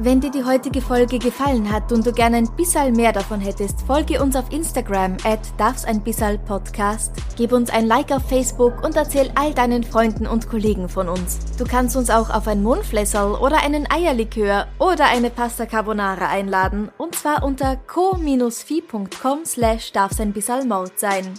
Wenn 0.00 0.20
dir 0.20 0.32
die 0.32 0.42
heutige 0.42 0.80
Folge 0.80 1.20
gefallen 1.20 1.70
hat 1.70 1.92
und 1.92 2.04
du 2.04 2.12
gerne 2.12 2.38
ein 2.38 2.50
bisschen 2.56 2.94
mehr 2.94 3.12
davon 3.12 3.38
hättest, 3.40 3.82
folge 3.82 4.20
uns 4.20 4.34
auf 4.34 4.52
Instagram 4.52 5.16
at 5.22 5.38
darfseinbissalpodcast, 5.56 7.12
gib 7.36 7.52
uns 7.52 7.70
ein 7.70 7.86
Like 7.86 8.10
auf 8.10 8.28
Facebook 8.28 8.82
und 8.84 8.96
erzähl 8.96 9.30
all 9.36 9.54
deinen 9.54 9.84
Freunden 9.84 10.26
und 10.26 10.48
Kollegen 10.48 10.88
von 10.88 11.08
uns. 11.08 11.38
Du 11.58 11.64
kannst 11.64 11.96
uns 11.96 12.10
auch 12.10 12.30
auf 12.30 12.48
ein 12.48 12.64
Mondflässerl 12.64 13.34
oder 13.34 13.62
einen 13.62 13.88
Eierlikör 13.88 14.66
oder 14.80 15.06
eine 15.06 15.30
Pasta 15.30 15.64
Carbonara 15.64 16.28
einladen 16.28 16.90
und 16.98 17.14
zwar 17.14 17.44
unter 17.44 17.76
co-fi.com 17.76 19.44
slash 19.44 19.92
darfseinbissalmord 19.92 20.98
sein. 20.98 21.34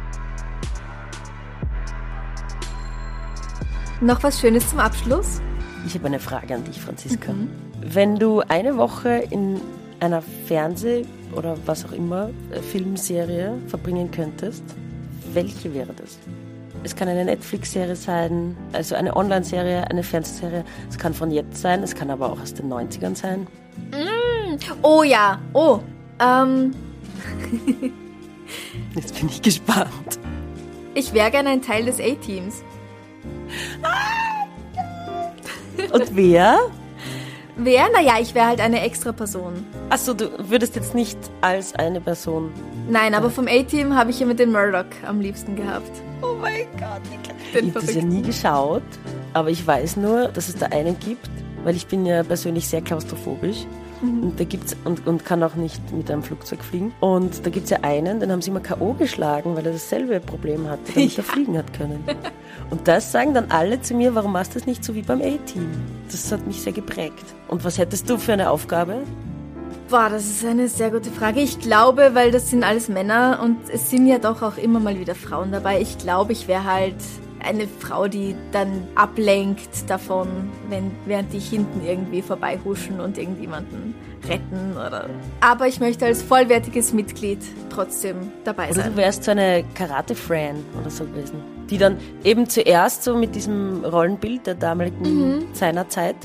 Noch 4.02 4.22
was 4.22 4.38
Schönes 4.38 4.70
zum 4.70 4.80
Abschluss? 4.80 5.42
Ich 5.86 5.96
habe 5.96 6.08
eine 6.08 6.20
Frage 6.20 6.56
an 6.56 6.66
dich, 6.66 6.82
Franziska. 6.82 7.32
Mhm. 7.32 7.48
Wenn 7.82 8.20
du 8.20 8.42
eine 8.42 8.76
Woche 8.76 9.24
in 9.30 9.62
einer 10.02 10.22
Fernseh- 10.22 11.06
oder 11.36 11.58
was 11.66 11.86
auch 11.86 11.92
immer 11.92 12.30
äh, 12.52 12.62
Filmserie 12.62 13.58
verbringen 13.68 14.10
könntest, 14.12 14.64
welche 15.34 15.74
wäre 15.74 15.94
das? 15.94 16.20
Es 16.84 16.96
kann 16.96 17.08
eine 17.08 17.24
Netflix-Serie 17.24 17.96
sein, 17.96 18.58
also 18.74 18.96
eine 18.96 19.16
Online-Serie, 19.16 19.90
eine 19.90 20.04
Fernsehserie. 20.04 20.66
Es 20.90 20.98
kann 20.98 21.14
von 21.14 21.32
jetzt 21.32 21.62
sein, 21.62 21.82
es 21.82 21.96
kann 21.96 22.10
aber 22.10 22.32
auch 22.32 22.42
aus 22.42 22.54
den 22.54 22.72
90ern 22.72 23.16
sein. 23.16 23.48
Oh 24.82 25.04
ja, 25.04 25.40
oh, 25.54 25.80
ähm, 26.20 26.74
Jetzt 28.96 29.20
bin 29.20 29.30
ich 29.30 29.42
gespannt. 29.42 30.20
ich 30.94 31.14
wäre 31.14 31.32
gerne 31.32 31.50
ein 31.50 31.62
Teil 31.62 31.86
des 31.86 32.00
A-Teams. 32.00 32.64
Und 35.92 36.16
wer? 36.16 36.60
Wer? 37.56 37.90
Naja, 37.92 38.14
ich 38.20 38.34
wäre 38.34 38.48
halt 38.48 38.60
eine 38.60 38.82
extra 38.82 39.12
Person. 39.12 39.66
Achso, 39.90 40.14
du 40.14 40.30
würdest 40.50 40.76
jetzt 40.76 40.96
nicht 40.96 41.18
als 41.42 41.76
eine 41.76 42.02
Person. 42.02 42.52
Nein, 42.90 43.14
aber 43.14 43.30
vom 43.30 43.48
A-Team 43.48 43.96
habe 43.96 44.10
ich 44.10 44.20
ja 44.20 44.26
mit 44.26 44.40
den 44.40 44.52
Murdoch 44.52 44.86
am 45.08 45.22
liebsten 45.22 45.56
gehabt. 45.56 45.92
Oh 46.22 46.36
mein 46.40 46.66
Gott, 46.80 47.02
ich 47.12 47.52
Den 47.52 47.74
habe 47.74 47.86
das 47.86 47.96
ja 47.96 48.02
nie 48.02 48.22
geschaut, 48.22 48.82
aber 49.34 49.50
ich 49.50 49.66
weiß 49.66 49.98
nur, 49.98 50.30
dass 50.30 50.50
es 50.50 50.56
da 50.56 50.68
einen 50.68 50.98
gibt, 51.00 51.30
weil 51.64 51.76
ich 51.76 51.86
bin 51.88 52.06
ja 52.06 52.24
persönlich 52.24 52.68
sehr 52.68 52.82
klaustrophobisch. 52.82 53.66
Und 54.04 54.40
da 54.40 54.44
gibt's 54.44 54.76
und, 54.84 55.08
und 55.08 55.26
kann 55.26 55.42
auch 55.44 55.56
nicht 55.56 55.92
mit 55.92 56.12
einem 56.12 56.24
Flugzeug 56.24 56.64
fliegen. 56.64 56.94
Und 57.00 57.46
da 57.46 57.50
gibt's 57.50 57.70
ja 57.70 57.80
einen, 57.82 58.20
den 58.20 58.32
haben 58.32 58.42
sie 58.42 58.50
immer 58.50 58.60
K.O. 58.60 58.94
geschlagen, 58.94 59.56
weil 59.56 59.66
er 59.66 59.74
dasselbe 59.74 60.20
Problem 60.20 60.68
hatte, 60.70 60.94
damit 60.94 61.18
er 61.18 61.24
fliegen 61.24 61.58
hat 61.58 61.74
können. 61.74 62.04
Und 62.70 62.88
das 62.88 63.12
sagen 63.12 63.34
dann 63.34 63.50
alle 63.50 63.82
zu 63.82 63.94
mir, 63.94 64.14
warum 64.16 64.34
machst 64.34 64.56
du 64.56 64.60
das 64.60 64.68
nicht 64.68 64.84
so 64.84 64.94
wie 64.96 65.02
beim 65.02 65.22
A-Team? 65.22 65.70
Das 66.12 66.32
hat 66.32 66.46
mich 66.46 66.62
sehr 66.62 66.74
geprägt. 66.74 67.24
Und 67.48 67.64
was 67.64 67.78
hättest 67.78 68.10
du 68.10 68.18
für 68.18 68.34
eine 68.34 68.50
Aufgabe? 68.50 69.04
Boah, 69.90 70.10
das 70.10 70.26
ist 70.26 70.46
eine 70.46 70.68
sehr 70.70 70.90
gute 70.90 71.12
Frage. 71.12 71.42
Ich 71.42 71.60
glaube, 71.60 72.12
weil 72.14 72.32
das 72.32 72.50
sind 72.50 72.64
alles 72.64 72.90
Männer 72.90 73.40
und 73.44 73.58
es 73.72 73.90
sind 73.90 74.08
ja 74.08 74.18
doch 74.18 74.42
auch 74.42 74.58
immer 74.58 74.80
mal 74.80 75.00
wieder 75.00 75.14
Frauen 75.14 75.52
dabei. 75.52 75.82
Ich 75.82 75.98
glaube, 75.98 76.32
ich 76.32 76.48
wäre 76.48 76.64
halt 76.64 76.96
eine 77.44 77.68
Frau, 77.68 78.08
die 78.08 78.36
dann 78.52 78.88
ablenkt 78.96 79.90
davon, 79.90 80.28
wenn, 80.70 80.92
während 81.06 81.34
die 81.34 81.40
hinten 81.40 81.86
irgendwie 81.86 82.22
vorbeihuschen 82.22 83.00
und 83.00 83.18
irgendjemanden 83.18 83.96
retten 84.28 84.74
oder. 84.74 85.10
Aber 85.42 85.68
ich 85.68 85.80
möchte 85.80 86.06
als 86.06 86.22
vollwertiges 86.22 86.94
Mitglied 86.94 87.40
trotzdem 87.70 88.32
dabei 88.44 88.72
sein. 88.72 88.92
du 88.92 88.98
wärst 88.98 89.24
so 89.26 89.32
eine 89.32 89.64
Karate-Fran 89.76 90.64
oder 90.80 90.90
so 90.90 91.06
gewesen. 91.06 91.42
Die 91.70 91.78
dann 91.78 91.98
eben 92.24 92.48
zuerst 92.50 93.04
so 93.04 93.16
mit 93.16 93.36
diesem 93.36 93.84
Rollenbild 93.84 94.48
der 94.48 94.56
damaligen 94.56 95.46
seiner 95.54 95.90
Zeit, 95.90 96.16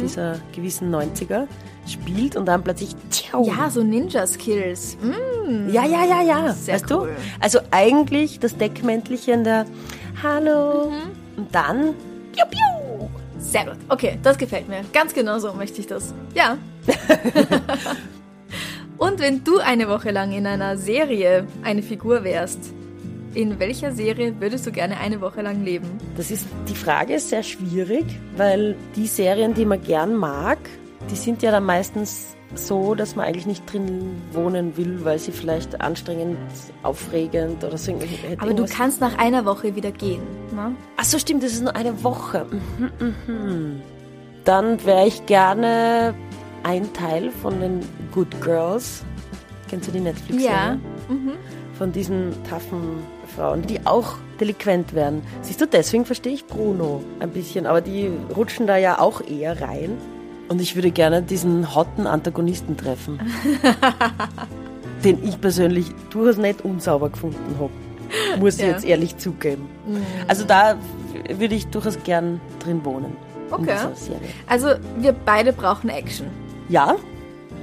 dieser 0.00 0.36
gewissen 0.52 0.94
90er, 0.94 1.46
spielt 1.86 2.36
und 2.36 2.46
dann 2.46 2.62
plötzlich 2.62 2.94
tschau. 3.10 3.44
Ja, 3.46 3.70
so 3.70 3.82
Ninja-Skills. 3.82 4.96
Mm. 5.02 5.70
ja, 5.70 5.84
ja, 5.86 6.04
ja, 6.04 6.22
ja. 6.22 6.52
Sehr 6.52 6.74
weißt 6.74 6.90
cool. 6.90 7.08
du? 7.08 7.42
Also 7.42 7.60
eigentlich 7.70 8.38
das 8.40 8.56
Deckmäntelchen 8.56 9.44
der 9.44 9.66
Hallo 10.22 10.92
und 11.36 11.54
dann 11.54 11.94
piu, 12.32 12.44
piu. 12.50 13.08
Sehr 13.38 13.64
gut. 13.64 13.76
Okay, 13.88 14.18
das 14.22 14.36
gefällt 14.36 14.68
mir. 14.68 14.84
Ganz 14.92 15.14
genau 15.14 15.38
so 15.38 15.54
möchte 15.54 15.80
ich 15.80 15.86
das. 15.86 16.12
Ja. 16.34 16.58
Und 18.98 19.18
wenn 19.18 19.42
du 19.44 19.58
eine 19.60 19.88
Woche 19.88 20.10
lang 20.10 20.32
in 20.32 20.46
einer 20.46 20.76
Serie 20.76 21.46
eine 21.62 21.82
Figur 21.82 22.22
wärst, 22.22 22.58
in 23.32 23.58
welcher 23.58 23.92
Serie 23.92 24.38
würdest 24.40 24.66
du 24.66 24.72
gerne 24.72 24.98
eine 24.98 25.22
Woche 25.22 25.40
lang 25.40 25.64
leben? 25.64 25.88
Das 26.18 26.30
ist, 26.30 26.46
die 26.68 26.74
Frage 26.74 27.14
ist 27.14 27.30
sehr 27.30 27.42
schwierig, 27.42 28.04
weil 28.36 28.76
die 28.96 29.06
Serien, 29.06 29.54
die 29.54 29.64
man 29.64 29.82
gern 29.82 30.14
mag, 30.14 30.58
die 31.10 31.16
sind 31.16 31.42
ja 31.42 31.50
dann 31.50 31.64
meistens 31.64 32.36
so, 32.54 32.94
dass 32.94 33.16
man 33.16 33.26
eigentlich 33.26 33.46
nicht 33.46 33.72
drin 33.72 34.20
wohnen 34.32 34.76
will, 34.76 35.04
weil 35.04 35.18
sie 35.18 35.32
vielleicht 35.32 35.80
anstrengend, 35.80 36.38
aufregend 36.82 37.62
oder 37.64 37.78
so. 37.78 37.94
Aber 38.38 38.54
du 38.54 38.66
kannst 38.66 39.00
nach 39.00 39.18
einer 39.18 39.44
Woche 39.44 39.76
wieder 39.76 39.92
gehen. 39.92 40.22
Ne? 40.54 40.74
Ach 40.96 41.04
so, 41.04 41.18
stimmt, 41.18 41.42
das 41.42 41.52
ist 41.52 41.62
nur 41.62 41.76
eine 41.76 42.02
Woche. 42.02 42.46
Mhm, 42.78 43.14
mhm. 43.26 43.82
Dann 44.44 44.84
wäre 44.84 45.06
ich 45.06 45.26
gerne 45.26 46.14
ein 46.62 46.92
Teil 46.92 47.30
von 47.30 47.60
den 47.60 47.80
Good 48.12 48.40
Girls. 48.40 49.04
Kennst 49.68 49.88
du 49.88 49.92
die 49.92 50.00
netflix 50.00 50.42
Ja. 50.42 50.78
Von 51.78 51.92
diesen 51.92 52.32
taffen 52.48 52.98
Frauen, 53.34 53.62
die 53.62 53.86
auch 53.86 54.16
delinquent 54.40 54.94
werden. 54.94 55.22
Siehst 55.42 55.60
du, 55.60 55.66
deswegen 55.66 56.04
verstehe 56.04 56.32
ich 56.32 56.46
Bruno 56.46 57.02
ein 57.20 57.30
bisschen. 57.30 57.66
Aber 57.66 57.80
die 57.80 58.10
rutschen 58.36 58.66
da 58.66 58.76
ja 58.76 58.98
auch 58.98 59.20
eher 59.22 59.60
rein. 59.60 59.96
Und 60.50 60.60
ich 60.60 60.74
würde 60.74 60.90
gerne 60.90 61.22
diesen 61.22 61.74
hotten 61.74 62.06
Antagonisten 62.06 62.76
treffen. 62.76 63.18
den 65.04 65.24
ich 65.26 65.40
persönlich 65.40 65.86
durchaus 66.10 66.36
nicht 66.36 66.62
unsauber 66.62 67.08
gefunden 67.08 67.38
habe. 67.58 67.70
Muss 68.38 68.56
ich 68.56 68.62
Ja. 68.62 68.68
jetzt 68.68 68.84
ehrlich 68.84 69.16
zugeben. 69.16 69.68
Also 70.28 70.44
da 70.44 70.74
würde 71.32 71.54
ich 71.54 71.68
durchaus 71.68 72.02
gern 72.02 72.40
drin 72.58 72.84
wohnen. 72.84 73.16
Okay. 73.50 73.76
Also 74.46 74.68
wir 74.98 75.12
beide 75.12 75.52
brauchen 75.52 75.88
Action. 75.88 76.26
Ja. 76.68 76.96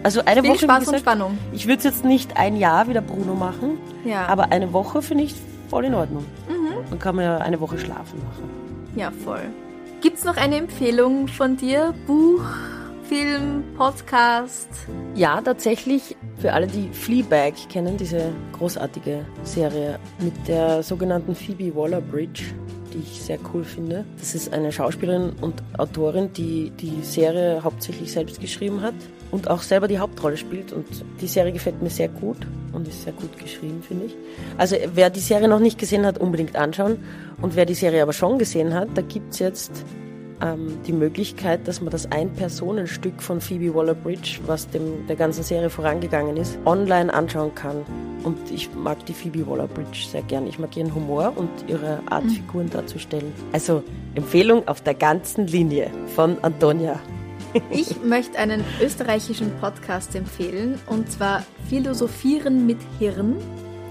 Also 0.04 0.22
eine 0.26 0.42
Viel 0.42 0.52
Woche. 0.52 0.60
Spaß 0.60 0.78
und 0.80 0.86
gesagt, 0.86 1.02
Spannung. 1.02 1.38
Ich 1.54 1.66
würde 1.68 1.78
es 1.80 1.84
jetzt 1.84 2.06
nicht 2.06 2.38
ein 2.38 2.56
Jahr 2.56 2.88
wie 2.88 2.94
der 2.94 3.02
Bruno 3.02 3.36
machen, 3.36 3.78
Ja. 4.06 4.26
aber 4.28 4.52
eine 4.52 4.72
Woche 4.74 5.02
finde 5.02 5.26
ich 5.26 5.36
voll 5.70 5.86
in 5.86 5.94
Ordnung. 5.94 6.26
Mhm. 6.50 6.90
Dann 6.90 7.00
kann 7.00 7.16
man 7.16 7.26
ja 7.26 7.38
eine 7.38 7.60
Woche 7.60 7.78
schlafen 7.78 8.20
machen. 8.24 8.50
Ja, 8.96 9.12
voll. 9.12 9.42
Gibt's 10.02 10.24
noch 10.24 10.38
eine 10.38 10.56
Empfehlung 10.58 11.28
von 11.28 11.58
dir? 11.58 11.94
Buch, 12.06 12.44
Film, 13.08 13.64
Podcast? 13.78 14.68
Ja, 15.16 15.40
tatsächlich 15.40 16.18
für 16.40 16.52
alle, 16.52 16.68
die 16.68 16.90
Fleabag 16.92 17.54
kennen, 17.70 17.96
diese 17.96 18.34
großartige 18.52 19.26
Serie 19.44 19.98
mit 20.20 20.34
der 20.46 20.84
sogenannten 20.84 21.34
Phoebe 21.34 21.74
Waller-Bridge, 21.74 22.44
die 22.94 22.98
ich 22.98 23.22
sehr 23.22 23.40
cool 23.54 23.64
finde. 23.64 24.04
Das 24.20 24.36
ist 24.36 24.52
eine 24.52 24.74
Schauspielerin 24.74 25.32
und 25.40 25.64
Autorin, 25.78 26.34
die 26.34 26.70
die 26.72 27.02
Serie 27.02 27.64
hauptsächlich 27.64 28.12
selbst 28.12 28.42
geschrieben 28.42 28.82
hat 28.82 28.96
und 29.32 29.50
auch 29.50 29.62
selber 29.62 29.88
die 29.88 30.00
Hauptrolle 30.00 30.36
spielt. 30.36 30.74
Und 30.74 30.86
die 31.22 31.28
Serie 31.28 31.54
gefällt 31.54 31.82
mir 31.82 31.90
sehr 31.90 32.10
gut 32.10 32.46
und 32.74 32.90
ist 32.90 33.04
sehr 33.04 33.14
gut 33.14 33.38
geschrieben, 33.40 33.82
finde 33.88 34.08
ich. 34.08 34.16
Also 34.58 34.76
wer 34.96 35.10
die 35.10 35.22
Serie 35.22 35.48
noch 35.48 35.60
nicht 35.60 35.80
gesehen 35.80 36.06
hat, 36.06 36.18
unbedingt 36.18 36.58
anschauen. 36.58 36.98
Und 37.42 37.56
wer 37.56 37.66
die 37.66 37.74
Serie 37.74 38.02
aber 38.02 38.14
schon 38.14 38.38
gesehen 38.38 38.74
hat, 38.74 38.90
da 38.96 39.02
gibt's 39.02 39.40
jetzt 39.40 39.86
ähm, 40.42 40.80
die 40.86 40.94
Möglichkeit, 40.94 41.68
dass 41.68 41.82
man 41.82 41.90
das 41.90 42.12
Ein-Personen-Stück 42.12 43.22
von 43.22 43.42
Phoebe 43.42 43.74
Waller-Bridge, 43.74 44.40
was 44.46 44.70
dem 44.70 45.08
der 45.08 45.16
ganzen 45.16 45.44
Serie 45.44 45.70
vorangegangen 45.70 46.38
ist, 46.38 46.58
online 46.66 47.14
anschauen 47.14 47.54
kann. 47.56 47.86
Und 48.24 48.38
ich 48.52 48.74
mag 48.74 49.06
die 49.06 49.14
Phoebe 49.14 49.48
Waller-Bridge 49.48 50.08
sehr 50.12 50.22
gern. 50.24 50.48
Ich 50.48 50.60
mag 50.60 50.76
ihren 50.76 50.94
Humor 50.94 51.34
und 51.36 51.50
ihre 51.68 52.02
Art, 52.10 52.26
Figuren 52.26 52.70
darzustellen. 52.70 53.34
Also 53.52 53.84
Empfehlung 54.16 54.68
auf 54.68 54.82
der 54.82 54.94
ganzen 54.94 55.48
Linie 55.48 55.92
von 56.16 56.38
Antonia. 56.44 57.00
Ich 57.72 58.04
möchte 58.04 58.38
einen 58.38 58.64
österreichischen 58.82 59.52
Podcast 59.60 60.16
empfehlen 60.16 60.80
und 60.86 61.12
zwar 61.12 61.44
Philosophieren 61.70 62.68
mit 62.68 62.78
Hirn. 63.00 63.36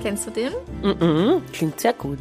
Kennst 0.03 0.27
du 0.27 0.31
den? 0.31 0.53
Mhm, 0.83 1.43
klingt 1.53 1.81
sehr 1.81 1.95
gut. 1.95 2.19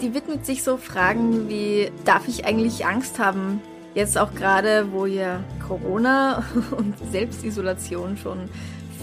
Die 0.00 0.14
widmet 0.14 0.46
sich 0.46 0.62
so 0.62 0.76
Fragen 0.76 1.48
wie, 1.48 1.90
darf 2.04 2.28
ich 2.28 2.44
eigentlich 2.44 2.86
Angst 2.86 3.18
haben? 3.18 3.60
Jetzt 3.94 4.16
auch 4.16 4.32
gerade, 4.34 4.92
wo 4.92 5.06
ja 5.06 5.40
Corona 5.66 6.44
und 6.76 6.94
Selbstisolation 7.10 8.16
schon 8.16 8.48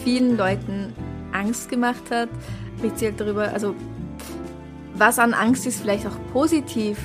vielen 0.03 0.37
Leuten 0.37 0.93
Angst 1.33 1.69
gemacht 1.69 2.03
hat, 2.11 2.29
spricht 2.77 2.99
sie 2.99 3.05
halt 3.07 3.19
darüber, 3.19 3.51
also 3.51 3.75
was 4.93 5.19
an 5.19 5.33
Angst 5.33 5.67
ist 5.67 5.81
vielleicht 5.81 6.07
auch 6.07 6.17
positiv 6.31 6.97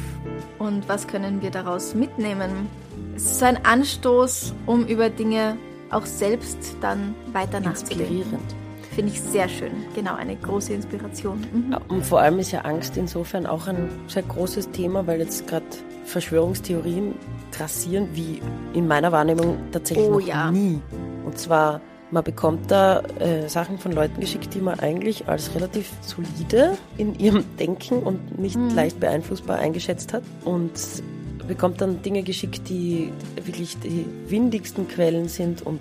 und 0.58 0.88
was 0.88 1.08
können 1.08 1.42
wir 1.42 1.50
daraus 1.50 1.94
mitnehmen. 1.94 2.68
Es 3.16 3.32
ist 3.32 3.42
ein 3.42 3.64
Anstoß, 3.64 4.54
um 4.66 4.86
über 4.86 5.10
Dinge 5.10 5.56
auch 5.90 6.06
selbst 6.06 6.76
dann 6.80 7.16
weiter 7.32 7.58
nachzudenken. 7.58 8.18
Inspirierend. 8.18 8.59
Finde 8.94 9.12
ich 9.12 9.20
sehr 9.20 9.48
schön. 9.48 9.70
Genau, 9.94 10.14
eine 10.14 10.36
große 10.36 10.72
Inspiration. 10.72 11.44
Mhm. 11.52 11.76
Und 11.88 12.04
vor 12.04 12.20
allem 12.20 12.38
ist 12.40 12.50
ja 12.50 12.60
Angst 12.62 12.96
insofern 12.96 13.46
auch 13.46 13.66
ein 13.68 13.88
sehr 14.08 14.22
großes 14.22 14.70
Thema, 14.72 15.06
weil 15.06 15.20
jetzt 15.20 15.46
gerade 15.46 15.64
Verschwörungstheorien 16.04 17.14
grassieren, 17.52 18.08
wie 18.12 18.40
in 18.74 18.86
meiner 18.86 19.12
Wahrnehmung 19.12 19.56
tatsächlich 19.72 20.06
Oh 20.06 20.18
noch 20.18 20.26
ja. 20.26 20.50
nie. 20.50 20.80
Und 21.24 21.38
zwar, 21.38 21.80
man 22.10 22.24
bekommt 22.24 22.70
da 22.70 23.00
äh, 23.18 23.48
Sachen 23.48 23.78
von 23.78 23.92
Leuten 23.92 24.20
geschickt, 24.20 24.54
die 24.54 24.60
man 24.60 24.80
eigentlich 24.80 25.28
als 25.28 25.54
relativ 25.54 25.90
solide 26.02 26.76
in 26.98 27.18
ihrem 27.18 27.44
Denken 27.58 28.02
und 28.02 28.38
nicht 28.38 28.56
Mhm. 28.56 28.74
leicht 28.74 29.00
beeinflussbar 29.00 29.58
eingeschätzt 29.58 30.12
hat. 30.12 30.22
Und 30.44 30.72
bekommt 31.48 31.80
dann 31.80 32.02
Dinge 32.02 32.22
geschickt, 32.22 32.68
die 32.68 33.12
wirklich 33.44 33.76
die 33.80 34.04
windigsten 34.28 34.86
Quellen 34.88 35.28
sind 35.28 35.62
und 35.62 35.80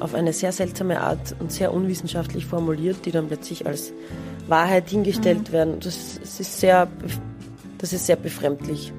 auf 0.00 0.14
eine 0.14 0.32
sehr 0.32 0.52
seltsame 0.52 1.00
Art 1.00 1.34
und 1.38 1.52
sehr 1.52 1.72
unwissenschaftlich 1.72 2.46
formuliert, 2.46 3.04
die 3.04 3.10
dann 3.10 3.28
plötzlich 3.28 3.66
als 3.66 3.92
Wahrheit 4.46 4.88
hingestellt 4.88 5.52
werden. 5.52 5.80
Das, 5.80 6.18
das 6.20 6.40
ist 6.40 6.60
sehr, 6.60 6.88
das 7.78 7.92
ist 7.92 8.06
sehr 8.06 8.16
befremdlich. 8.16 8.92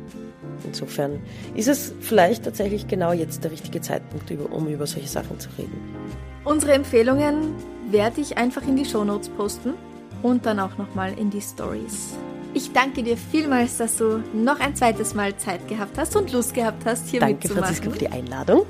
Insofern 0.65 1.19
ist 1.55 1.67
es 1.67 1.93
vielleicht 2.01 2.43
tatsächlich 2.43 2.87
genau 2.87 3.11
jetzt 3.11 3.43
der 3.43 3.51
richtige 3.51 3.81
Zeitpunkt, 3.81 4.29
um 4.31 4.67
über 4.67 4.85
solche 4.85 5.07
Sachen 5.07 5.39
zu 5.39 5.49
reden. 5.57 5.77
Unsere 6.43 6.73
Empfehlungen 6.73 7.53
werde 7.89 8.21
ich 8.21 8.37
einfach 8.37 8.67
in 8.67 8.75
die 8.75 8.85
Shownotes 8.85 9.29
posten 9.29 9.73
und 10.21 10.45
dann 10.45 10.59
auch 10.59 10.77
nochmal 10.77 11.17
in 11.17 11.29
die 11.29 11.41
Stories. 11.41 12.15
Ich 12.53 12.71
danke 12.73 13.03
dir 13.03 13.15
vielmals, 13.15 13.77
dass 13.77 13.97
du 13.97 14.23
noch 14.33 14.59
ein 14.59 14.75
zweites 14.75 15.13
Mal 15.13 15.35
Zeit 15.37 15.67
gehabt 15.67 15.97
hast 15.97 16.15
und 16.15 16.31
Lust 16.31 16.53
gehabt 16.53 16.83
hast, 16.85 17.07
hier 17.09 17.19
Danke, 17.19 17.35
mitzumachen. 17.35 17.63
Franziska, 17.63 17.91
für 17.91 17.99
die 17.99 18.07
Einladung. 18.07 18.65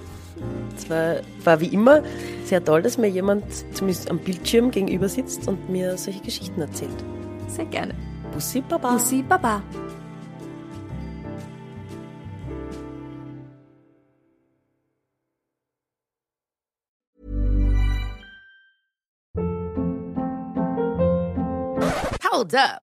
Es 0.75 0.89
war, 0.89 1.17
war 1.43 1.59
wie 1.59 1.67
immer 1.67 2.03
sehr 2.45 2.63
toll, 2.63 2.81
dass 2.81 2.97
mir 2.97 3.07
jemand 3.07 3.43
zumindest 3.73 4.09
am 4.09 4.19
Bildschirm 4.19 4.71
gegenüber 4.71 5.09
sitzt 5.09 5.47
und 5.47 5.69
mir 5.69 5.97
solche 5.97 6.21
Geschichten 6.21 6.61
erzählt. 6.61 7.03
Sehr 7.47 7.65
gerne. 7.65 7.93
Bussi, 8.33 8.61
Baba. 8.61 8.93
Bussi 8.93 9.23
Baba. 9.23 9.61
Hold 22.31 22.55
up. 22.55 22.88